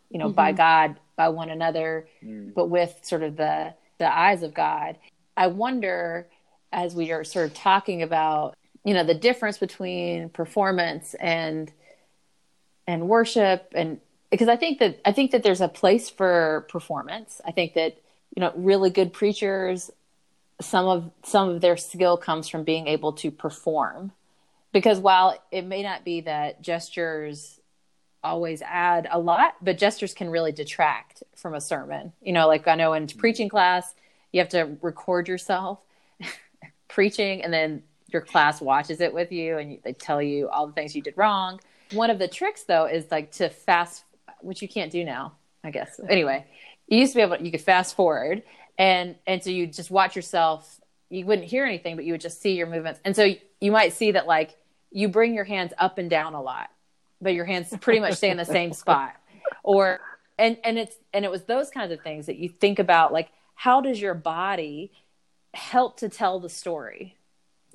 you 0.10 0.19
know 0.19 0.28
mm-hmm. 0.28 0.36
by 0.36 0.52
god 0.52 0.97
by 1.15 1.30
one 1.30 1.50
another 1.50 2.08
mm. 2.23 2.54
but 2.54 2.67
with 2.67 3.00
sort 3.02 3.23
of 3.23 3.38
the 3.38 3.73
the 3.97 4.17
eyes 4.17 4.43
of 4.43 4.54
god? 4.54 4.97
I 5.36 5.47
wonder 5.47 6.28
as 6.71 6.95
we 6.95 7.12
are 7.12 7.23
sort 7.23 7.45
of 7.45 7.54
talking 7.54 8.02
about, 8.02 8.56
you 8.84 8.93
know, 8.93 9.04
the 9.04 9.13
difference 9.13 9.58
between 9.58 10.30
performance 10.30 11.13
and 11.15 11.71
and 12.88 13.08
worship 13.08 13.73
and 13.76 14.00
because 14.32 14.47
I 14.50 14.56
think 14.56 14.80
that 14.80 15.00
I 15.06 15.12
think 15.12 15.32
that 15.32 15.43
there's 15.43 15.62
a 15.62 15.67
place 15.67 16.10
for 16.10 16.65
performance. 16.69 17.39
I 17.45 17.52
think 17.52 17.73
that 17.76 17.97
you 18.36 18.41
know 18.41 18.54
really 18.56 18.89
good 18.89 19.13
preachers 19.13 19.91
some 20.60 20.88
of 20.88 21.12
some 21.23 21.50
of 21.50 21.62
their 21.62 21.78
skill 21.78 22.17
comes 22.17 22.47
from 22.47 22.63
being 22.63 22.88
able 22.88 23.13
to 23.13 23.30
perform 23.30 24.12
because 24.71 25.00
while 25.00 25.38
it 25.52 25.65
may 25.65 25.84
not 25.84 26.04
be 26.04 26.21
that 26.21 26.62
gestures 26.62 27.60
always 28.23 28.63
add 28.63 29.08
a 29.12 29.19
lot 29.19 29.56
but 29.62 29.78
gestures 29.78 30.15
can 30.15 30.32
really 30.32 30.52
detract 30.52 31.21
from 31.36 31.54
a 31.54 31.62
sermon 31.62 32.12
you 32.23 32.34
know 32.34 32.47
like 32.47 32.67
i 32.67 32.73
know 32.73 32.93
in 32.93 33.06
preaching 33.08 33.47
class 33.47 33.93
you 34.32 34.39
have 34.39 34.50
to 34.50 34.76
record 34.82 35.28
yourself 35.28 35.80
preaching 36.88 37.43
and 37.43 37.54
then 37.54 37.84
your 38.12 38.21
class 38.21 38.62
watches 38.62 39.02
it 39.02 39.13
with 39.13 39.32
you 39.32 39.58
and 39.58 39.80
they 39.84 39.93
tell 39.93 40.21
you 40.21 40.50
all 40.50 40.67
the 40.67 40.73
things 40.73 40.95
you 40.95 41.02
did 41.02 41.13
wrong. 41.17 41.60
One 41.91 42.10
of 42.10 42.19
the 42.19 42.28
tricks 42.28 42.63
though 42.63 42.86
is 42.86 43.10
like 43.12 43.32
to 43.34 43.50
fast 43.50 44.04
which 44.41 44.62
you 44.62 44.67
can't 44.67 44.91
do 44.91 45.04
now, 45.04 45.34
I 45.63 45.71
guess. 45.71 46.00
Anyway, 46.10 46.45
you 46.88 47.00
used 47.00 47.13
to 47.13 47.17
be 47.17 47.21
able 47.21 47.38
to, 47.38 47.43
you 47.43 47.52
could 47.52 47.62
fast 47.62 47.95
forward 47.95 48.43
and 48.78 49.15
and 49.26 49.43
so 49.43 49.50
you 49.50 49.67
just 49.67 49.89
watch 49.89 50.15
yourself 50.15 50.80
you 51.10 51.26
wouldn't 51.26 51.47
hear 51.47 51.65
anything 51.65 51.95
but 51.95 52.06
you 52.06 52.13
would 52.13 52.21
just 52.21 52.41
see 52.41 52.54
your 52.54 52.67
movements. 52.67 53.00
And 53.04 53.15
so 53.15 53.34
you 53.62 53.71
might 53.71 53.93
see 53.93 54.12
that 54.12 54.28
like 54.28 54.56
you 54.91 55.08
bring 55.08 55.34
your 55.34 55.45
hands 55.45 55.73
up 55.78 55.97
and 55.97 56.10
down 56.10 56.34
a 56.34 56.41
lot, 56.41 56.69
but 57.21 57.34
your 57.34 57.45
hands 57.45 57.73
pretty 57.82 58.00
much 58.00 58.15
stay 58.15 58.30
in 58.30 58.38
the 58.38 58.45
same 58.45 58.73
spot. 58.73 59.13
Or 59.63 60.00
and 60.38 60.58
and 60.63 60.78
it's 60.78 60.95
and 61.13 61.26
it 61.26 61.32
was 61.32 61.43
those 61.43 61.69
kinds 61.69 61.91
of 61.91 62.02
things 62.02 62.28
that 62.28 62.38
you 62.38 62.50
think 62.50 62.80
about 62.80 63.12
like 63.12 63.30
how 63.56 63.82
does 63.82 64.00
your 64.00 64.13
body 64.13 64.91
help 65.54 65.97
to 65.97 66.10
tell 66.10 66.39
the 66.39 66.50
story 66.50 67.16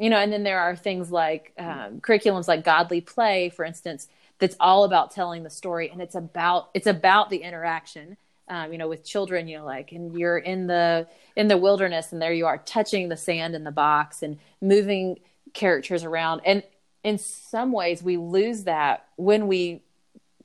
you 0.02 0.10
know 0.10 0.18
and 0.18 0.32
then 0.32 0.42
there 0.42 0.60
are 0.60 0.76
things 0.76 1.10
like 1.10 1.52
um, 1.58 2.00
curriculums 2.00 2.48
like 2.48 2.64
godly 2.64 3.00
play 3.00 3.48
for 3.48 3.64
instance 3.64 4.08
that's 4.38 4.56
all 4.58 4.84
about 4.84 5.10
telling 5.10 5.42
the 5.42 5.50
story 5.50 5.88
and 5.90 6.02
it's 6.02 6.14
about 6.14 6.70
it's 6.74 6.86
about 6.86 7.30
the 7.30 7.38
interaction 7.38 8.16
um, 8.48 8.72
you 8.72 8.78
know 8.78 8.88
with 8.88 9.04
children 9.04 9.48
you 9.48 9.58
know 9.58 9.64
like 9.64 9.92
and 9.92 10.18
you're 10.18 10.38
in 10.38 10.66
the 10.66 11.06
in 11.36 11.48
the 11.48 11.56
wilderness 11.56 12.12
and 12.12 12.20
there 12.20 12.32
you 12.32 12.46
are 12.46 12.58
touching 12.58 13.08
the 13.08 13.16
sand 13.16 13.54
in 13.54 13.64
the 13.64 13.70
box 13.70 14.22
and 14.22 14.38
moving 14.60 15.18
characters 15.52 16.04
around. 16.04 16.40
And 16.44 16.62
in 17.02 17.18
some 17.18 17.72
ways 17.72 18.02
we 18.02 18.16
lose 18.16 18.64
that 18.64 19.06
when 19.16 19.46
we 19.46 19.82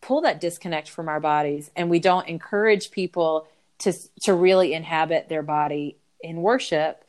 pull 0.02 0.22
that 0.22 0.42
disconnect 0.42 0.90
from 0.90 1.10
our 1.10 1.20
bodies 1.20 1.72
and 1.76 1.90
we 1.90 2.00
don't 2.00 2.28
encourage 2.28 2.92
people 2.92 3.48
to 3.80 3.94
to 4.22 4.34
really 4.34 4.74
inhabit 4.74 5.30
their 5.30 5.44
body 5.44 5.98
in 6.22 6.42
worship 6.42 7.04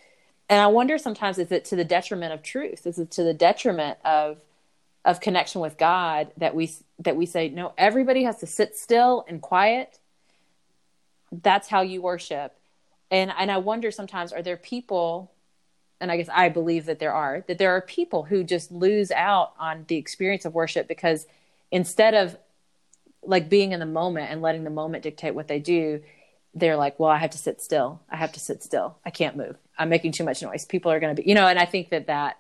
and 0.49 0.61
i 0.61 0.67
wonder 0.67 0.99
sometimes 0.99 1.39
is 1.39 1.53
it 1.53 1.65
to 1.67 1.77
the 1.77 1.85
detriment 1.85 2.33
of 2.33 2.43
truth? 2.43 2.87
Is 2.87 2.99
it 2.99 3.11
to 3.13 3.23
the 3.23 3.35
detriment 3.35 3.99
of 4.05 4.39
of 5.05 5.21
connection 5.21 5.61
with 5.61 5.79
god 5.79 6.33
that 6.37 6.55
we 6.55 6.73
that 6.99 7.17
we 7.17 7.27
say 7.27 7.49
no 7.49 7.73
everybody 7.79 8.25
has 8.25 8.39
to 8.39 8.47
sit 8.47 8.77
still 8.77 9.25
and 9.29 9.41
quiet 9.41 9.99
that's 11.31 11.69
how 11.69 11.83
you 11.83 12.03
worship. 12.03 12.55
And 13.11 13.33
and 13.39 13.51
i 13.51 13.59
wonder 13.59 13.91
sometimes 13.91 14.33
are 14.33 14.43
there 14.43 14.57
people 14.57 15.31
and 16.01 16.13
i 16.13 16.17
guess 16.17 16.29
i 16.33 16.49
believe 16.49 16.87
that 16.87 16.99
there 16.99 17.13
are 17.13 17.45
that 17.49 17.59
there 17.59 17.71
are 17.71 17.81
people 17.81 18.25
who 18.25 18.45
just 18.45 18.71
lose 18.71 19.11
out 19.11 19.53
on 19.59 19.85
the 19.89 19.97
experience 19.97 20.45
of 20.45 20.55
worship 20.55 20.89
because 20.89 21.27
instead 21.71 22.15
of 22.15 22.37
like 23.23 23.49
being 23.49 23.73
in 23.73 23.81
the 23.81 23.87
moment 23.87 24.31
and 24.31 24.43
letting 24.43 24.65
the 24.65 24.71
moment 24.71 25.03
dictate 25.03 25.35
what 25.35 25.49
they 25.49 25.59
do 25.59 26.03
they're 26.55 26.77
like, 26.77 26.99
well, 26.99 27.11
I 27.11 27.19
have 27.19 27.31
to 27.31 27.39
sit 27.39 27.61
still. 27.61 28.01
I 28.11 28.17
have 28.17 28.33
to 28.33 28.41
sit 28.41 28.63
still. 28.63 28.97
I 29.05 29.11
can't 29.11 29.37
move. 29.37 29.57
I'm 29.79 29.89
making 29.89 30.13
too 30.13 30.25
much 30.25 30.43
noise. 30.43 30.65
People 30.65 30.91
are 30.91 31.01
going 31.01 31.15
to 31.15 31.23
be, 31.23 31.29
you 31.29 31.35
know, 31.35 31.47
and 31.47 31.59
I 31.59 31.65
think 31.65 31.91
that 31.91 32.07
that 32.07 32.39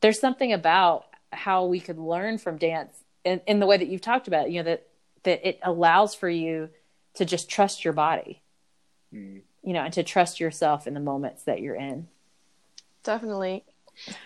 there's 0.00 0.18
something 0.18 0.52
about 0.52 1.06
how 1.32 1.66
we 1.66 1.80
could 1.80 1.98
learn 1.98 2.38
from 2.38 2.56
dance 2.56 2.96
in, 3.24 3.40
in 3.46 3.60
the 3.60 3.66
way 3.66 3.76
that 3.76 3.88
you've 3.88 4.00
talked 4.00 4.28
about, 4.28 4.50
you 4.50 4.58
know, 4.58 4.70
that 4.70 4.86
that 5.24 5.46
it 5.46 5.58
allows 5.62 6.14
for 6.14 6.28
you 6.28 6.70
to 7.14 7.24
just 7.24 7.50
trust 7.50 7.84
your 7.84 7.92
body, 7.92 8.40
mm. 9.12 9.40
you 9.62 9.72
know, 9.72 9.82
and 9.82 9.92
to 9.92 10.02
trust 10.02 10.40
yourself 10.40 10.86
in 10.86 10.94
the 10.94 11.00
moments 11.00 11.42
that 11.42 11.60
you're 11.60 11.74
in. 11.74 12.08
Definitely. 13.02 13.64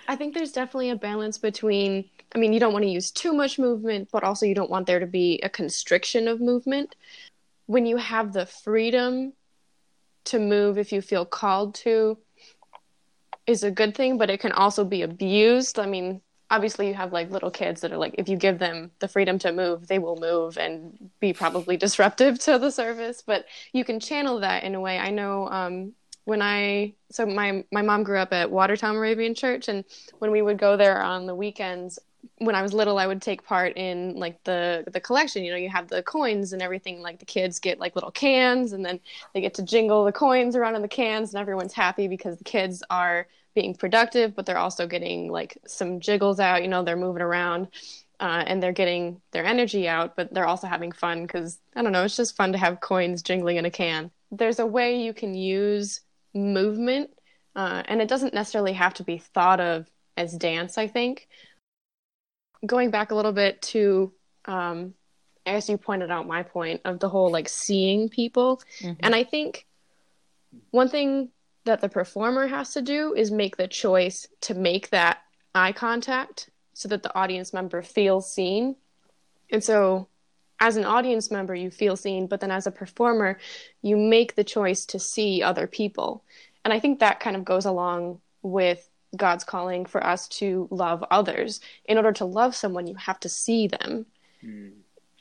I 0.06 0.16
think 0.16 0.34
there's 0.34 0.52
definitely 0.52 0.90
a 0.90 0.96
balance 0.96 1.38
between, 1.38 2.04
I 2.34 2.38
mean, 2.38 2.52
you 2.52 2.60
don't 2.60 2.74
want 2.74 2.84
to 2.84 2.90
use 2.90 3.10
too 3.10 3.32
much 3.32 3.58
movement, 3.58 4.10
but 4.12 4.22
also 4.22 4.44
you 4.44 4.54
don't 4.54 4.70
want 4.70 4.86
there 4.86 5.00
to 5.00 5.06
be 5.06 5.40
a 5.42 5.48
constriction 5.48 6.28
of 6.28 6.40
movement. 6.40 6.94
When 7.66 7.86
you 7.86 7.96
have 7.96 8.32
the 8.32 8.46
freedom 8.46 9.32
to 10.24 10.38
move 10.38 10.78
if 10.78 10.92
you 10.92 11.00
feel 11.02 11.24
called 11.24 11.74
to, 11.76 12.18
is 13.46 13.64
a 13.64 13.70
good 13.70 13.94
thing, 13.94 14.18
but 14.18 14.30
it 14.30 14.40
can 14.40 14.52
also 14.52 14.84
be 14.84 15.02
abused. 15.02 15.78
I 15.78 15.86
mean, 15.86 16.20
obviously 16.52 16.86
you 16.86 16.94
have 16.94 17.12
like 17.12 17.30
little 17.30 17.50
kids 17.50 17.80
that 17.80 17.92
are 17.92 17.96
like 17.96 18.14
if 18.18 18.28
you 18.28 18.36
give 18.36 18.58
them 18.58 18.90
the 18.98 19.08
freedom 19.08 19.38
to 19.38 19.50
move 19.50 19.88
they 19.88 19.98
will 19.98 20.16
move 20.16 20.58
and 20.58 21.10
be 21.18 21.32
probably 21.32 21.76
disruptive 21.86 22.38
to 22.38 22.58
the 22.58 22.70
service 22.70 23.22
but 23.26 23.46
you 23.72 23.84
can 23.84 23.98
channel 23.98 24.38
that 24.40 24.62
in 24.62 24.74
a 24.74 24.80
way 24.80 24.98
i 24.98 25.10
know 25.10 25.48
um, 25.48 25.92
when 26.24 26.42
i 26.42 26.92
so 27.10 27.24
my 27.24 27.64
my 27.72 27.80
mom 27.80 28.02
grew 28.02 28.18
up 28.18 28.32
at 28.32 28.50
watertown 28.50 28.94
moravian 28.94 29.34
church 29.34 29.68
and 29.68 29.84
when 30.18 30.30
we 30.30 30.42
would 30.42 30.58
go 30.58 30.76
there 30.76 31.02
on 31.02 31.26
the 31.26 31.34
weekends 31.34 31.98
when 32.38 32.54
I 32.54 32.62
was 32.62 32.72
little, 32.72 32.98
I 32.98 33.06
would 33.06 33.22
take 33.22 33.44
part 33.44 33.76
in 33.76 34.16
like 34.16 34.42
the 34.44 34.84
the 34.92 35.00
collection. 35.00 35.44
You 35.44 35.52
know, 35.52 35.56
you 35.56 35.68
have 35.68 35.88
the 35.88 36.02
coins 36.02 36.52
and 36.52 36.62
everything. 36.62 37.00
Like 37.00 37.18
the 37.18 37.24
kids 37.24 37.58
get 37.58 37.80
like 37.80 37.94
little 37.94 38.10
cans, 38.10 38.72
and 38.72 38.84
then 38.84 39.00
they 39.34 39.40
get 39.40 39.54
to 39.54 39.62
jingle 39.62 40.04
the 40.04 40.12
coins 40.12 40.56
around 40.56 40.76
in 40.76 40.82
the 40.82 40.88
cans, 40.88 41.32
and 41.32 41.40
everyone's 41.40 41.72
happy 41.72 42.08
because 42.08 42.36
the 42.36 42.44
kids 42.44 42.82
are 42.90 43.26
being 43.54 43.74
productive, 43.74 44.34
but 44.34 44.46
they're 44.46 44.58
also 44.58 44.86
getting 44.86 45.30
like 45.30 45.58
some 45.66 46.00
jiggles 46.00 46.40
out. 46.40 46.62
You 46.62 46.68
know, 46.68 46.82
they're 46.82 46.96
moving 46.96 47.22
around. 47.22 47.68
Uh, 48.20 48.44
and 48.46 48.62
they're 48.62 48.70
getting 48.70 49.20
their 49.32 49.44
energy 49.44 49.88
out, 49.88 50.14
but 50.14 50.32
they're 50.32 50.46
also 50.46 50.68
having 50.68 50.92
fun 50.92 51.22
because 51.22 51.58
I 51.74 51.82
don't 51.82 51.90
know, 51.90 52.04
it's 52.04 52.16
just 52.16 52.36
fun 52.36 52.52
to 52.52 52.58
have 52.58 52.78
coins 52.78 53.20
jingling 53.20 53.56
in 53.56 53.64
a 53.64 53.70
can. 53.70 54.12
There's 54.30 54.60
a 54.60 54.66
way 54.66 55.02
you 55.02 55.12
can 55.12 55.34
use 55.34 56.02
movement, 56.32 57.10
uh, 57.56 57.82
and 57.86 58.00
it 58.00 58.06
doesn't 58.06 58.32
necessarily 58.32 58.74
have 58.74 58.94
to 58.94 59.02
be 59.02 59.18
thought 59.18 59.58
of 59.58 59.90
as 60.16 60.34
dance, 60.34 60.78
I 60.78 60.86
think. 60.86 61.26
Going 62.64 62.90
back 62.90 63.10
a 63.10 63.14
little 63.14 63.32
bit 63.32 63.60
to, 63.62 64.12
um, 64.44 64.94
as 65.44 65.68
you 65.68 65.76
pointed 65.76 66.10
out, 66.10 66.26
my 66.26 66.42
point 66.42 66.82
of 66.84 67.00
the 67.00 67.08
whole 67.08 67.30
like 67.30 67.48
seeing 67.48 68.08
people, 68.08 68.60
mm-hmm. 68.80 68.94
and 69.00 69.14
I 69.14 69.24
think 69.24 69.66
one 70.70 70.88
thing 70.88 71.30
that 71.64 71.80
the 71.80 71.88
performer 71.88 72.46
has 72.46 72.72
to 72.74 72.82
do 72.82 73.14
is 73.14 73.30
make 73.30 73.56
the 73.56 73.68
choice 73.68 74.26
to 74.42 74.54
make 74.54 74.90
that 74.90 75.18
eye 75.54 75.72
contact 75.72 76.50
so 76.74 76.88
that 76.88 77.02
the 77.02 77.14
audience 77.16 77.52
member 77.52 77.82
feels 77.82 78.32
seen. 78.32 78.76
And 79.50 79.62
so, 79.62 80.08
as 80.60 80.76
an 80.76 80.84
audience 80.84 81.30
member, 81.30 81.54
you 81.54 81.70
feel 81.70 81.96
seen, 81.96 82.26
but 82.26 82.40
then 82.40 82.50
as 82.50 82.66
a 82.66 82.70
performer, 82.70 83.38
you 83.82 83.96
make 83.96 84.34
the 84.34 84.44
choice 84.44 84.86
to 84.86 84.98
see 84.98 85.42
other 85.42 85.66
people. 85.66 86.24
And 86.64 86.72
I 86.72 86.78
think 86.78 87.00
that 87.00 87.20
kind 87.20 87.36
of 87.36 87.44
goes 87.44 87.64
along 87.64 88.20
with 88.42 88.88
God's 89.16 89.44
calling 89.44 89.84
for 89.84 90.04
us 90.04 90.28
to 90.28 90.68
love 90.70 91.04
others. 91.10 91.60
In 91.84 91.96
order 91.96 92.12
to 92.12 92.24
love 92.24 92.54
someone, 92.54 92.86
you 92.86 92.94
have 92.94 93.20
to 93.20 93.28
see 93.28 93.68
them. 93.68 94.06
Mm. 94.44 94.72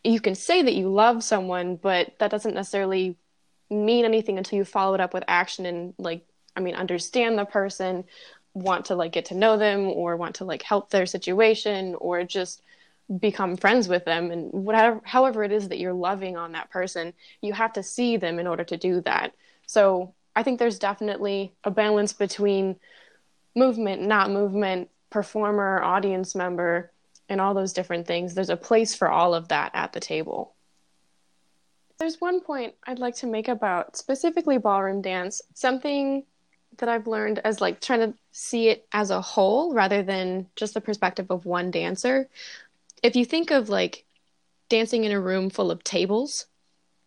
You 0.04 0.20
can 0.20 0.36
say 0.36 0.62
that 0.62 0.74
you 0.74 0.90
love 0.90 1.24
someone, 1.24 1.76
but 1.76 2.18
that 2.20 2.32
doesn't 2.32 2.56
necessarily 2.56 3.18
mean 3.70 4.06
anything 4.06 4.38
until 4.38 4.58
you 4.58 4.66
follow 4.66 4.94
it 4.94 5.02
up 5.02 5.14
with 5.14 5.24
action 5.28 5.66
and 5.66 5.94
like 5.98 6.26
I 6.56 6.60
mean, 6.60 6.76
understand 6.76 7.38
the 7.38 7.46
person, 7.46 8.04
want 8.54 8.86
to 8.86 8.96
like 8.96 9.14
get 9.14 9.26
to 9.26 9.36
know 9.36 9.58
them 9.58 9.88
or 9.88 10.18
want 10.18 10.36
to 10.36 10.46
like 10.46 10.62
help 10.64 10.90
their 10.90 11.06
situation 11.06 11.96
or 11.96 12.24
just 12.24 12.62
become 13.20 13.58
friends 13.58 13.88
with 13.88 14.06
them 14.06 14.32
and 14.32 14.52
whatever 14.52 15.02
however 15.04 15.44
it 15.44 15.52
is 15.52 15.70
that 15.70 15.80
you're 15.80 15.94
loving 15.94 16.38
on 16.38 16.54
that 16.54 16.70
person 16.70 17.14
you 17.42 17.52
have 17.52 17.74
to 17.74 17.84
see 17.84 18.16
them 18.18 18.40
in 18.40 18.48
order 18.48 18.64
to 18.64 18.78
do 18.78 19.02
that 19.02 19.34
so 19.66 20.14
i 20.36 20.44
think 20.44 20.60
there's 20.60 20.80
definitely 20.80 21.54
a 21.64 21.72
balance 21.72 22.14
between 22.14 22.76
movement 23.56 24.02
not 24.02 24.32
movement 24.32 24.90
performer 25.10 25.82
audience 25.84 26.36
member 26.36 26.92
and 27.30 27.42
all 27.42 27.54
those 27.54 27.74
different 27.74 28.08
things 28.08 28.34
there's 28.34 28.50
a 28.50 28.58
place 28.58 28.96
for 28.96 29.10
all 29.10 29.34
of 29.34 29.48
that 29.50 29.72
at 29.74 29.94
the 29.94 30.00
table 30.00 30.56
there's 32.00 32.22
one 32.22 32.42
point 32.42 32.74
i'd 32.88 33.00
like 33.00 33.16
to 33.16 33.28
make 33.28 33.48
about 33.48 33.96
specifically 33.96 34.58
ballroom 34.58 35.02
dance 35.02 35.42
something 35.54 36.24
that 36.78 36.90
I've 36.90 37.08
learned 37.08 37.40
as 37.40 37.62
like 37.62 37.82
trying 37.82 38.00
to 38.00 38.14
see 38.32 38.70
it 38.70 38.88
as 38.92 39.12
a 39.12 39.22
whole 39.22 39.74
rather 39.74 40.04
than 40.04 40.48
just 40.56 40.74
the 40.74 40.82
perspective 40.82 41.28
of 41.30 41.46
one 41.46 41.72
dancer. 41.72 42.30
If 43.04 43.16
you 43.16 43.26
think 43.26 43.52
of 43.52 43.70
like 43.70 44.06
dancing 44.70 45.04
in 45.04 45.12
a 45.12 45.20
room 45.20 45.50
full 45.50 45.70
of 45.70 45.84
tables 45.84 46.46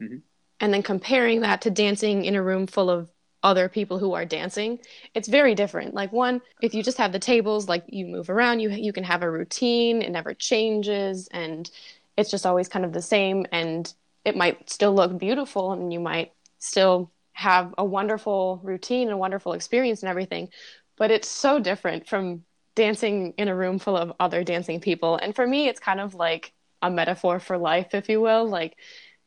mm-hmm. 0.00 0.18
and 0.60 0.74
then 0.74 0.82
comparing 0.82 1.40
that 1.40 1.62
to 1.62 1.70
dancing 1.70 2.24
in 2.24 2.34
a 2.34 2.42
room 2.42 2.66
full 2.66 2.90
of 2.90 3.08
other 3.44 3.68
people 3.68 3.98
who 3.98 4.12
are 4.14 4.24
dancing 4.24 4.80
it's 5.14 5.28
very 5.28 5.54
different. 5.54 5.94
Like 5.94 6.12
one 6.12 6.40
if 6.60 6.74
you 6.74 6.82
just 6.82 6.98
have 6.98 7.12
the 7.12 7.18
tables 7.20 7.68
like 7.68 7.84
you 7.86 8.06
move 8.06 8.28
around 8.28 8.58
you 8.60 8.70
you 8.70 8.92
can 8.92 9.04
have 9.04 9.22
a 9.22 9.30
routine 9.30 10.02
it 10.02 10.10
never 10.10 10.34
changes 10.34 11.28
and 11.30 11.70
it's 12.16 12.30
just 12.30 12.46
always 12.46 12.68
kind 12.68 12.84
of 12.84 12.92
the 12.92 13.02
same 13.02 13.46
and 13.52 13.94
it 14.24 14.36
might 14.36 14.68
still 14.68 14.94
look 14.94 15.16
beautiful 15.18 15.72
and 15.72 15.92
you 15.92 16.00
might 16.00 16.32
still 16.58 17.10
have 17.32 17.72
a 17.78 17.84
wonderful 17.84 18.60
routine 18.64 19.08
and 19.08 19.14
a 19.14 19.18
wonderful 19.18 19.52
experience 19.52 20.02
and 20.02 20.10
everything 20.10 20.48
but 20.96 21.10
it's 21.10 21.28
so 21.28 21.60
different 21.60 22.08
from 22.08 22.44
dancing 22.74 23.34
in 23.38 23.48
a 23.48 23.54
room 23.54 23.78
full 23.78 23.96
of 23.96 24.12
other 24.18 24.44
dancing 24.44 24.80
people. 24.80 25.16
And 25.16 25.34
for 25.34 25.46
me 25.46 25.68
it's 25.68 25.80
kind 25.80 26.00
of 26.00 26.14
like 26.14 26.52
a 26.82 26.90
metaphor 26.90 27.40
for 27.40 27.56
life 27.56 27.94
if 27.94 28.08
you 28.08 28.20
will. 28.20 28.46
Like 28.48 28.76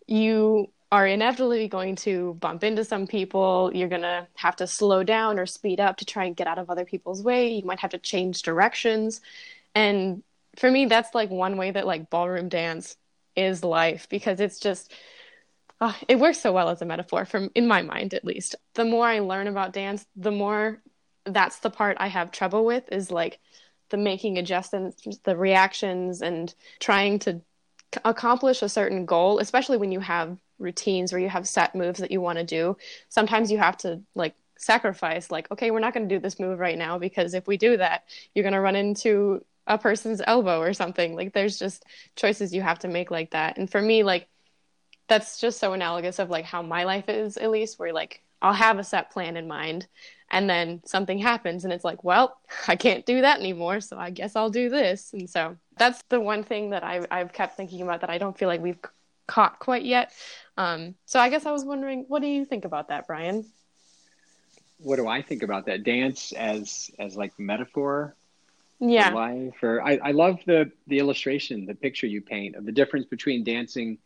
you 0.05 0.71
are 0.91 1.05
inevitably 1.05 1.67
going 1.67 1.95
to 1.97 2.35
bump 2.35 2.63
into 2.63 2.83
some 2.85 3.07
people. 3.07 3.71
You're 3.73 3.89
going 3.89 4.01
to 4.03 4.27
have 4.35 4.55
to 4.57 4.67
slow 4.67 5.03
down 5.03 5.37
or 5.37 5.45
speed 5.45 5.79
up 5.79 5.97
to 5.97 6.05
try 6.05 6.25
and 6.25 6.35
get 6.35 6.47
out 6.47 6.59
of 6.59 6.69
other 6.69 6.85
people's 6.85 7.21
way. 7.21 7.49
You 7.49 7.65
might 7.65 7.79
have 7.79 7.91
to 7.91 7.97
change 7.97 8.41
directions. 8.41 9.19
And 9.75 10.23
for 10.57 10.69
me 10.69 10.85
that's 10.85 11.15
like 11.15 11.29
one 11.29 11.55
way 11.55 11.71
that 11.71 11.87
like 11.87 12.09
ballroom 12.09 12.49
dance 12.49 12.97
is 13.35 13.63
life 13.63 14.07
because 14.09 14.39
it's 14.39 14.59
just 14.59 14.91
oh, 15.79 15.95
it 16.07 16.19
works 16.19 16.39
so 16.39 16.51
well 16.51 16.69
as 16.69 16.81
a 16.81 16.85
metaphor 16.85 17.23
from 17.25 17.51
in 17.55 17.67
my 17.67 17.81
mind 17.81 18.13
at 18.13 18.25
least. 18.25 18.55
The 18.73 18.85
more 18.85 19.05
i 19.05 19.19
learn 19.19 19.47
about 19.47 19.73
dance 19.73 20.05
the 20.15 20.31
more 20.31 20.81
that's 21.25 21.59
the 21.59 21.69
part 21.69 21.97
i 21.99 22.07
have 22.07 22.31
trouble 22.31 22.65
with 22.65 22.91
is 22.91 23.11
like 23.11 23.39
the 23.89 23.97
making 23.97 24.37
adjustments 24.37 25.19
the 25.23 25.37
reactions 25.37 26.21
and 26.21 26.53
trying 26.79 27.19
to 27.19 27.41
accomplish 28.03 28.61
a 28.61 28.69
certain 28.69 29.05
goal 29.05 29.39
especially 29.39 29.77
when 29.77 29.91
you 29.91 29.99
have 29.99 30.37
routines 30.59 31.11
where 31.11 31.21
you 31.21 31.29
have 31.29 31.47
set 31.47 31.75
moves 31.75 31.99
that 31.99 32.11
you 32.11 32.21
want 32.21 32.37
to 32.37 32.43
do. 32.43 32.77
Sometimes 33.09 33.51
you 33.51 33.57
have 33.57 33.77
to 33.77 34.01
like 34.15 34.35
sacrifice 34.59 35.29
like 35.29 35.51
okay 35.51 35.69
we're 35.69 35.79
not 35.79 35.93
going 35.93 36.09
to 36.09 36.15
do 36.15 36.19
this 36.19 36.39
move 36.39 36.57
right 36.57 36.79
now 36.79 36.97
because 36.97 37.35
if 37.35 37.45
we 37.45 37.57
do 37.57 37.77
that 37.77 38.05
you're 38.33 38.41
going 38.41 38.55
to 38.55 38.59
run 38.59 38.75
into 38.75 39.39
a 39.67 39.77
person's 39.77 40.21
elbow 40.25 40.59
or 40.59 40.73
something. 40.73 41.15
Like 41.15 41.33
there's 41.33 41.59
just 41.59 41.83
choices 42.15 42.53
you 42.53 42.61
have 42.61 42.79
to 42.79 42.87
make 42.87 43.11
like 43.11 43.31
that. 43.31 43.57
And 43.57 43.69
for 43.69 43.81
me 43.81 44.03
like 44.03 44.27
that's 45.07 45.39
just 45.39 45.59
so 45.59 45.73
analogous 45.73 46.19
of 46.19 46.29
like 46.29 46.45
how 46.45 46.61
my 46.61 46.83
life 46.83 47.07
is 47.07 47.37
at 47.37 47.51
least 47.51 47.79
where 47.79 47.93
like 47.93 48.23
I'll 48.41 48.53
have 48.53 48.79
a 48.79 48.83
set 48.83 49.11
plan 49.11 49.37
in 49.37 49.47
mind 49.47 49.87
and 50.29 50.49
then 50.49 50.81
something 50.85 51.17
happens 51.17 51.63
and 51.63 51.73
it's 51.73 51.83
like 51.83 52.03
well 52.03 52.39
I 52.67 52.75
can't 52.75 53.05
do 53.05 53.21
that 53.21 53.39
anymore 53.39 53.81
so 53.81 53.97
I 53.97 54.09
guess 54.09 54.35
I'll 54.35 54.49
do 54.49 54.69
this. 54.69 55.13
And 55.13 55.29
so 55.29 55.57
that's 55.77 56.01
the 56.09 56.19
one 56.19 56.43
thing 56.43 56.71
that 56.71 56.83
I've, 56.83 57.05
I've 57.11 57.33
kept 57.33 57.57
thinking 57.57 57.81
about 57.81 58.01
that 58.01 58.09
I 58.09 58.17
don't 58.17 58.37
feel 58.37 58.47
like 58.47 58.61
we've 58.61 58.79
caught 59.27 59.59
quite 59.59 59.83
yet 59.83 60.13
um, 60.57 60.95
so 61.05 61.19
I 61.19 61.29
guess 61.29 61.45
I 61.45 61.51
was 61.51 61.63
wondering 61.63 62.05
what 62.07 62.21
do 62.21 62.27
you 62.27 62.45
think 62.45 62.65
about 62.65 62.89
that 62.89 63.07
Brian? 63.07 63.45
What 64.79 64.97
do 64.97 65.07
I 65.07 65.21
think 65.21 65.43
about 65.43 65.67
that? 65.67 65.83
Dance 65.83 66.31
as 66.33 66.91
as 66.99 67.15
like 67.15 67.39
metaphor 67.39 68.15
yeah. 68.79 69.11
life? 69.11 69.63
Or 69.63 69.81
I, 69.81 69.99
I 70.03 70.11
love 70.11 70.39
the 70.45 70.71
the 70.87 70.99
illustration 70.99 71.65
the 71.65 71.75
picture 71.75 72.07
you 72.07 72.21
paint 72.21 72.55
of 72.55 72.65
the 72.65 72.71
difference 72.71 73.05
between 73.05 73.43
dancing 73.43 73.99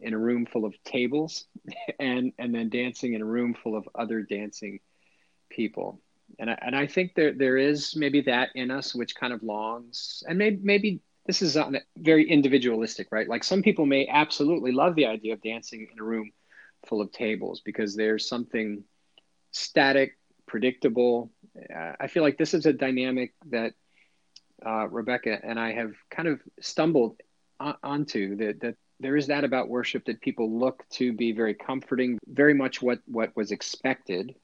in 0.00 0.14
a 0.14 0.18
room 0.18 0.46
full 0.46 0.64
of 0.64 0.74
tables 0.84 1.44
and 2.00 2.32
and 2.38 2.54
then 2.54 2.68
dancing 2.68 3.14
in 3.14 3.22
a 3.22 3.26
room 3.26 3.54
full 3.54 3.76
of 3.76 3.88
other 3.94 4.22
dancing 4.22 4.80
people. 5.50 6.00
And 6.38 6.48
I, 6.50 6.58
and 6.62 6.74
I 6.74 6.86
think 6.86 7.14
there 7.14 7.32
there 7.32 7.58
is 7.58 7.94
maybe 7.96 8.22
that 8.22 8.50
in 8.54 8.70
us 8.70 8.94
which 8.94 9.14
kind 9.14 9.32
of 9.32 9.42
longs 9.42 10.22
and 10.26 10.38
maybe 10.38 10.58
maybe 10.62 11.00
this 11.26 11.42
is 11.42 11.56
very 11.96 12.28
individualistic 12.28 13.08
right? 13.10 13.28
Like 13.28 13.44
some 13.44 13.62
people 13.62 13.86
may 13.86 14.06
absolutely 14.08 14.72
love 14.72 14.94
the 14.94 15.06
idea 15.06 15.34
of 15.34 15.42
dancing 15.42 15.88
in 15.92 15.98
a 15.98 16.04
room 16.04 16.32
full 16.86 17.00
of 17.00 17.12
tables 17.12 17.60
because 17.64 17.94
there's 17.94 18.28
something 18.28 18.84
static 19.52 20.18
predictable. 20.46 21.30
Uh, 21.74 21.92
i 22.00 22.06
feel 22.06 22.22
like 22.22 22.38
this 22.38 22.54
is 22.54 22.66
a 22.66 22.72
dynamic 22.72 23.34
that 23.46 23.74
uh, 24.64 24.88
rebecca 24.88 25.38
and 25.42 25.58
i 25.58 25.72
have 25.72 25.92
kind 26.10 26.28
of 26.28 26.40
stumbled 26.60 27.16
on, 27.60 27.76
onto 27.82 28.36
that 28.36 28.60
that 28.60 28.76
there 29.02 29.16
is 29.16 29.26
that 29.26 29.44
about 29.44 29.68
worship 29.68 30.04
that 30.06 30.20
people 30.20 30.58
look 30.58 30.84
to 30.90 31.12
be 31.12 31.32
very 31.32 31.54
comforting, 31.54 32.18
very 32.26 32.54
much 32.54 32.80
what 32.80 33.00
what 33.06 33.36
was 33.36 33.50
expected, 33.50 34.34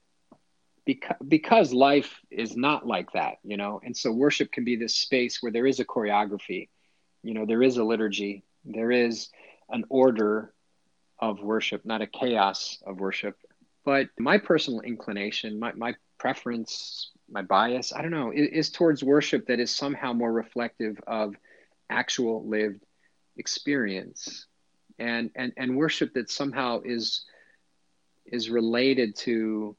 because 0.89 1.16
because 1.28 1.74
life 1.74 2.18
is 2.30 2.57
not 2.57 2.86
like 2.86 3.12
that, 3.12 3.34
you 3.45 3.59
know. 3.59 3.78
And 3.84 3.95
so 3.95 4.11
worship 4.11 4.51
can 4.51 4.64
be 4.64 4.74
this 4.74 4.97
space 4.97 5.43
where 5.43 5.53
there 5.53 5.66
is 5.66 5.80
a 5.80 5.84
choreography, 5.84 6.70
You 7.22 7.34
know, 7.34 7.45
there 7.45 7.62
is 7.62 7.76
a 7.76 7.84
liturgy, 7.84 8.43
there 8.64 8.91
is 8.91 9.28
an 9.68 9.84
order 9.91 10.55
of 11.18 11.43
worship, 11.43 11.84
not 11.84 12.01
a 12.01 12.07
chaos 12.07 12.82
of 12.86 13.01
worship. 13.01 13.36
But 13.84 14.09
my 14.18 14.39
personal 14.39 14.80
inclination, 14.80 15.61
my, 15.61 15.72
my 15.74 15.95
preference, 16.18 17.11
my 17.28 17.43
bias, 17.43 17.93
I 17.93 18.01
don't 18.01 18.11
know, 18.11 18.32
is, 18.32 18.49
is 18.49 18.70
towards 18.70 19.05
worship 19.05 19.49
that 19.49 19.61
is 19.61 19.70
somehow 19.70 20.14
more 20.14 20.32
reflective 20.32 20.99
of 21.07 21.34
actual 21.91 22.49
lived 22.49 22.82
experience 23.36 24.47
and 24.99 25.30
and 25.36 25.53
and 25.59 25.76
worship 25.76 26.14
that 26.14 26.30
somehow 26.30 26.80
is 26.82 27.26
is 28.24 28.49
related 28.49 29.16
to 29.16 29.76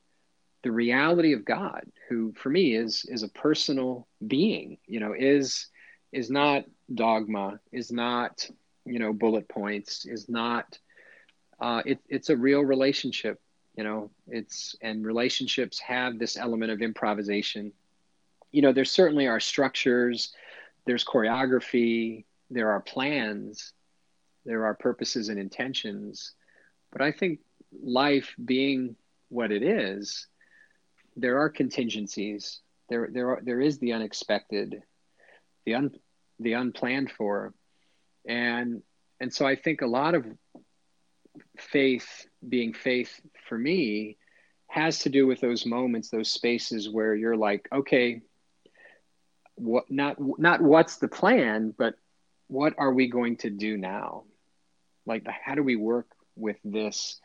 the 0.63 0.71
reality 0.71 1.33
of 1.33 1.45
God, 1.45 1.83
who 2.09 2.33
for 2.33 2.49
me 2.49 2.75
is 2.75 3.05
is 3.05 3.23
a 3.23 3.29
personal 3.29 4.07
being, 4.25 4.77
you 4.85 4.99
know, 4.99 5.13
is 5.17 5.67
is 6.11 6.29
not 6.29 6.65
dogma, 6.93 7.59
is 7.71 7.91
not 7.91 8.47
you 8.85 8.99
know 8.99 9.13
bullet 9.13 9.47
points, 9.47 10.05
is 10.05 10.29
not. 10.29 10.77
Uh, 11.59 11.81
it, 11.85 11.99
it's 12.07 12.29
a 12.29 12.37
real 12.37 12.61
relationship, 12.61 13.39
you 13.75 13.83
know. 13.83 14.09
It's 14.27 14.75
and 14.81 15.05
relationships 15.05 15.79
have 15.79 16.17
this 16.17 16.37
element 16.37 16.71
of 16.71 16.81
improvisation. 16.81 17.73
You 18.51 18.61
know, 18.61 18.73
there 18.73 18.85
certainly 18.85 19.27
are 19.27 19.39
structures, 19.39 20.33
there's 20.85 21.05
choreography, 21.05 22.25
there 22.49 22.71
are 22.71 22.79
plans, 22.79 23.73
there 24.45 24.65
are 24.65 24.73
purposes 24.73 25.29
and 25.29 25.39
intentions, 25.39 26.33
but 26.91 27.01
I 27.01 27.11
think 27.11 27.39
life 27.83 28.33
being 28.43 28.95
what 29.29 29.51
it 29.51 29.61
is, 29.61 30.27
there 31.21 31.39
are 31.39 31.49
contingencies. 31.49 32.59
There, 32.89 33.09
there, 33.11 33.29
are, 33.29 33.41
there 33.43 33.61
is 33.61 33.77
the 33.79 33.93
unexpected, 33.93 34.81
the 35.65 35.75
un, 35.75 35.91
the 36.39 36.53
unplanned 36.53 37.11
for, 37.11 37.53
and 38.27 38.81
and 39.19 39.33
so 39.33 39.45
I 39.45 39.55
think 39.55 39.81
a 39.81 39.87
lot 39.87 40.15
of 40.15 40.25
faith, 41.57 42.25
being 42.47 42.73
faith 42.73 43.19
for 43.47 43.57
me, 43.57 44.17
has 44.67 44.99
to 44.99 45.09
do 45.09 45.27
with 45.27 45.41
those 45.41 45.65
moments, 45.65 46.09
those 46.09 46.31
spaces 46.31 46.89
where 46.89 47.13
you're 47.13 47.37
like, 47.37 47.67
okay, 47.71 48.21
what 49.55 49.91
not 49.91 50.15
not 50.39 50.61
what's 50.61 50.97
the 50.97 51.07
plan, 51.07 51.73
but 51.77 51.95
what 52.47 52.73
are 52.77 52.93
we 52.93 53.07
going 53.07 53.37
to 53.37 53.49
do 53.49 53.77
now? 53.77 54.23
Like, 55.05 55.27
how 55.27 55.55
do 55.55 55.63
we 55.63 55.75
work 55.75 56.07
with 56.35 56.57
this 56.63 57.19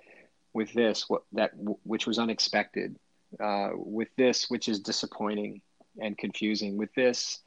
with 0.53 0.73
this 0.73 1.09
what 1.09 1.23
that 1.33 1.53
which 1.85 2.07
was 2.07 2.19
unexpected 2.19 2.97
uh, 3.41 3.71
with 3.75 4.09
this 4.17 4.51
which 4.51 4.69
is 4.69 4.81
disappointing 4.81 5.61
and 6.01 6.19
confusing. 6.19 6.77
With 6.77 6.93
this 6.95 7.41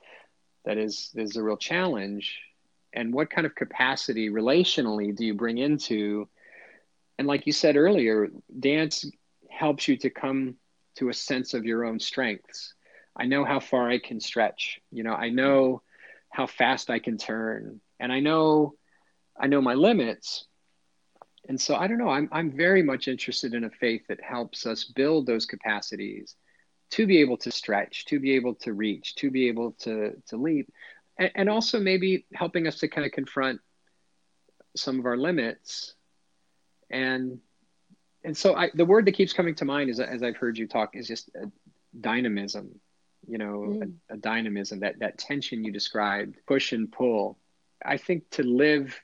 that 0.65 0.77
is 0.77 1.11
is 1.15 1.35
a 1.35 1.43
real 1.43 1.57
challenge. 1.57 2.39
And 2.93 3.13
what 3.13 3.29
kind 3.29 3.45
of 3.45 3.55
capacity 3.55 4.29
relationally 4.29 5.15
do 5.15 5.25
you 5.25 5.33
bring 5.33 5.57
into 5.57 6.27
and 7.17 7.27
like 7.27 7.45
you 7.45 7.53
said 7.53 7.77
earlier 7.77 8.27
dance 8.59 9.05
helps 9.49 9.87
you 9.87 9.97
to 9.97 10.09
come 10.09 10.55
to 10.95 11.09
a 11.09 11.13
sense 11.13 11.53
of 11.53 11.65
your 11.65 11.85
own 11.85 11.99
strengths. 11.99 12.73
I 13.15 13.25
know 13.25 13.43
how 13.43 13.59
far 13.59 13.89
i 13.89 13.99
can 13.99 14.19
stretch. 14.19 14.79
You 14.91 15.03
know 15.03 15.13
i 15.13 15.29
know 15.29 15.81
how 16.29 16.47
fast 16.47 16.89
i 16.89 16.99
can 16.99 17.17
turn. 17.17 17.81
And 17.99 18.11
i 18.11 18.19
know 18.19 18.75
i 19.39 19.47
know 19.47 19.61
my 19.61 19.73
limits 19.73 20.45
and 21.47 21.59
so 21.59 21.75
I 21.75 21.87
don't 21.87 21.97
know, 21.97 22.09
I'm, 22.09 22.27
I'm 22.31 22.51
very 22.51 22.83
much 22.83 23.07
interested 23.07 23.53
in 23.53 23.63
a 23.63 23.69
faith 23.69 24.03
that 24.09 24.21
helps 24.21 24.65
us 24.65 24.83
build 24.83 25.25
those 25.25 25.45
capacities 25.45 26.35
to 26.91 27.05
be 27.05 27.19
able 27.19 27.37
to 27.37 27.51
stretch, 27.51 28.05
to 28.05 28.19
be 28.19 28.33
able 28.33 28.55
to 28.55 28.73
reach, 28.73 29.15
to 29.15 29.31
be 29.31 29.47
able 29.47 29.71
to, 29.79 30.13
to 30.27 30.37
leap, 30.37 30.71
and, 31.17 31.31
and 31.35 31.49
also 31.49 31.79
maybe 31.79 32.25
helping 32.33 32.67
us 32.67 32.79
to 32.79 32.87
kind 32.87 33.05
of 33.05 33.11
confront 33.11 33.59
some 34.75 34.99
of 34.99 35.05
our 35.05 35.17
limits. 35.17 35.95
And 36.89 37.39
and 38.23 38.35
so 38.35 38.55
I, 38.55 38.71
the 38.73 38.85
word 38.85 39.05
that 39.05 39.13
keeps 39.13 39.31
coming 39.31 39.55
to 39.55 39.65
mind 39.65 39.89
is, 39.89 39.99
as 39.99 40.21
I've 40.21 40.35
heard 40.35 40.57
you 40.57 40.67
talk, 40.67 40.95
is 40.95 41.07
just 41.07 41.29
dynamism. 41.99 42.79
You 43.25 43.37
know, 43.37 43.53
mm. 43.67 43.93
a, 44.09 44.13
a 44.13 44.17
dynamism 44.17 44.81
that 44.81 44.99
that 44.99 45.17
tension 45.17 45.63
you 45.63 45.71
described, 45.71 46.37
push 46.45 46.71
and 46.73 46.91
pull. 46.91 47.37
I 47.85 47.97
think 47.97 48.29
to 48.31 48.43
live 48.43 48.99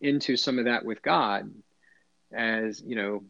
into 0.00 0.36
some 0.36 0.58
of 0.58 0.66
that 0.66 0.84
with 0.84 1.00
God 1.02 1.50
as 2.32 2.82
you 2.84 2.96
know 2.96 3.24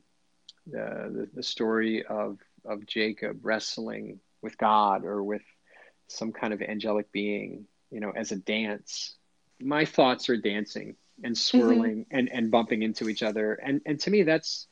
the, 0.67 0.79
the, 1.13 1.29
the 1.35 1.43
story 1.43 2.05
of 2.05 2.39
of 2.65 2.87
Jacob 2.87 3.39
wrestling 3.43 4.21
with 4.43 4.59
God 4.59 5.05
or 5.05 5.23
with 5.23 5.43
some 6.09 6.33
kind 6.33 6.53
of 6.53 6.63
angelic 6.63 7.11
being, 7.13 7.67
you 7.91 8.01
know, 8.01 8.11
as 8.11 8.33
a 8.33 8.37
dance. 8.37 9.17
My 9.61 9.85
thoughts 9.85 10.29
are 10.29 10.37
dancing 10.37 10.97
and 11.23 11.35
mm-hmm. 11.35 11.59
swirling 11.59 11.97
mm-hmm. 12.05 12.17
and, 12.17 12.33
and 12.33 12.51
bumping 12.51 12.83
into 12.83 13.09
each 13.09 13.23
other. 13.23 13.55
And 13.55 13.81
and 13.87 13.99
to 14.01 14.11
me 14.11 14.23
that's 14.23 14.67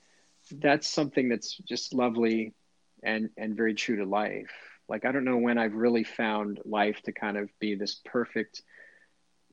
that's 0.51 0.89
something 0.89 1.29
that's 1.29 1.57
just 1.57 1.95
lovely 1.95 2.55
and 3.03 3.31
and 3.37 3.57
very 3.57 3.75
true 3.75 3.97
to 3.97 4.05
life. 4.05 4.53
Like 4.89 5.05
I 5.05 5.13
don't 5.13 5.25
know 5.25 5.39
when 5.39 5.59
I've 5.59 5.75
really 5.75 6.05
found 6.05 6.61
life 6.65 7.01
to 7.03 7.13
kind 7.13 7.37
of 7.37 7.49
be 7.59 7.75
this 7.75 8.01
perfect 8.05 8.63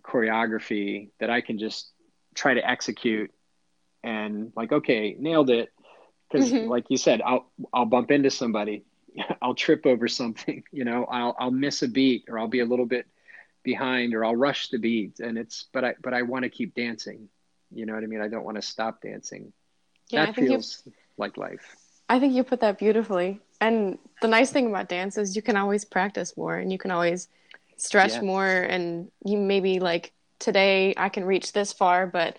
choreography 0.04 1.10
that 1.20 1.30
I 1.30 1.42
can 1.42 1.60
just 1.60 1.92
try 2.36 2.54
to 2.56 2.70
execute 2.70 3.32
and 4.04 4.52
like 4.56 4.72
okay 4.72 5.16
nailed 5.20 5.50
it. 5.50 5.72
Because 6.30 6.52
mm-hmm. 6.52 6.70
like 6.70 6.86
you 6.90 6.98
said 6.98 7.22
i'll 7.22 7.46
i'll 7.74 7.86
bump 7.86 8.12
into 8.12 8.32
somebody. 8.32 8.84
I'll 9.42 9.56
trip 9.56 9.86
over 9.86 10.08
something 10.08 10.64
you 10.72 10.86
know 10.86 11.06
i'll 11.06 11.36
i'll 11.38 11.52
miss 11.52 11.82
a 11.82 11.88
beat 11.88 12.26
or 12.30 12.40
i'll 12.40 12.48
be 12.48 12.62
a 12.62 12.66
little 12.66 12.86
bit 12.86 13.06
behind 13.62 14.14
or 14.14 14.24
i'll 14.24 14.36
rush 14.36 14.70
the 14.70 14.78
beat. 14.78 15.20
And 15.20 15.38
it's 15.38 15.66
but 15.74 15.84
i 15.84 15.96
but 16.02 16.14
i 16.14 16.22
want 16.22 16.44
to 16.44 16.50
keep 16.50 16.76
dancing. 16.76 17.30
You 17.74 17.86
know 17.86 17.94
what 17.94 18.04
i 18.04 18.08
mean? 18.08 18.22
I 18.22 18.28
don't 18.28 18.44
want 18.44 18.58
to 18.58 18.62
stop 18.62 19.02
dancing. 19.02 19.54
Yeah, 20.10 20.26
that 20.26 20.36
feels 20.36 20.84
like 21.18 21.38
life. 21.38 21.76
I 22.10 22.20
think 22.20 22.34
you 22.34 22.44
put 22.44 22.60
that 22.60 22.78
beautifully. 22.78 23.40
And 23.62 23.98
the 24.22 24.28
nice 24.28 24.52
thing 24.52 24.68
about 24.68 24.90
dance 24.90 25.18
is 25.18 25.36
you 25.36 25.42
can 25.42 25.56
always 25.56 25.86
practice 25.86 26.36
more 26.36 26.58
and 26.58 26.72
you 26.72 26.78
can 26.78 26.92
always 26.92 27.30
stretch 27.78 28.22
more. 28.22 28.48
And 28.48 29.10
you 29.24 29.38
maybe 29.38 29.80
like 29.80 30.12
today 30.42 30.94
i 30.98 31.08
can 31.08 31.24
reach 31.24 31.54
this 31.54 31.72
far 31.72 32.06
but 32.08 32.36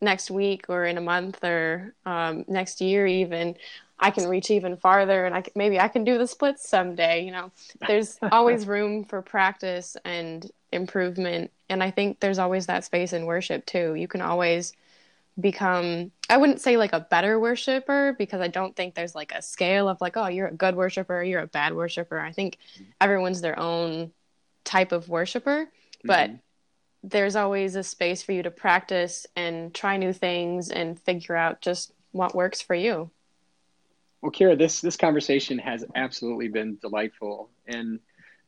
next 0.00 0.30
week 0.30 0.66
or 0.68 0.84
in 0.84 0.96
a 0.96 1.00
month 1.00 1.42
or 1.44 1.94
um, 2.06 2.44
next 2.48 2.80
year 2.80 3.06
even 3.06 3.56
i 3.98 4.10
can 4.10 4.28
reach 4.28 4.50
even 4.50 4.76
farther 4.76 5.26
and 5.26 5.34
i 5.34 5.42
can, 5.42 5.52
maybe 5.54 5.78
i 5.78 5.88
can 5.88 6.04
do 6.04 6.16
the 6.18 6.26
splits 6.26 6.68
someday 6.68 7.24
you 7.24 7.32
know. 7.32 7.50
There's 7.86 8.18
always 8.32 8.66
room 8.66 9.04
for 9.04 9.20
practice 9.22 9.96
and 10.04 10.50
improvement 10.72 11.50
and 11.68 11.82
i 11.82 11.90
think 11.90 12.20
there's 12.20 12.38
always 12.38 12.66
that 12.66 12.84
space 12.84 13.12
in 13.12 13.26
worship 13.26 13.66
too. 13.66 13.94
You 13.94 14.08
can 14.08 14.20
always 14.22 14.72
become 15.38 16.10
i 16.28 16.36
wouldn't 16.36 16.60
say 16.60 16.76
like 16.76 16.92
a 16.92 17.00
better 17.00 17.38
worshiper 17.38 18.14
because 18.18 18.40
i 18.40 18.48
don't 18.48 18.74
think 18.76 18.94
there's 18.94 19.14
like 19.14 19.32
a 19.32 19.40
scale 19.40 19.88
of 19.88 20.00
like 20.00 20.16
oh 20.16 20.26
you're 20.26 20.48
a 20.48 20.54
good 20.54 20.74
worshiper 20.74 21.22
you're 21.22 21.40
a 21.40 21.46
bad 21.46 21.74
worshiper. 21.74 22.18
I 22.18 22.32
think 22.32 22.58
everyone's 23.00 23.40
their 23.40 23.58
own 23.58 24.12
type 24.64 24.92
of 24.92 25.08
worshiper 25.08 25.68
but 26.04 26.30
mm-hmm 26.30 26.36
there's 27.02 27.36
always 27.36 27.76
a 27.76 27.82
space 27.82 28.22
for 28.22 28.32
you 28.32 28.42
to 28.42 28.50
practice 28.50 29.26
and 29.36 29.74
try 29.74 29.96
new 29.96 30.12
things 30.12 30.70
and 30.70 31.00
figure 31.00 31.36
out 31.36 31.60
just 31.60 31.92
what 32.12 32.34
works 32.34 32.60
for 32.60 32.74
you. 32.74 33.10
Well, 34.20 34.32
Kira, 34.32 34.58
this 34.58 34.80
this 34.80 34.96
conversation 34.96 35.58
has 35.58 35.84
absolutely 35.94 36.48
been 36.48 36.76
delightful, 36.82 37.48
and 37.66 38.00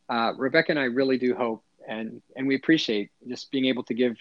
uh, 0.09 0.33
Rebecca 0.37 0.73
and 0.73 0.79
I 0.79 0.85
really 0.85 1.17
do 1.17 1.35
hope 1.35 1.65
and 1.89 2.23
and 2.37 2.47
we 2.47 2.55
appreciate 2.55 3.11
just 3.29 3.51
being 3.51 3.67
able 3.67 3.83
to 3.85 3.95
give 3.95 4.17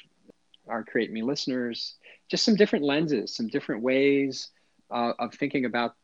our 0.67 0.83
Create 0.83 1.11
Me 1.11 1.21
listeners 1.21 1.95
just 2.29 2.43
some 2.43 2.55
different 2.55 2.85
lenses, 2.85 3.35
some 3.35 3.47
different 3.47 3.81
ways 3.81 4.49
uh, 4.89 5.13
of 5.19 5.33
thinking 5.33 5.65
about 5.65 5.95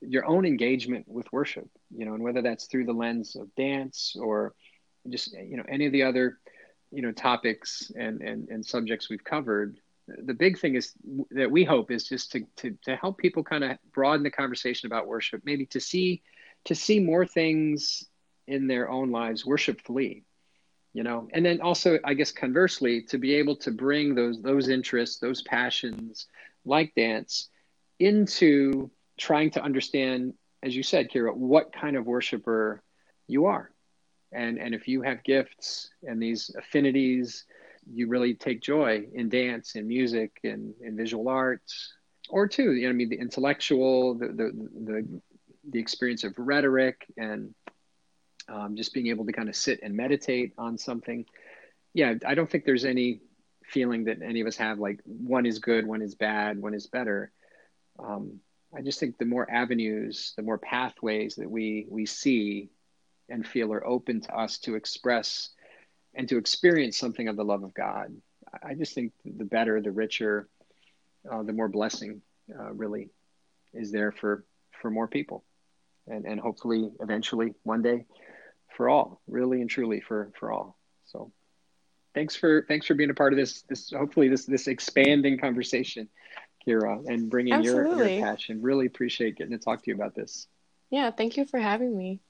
your 0.00 0.26
own 0.26 0.44
engagement 0.44 1.06
with 1.08 1.30
worship. 1.32 1.68
You 1.96 2.04
know, 2.04 2.14
and 2.14 2.22
whether 2.22 2.42
that's 2.42 2.66
through 2.66 2.86
the 2.86 2.92
lens 2.92 3.36
of 3.36 3.54
dance 3.54 4.16
or 4.18 4.54
just 5.08 5.32
you 5.32 5.56
know 5.56 5.64
any 5.68 5.86
of 5.86 5.92
the 5.92 6.02
other 6.02 6.38
you 6.94 7.02
know 7.02 7.12
topics 7.12 7.90
and, 7.96 8.20
and 8.22 8.48
and 8.48 8.64
subjects 8.64 9.08
we've 9.08 9.24
covered 9.24 9.78
the 10.06 10.34
big 10.34 10.58
thing 10.58 10.74
is 10.74 10.92
that 11.30 11.50
we 11.50 11.64
hope 11.64 11.90
is 11.90 12.08
just 12.08 12.32
to 12.32 12.46
to, 12.56 12.76
to 12.84 12.96
help 12.96 13.18
people 13.18 13.42
kind 13.42 13.64
of 13.64 13.78
broaden 13.92 14.22
the 14.22 14.30
conversation 14.30 14.86
about 14.86 15.06
worship 15.06 15.42
maybe 15.44 15.66
to 15.66 15.80
see 15.80 16.22
to 16.64 16.74
see 16.74 17.00
more 17.00 17.26
things 17.26 18.04
in 18.46 18.66
their 18.66 18.88
own 18.90 19.10
lives 19.10 19.44
worshipfully 19.44 20.24
you 20.94 21.02
know? 21.02 21.28
And 21.32 21.44
then 21.44 21.60
also 21.60 21.98
i 22.04 22.14
guess 22.14 22.32
conversely 22.32 23.02
to 23.02 23.18
be 23.18 23.34
able 23.34 23.56
to 23.56 23.70
bring 23.70 24.14
those 24.14 24.40
those 24.40 24.68
interests 24.68 25.18
those 25.18 25.42
passions 25.42 26.26
like 26.64 26.94
dance 26.94 27.50
into 27.98 28.90
trying 29.18 29.50
to 29.50 29.62
understand 29.62 30.34
as 30.62 30.74
you 30.74 30.82
said 30.82 31.10
kira 31.10 31.34
what 31.34 31.72
kind 31.72 31.96
of 31.96 32.06
worshiper 32.06 32.82
you 33.26 33.46
are 33.46 33.73
and 34.34 34.58
and 34.58 34.74
if 34.74 34.88
you 34.88 35.02
have 35.02 35.22
gifts 35.24 35.90
and 36.02 36.22
these 36.22 36.54
affinities 36.58 37.44
you 37.92 38.08
really 38.08 38.34
take 38.34 38.62
joy 38.62 39.04
in 39.12 39.28
dance 39.28 39.74
and 39.74 39.86
music 39.86 40.38
and, 40.44 40.72
and 40.82 40.96
visual 40.96 41.28
arts 41.28 41.92
or 42.28 42.46
too 42.46 42.72
you 42.72 42.84
know 42.84 42.90
i 42.90 42.92
mean 42.92 43.08
the 43.08 43.18
intellectual 43.18 44.14
the 44.14 44.28
the 44.28 44.68
the, 44.84 45.20
the 45.70 45.78
experience 45.78 46.24
of 46.24 46.34
rhetoric 46.38 47.06
and 47.16 47.54
um, 48.46 48.76
just 48.76 48.92
being 48.92 49.06
able 49.06 49.24
to 49.24 49.32
kind 49.32 49.48
of 49.48 49.56
sit 49.56 49.80
and 49.82 49.94
meditate 49.94 50.52
on 50.58 50.76
something 50.76 51.24
yeah 51.94 52.14
i 52.26 52.34
don't 52.34 52.50
think 52.50 52.64
there's 52.64 52.84
any 52.84 53.20
feeling 53.64 54.04
that 54.04 54.22
any 54.22 54.40
of 54.40 54.46
us 54.46 54.56
have 54.56 54.78
like 54.78 55.00
one 55.04 55.46
is 55.46 55.58
good, 55.58 55.86
one 55.86 56.02
is 56.02 56.14
bad, 56.14 56.60
one 56.60 56.74
is 56.74 56.86
better. 56.86 57.32
Um, 57.98 58.40
I 58.76 58.82
just 58.82 59.00
think 59.00 59.18
the 59.18 59.24
more 59.24 59.50
avenues, 59.50 60.32
the 60.36 60.42
more 60.42 60.58
pathways 60.58 61.36
that 61.36 61.50
we 61.50 61.86
we 61.88 62.06
see 62.06 62.70
and 63.28 63.46
feel 63.46 63.72
are 63.72 63.86
open 63.86 64.20
to 64.20 64.36
us 64.36 64.58
to 64.58 64.74
express 64.74 65.50
and 66.14 66.28
to 66.28 66.38
experience 66.38 66.96
something 66.96 67.28
of 67.28 67.36
the 67.36 67.44
love 67.44 67.64
of 67.64 67.74
God. 67.74 68.14
I 68.62 68.74
just 68.74 68.94
think 68.94 69.12
the 69.24 69.44
better, 69.44 69.80
the 69.80 69.90
richer, 69.90 70.48
uh, 71.30 71.42
the 71.42 71.52
more 71.52 71.68
blessing 71.68 72.22
uh, 72.58 72.72
really 72.72 73.10
is 73.72 73.90
there 73.90 74.12
for 74.12 74.44
for 74.80 74.90
more 74.90 75.08
people, 75.08 75.44
and 76.06 76.24
and 76.24 76.38
hopefully 76.38 76.90
eventually 77.00 77.54
one 77.62 77.82
day 77.82 78.04
for 78.76 78.88
all, 78.88 79.20
really 79.26 79.60
and 79.60 79.70
truly 79.70 80.00
for 80.00 80.30
for 80.38 80.52
all. 80.52 80.76
So 81.06 81.32
thanks 82.14 82.36
for 82.36 82.64
thanks 82.68 82.86
for 82.86 82.94
being 82.94 83.10
a 83.10 83.14
part 83.14 83.32
of 83.32 83.38
this 83.38 83.62
this 83.62 83.90
hopefully 83.90 84.28
this 84.28 84.44
this 84.44 84.68
expanding 84.68 85.38
conversation, 85.38 86.08
Kira, 86.66 87.04
and 87.06 87.30
bringing 87.30 87.62
your, 87.62 87.86
your 87.96 88.08
passion. 88.20 88.62
Really 88.62 88.86
appreciate 88.86 89.36
getting 89.36 89.58
to 89.58 89.62
talk 89.62 89.82
to 89.82 89.90
you 89.90 89.94
about 89.94 90.14
this. 90.14 90.46
Yeah, 90.90 91.10
thank 91.10 91.36
you 91.36 91.44
for 91.44 91.58
having 91.58 91.96
me. 91.96 92.20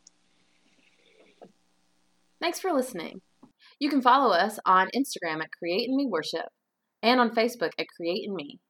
Thanks 2.44 2.60
for 2.60 2.74
listening. 2.74 3.22
You 3.78 3.88
can 3.88 4.02
follow 4.02 4.34
us 4.34 4.58
on 4.66 4.90
Instagram 4.94 5.40
at 5.40 5.50
Create 5.58 5.88
in 5.88 5.96
Me 5.96 6.06
Worship 6.06 6.44
and 7.02 7.18
on 7.18 7.34
Facebook 7.34 7.70
at 7.78 7.86
Create 7.96 8.22
in 8.26 8.34
Me. 8.34 8.60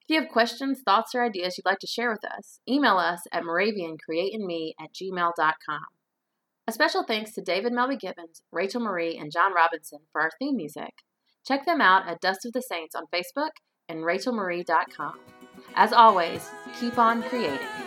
If 0.00 0.14
you 0.14 0.18
have 0.22 0.32
questions, 0.32 0.80
thoughts, 0.82 1.14
or 1.14 1.22
ideas 1.22 1.58
you'd 1.58 1.66
like 1.66 1.80
to 1.80 1.86
share 1.86 2.10
with 2.10 2.24
us, 2.24 2.60
email 2.66 2.96
us 2.96 3.20
at 3.30 3.42
moraviancreateinme 3.42 4.72
at 4.80 4.88
gmail.com. 4.94 5.84
A 6.66 6.72
special 6.72 7.04
thanks 7.04 7.32
to 7.32 7.42
David 7.42 7.74
Melby 7.74 8.00
Gibbons, 8.00 8.40
Rachel 8.50 8.80
Marie, 8.80 9.18
and 9.18 9.30
John 9.30 9.52
Robinson 9.52 9.98
for 10.10 10.22
our 10.22 10.30
theme 10.38 10.56
music. 10.56 10.94
Check 11.46 11.66
them 11.66 11.82
out 11.82 12.08
at 12.08 12.22
Dust 12.22 12.46
of 12.46 12.54
the 12.54 12.62
Saints 12.62 12.94
on 12.94 13.04
Facebook 13.14 13.50
and 13.86 13.98
rachelmarie.com. 13.98 15.18
As 15.74 15.92
always, 15.92 16.48
keep 16.80 16.98
on 16.98 17.22
creating. 17.24 17.83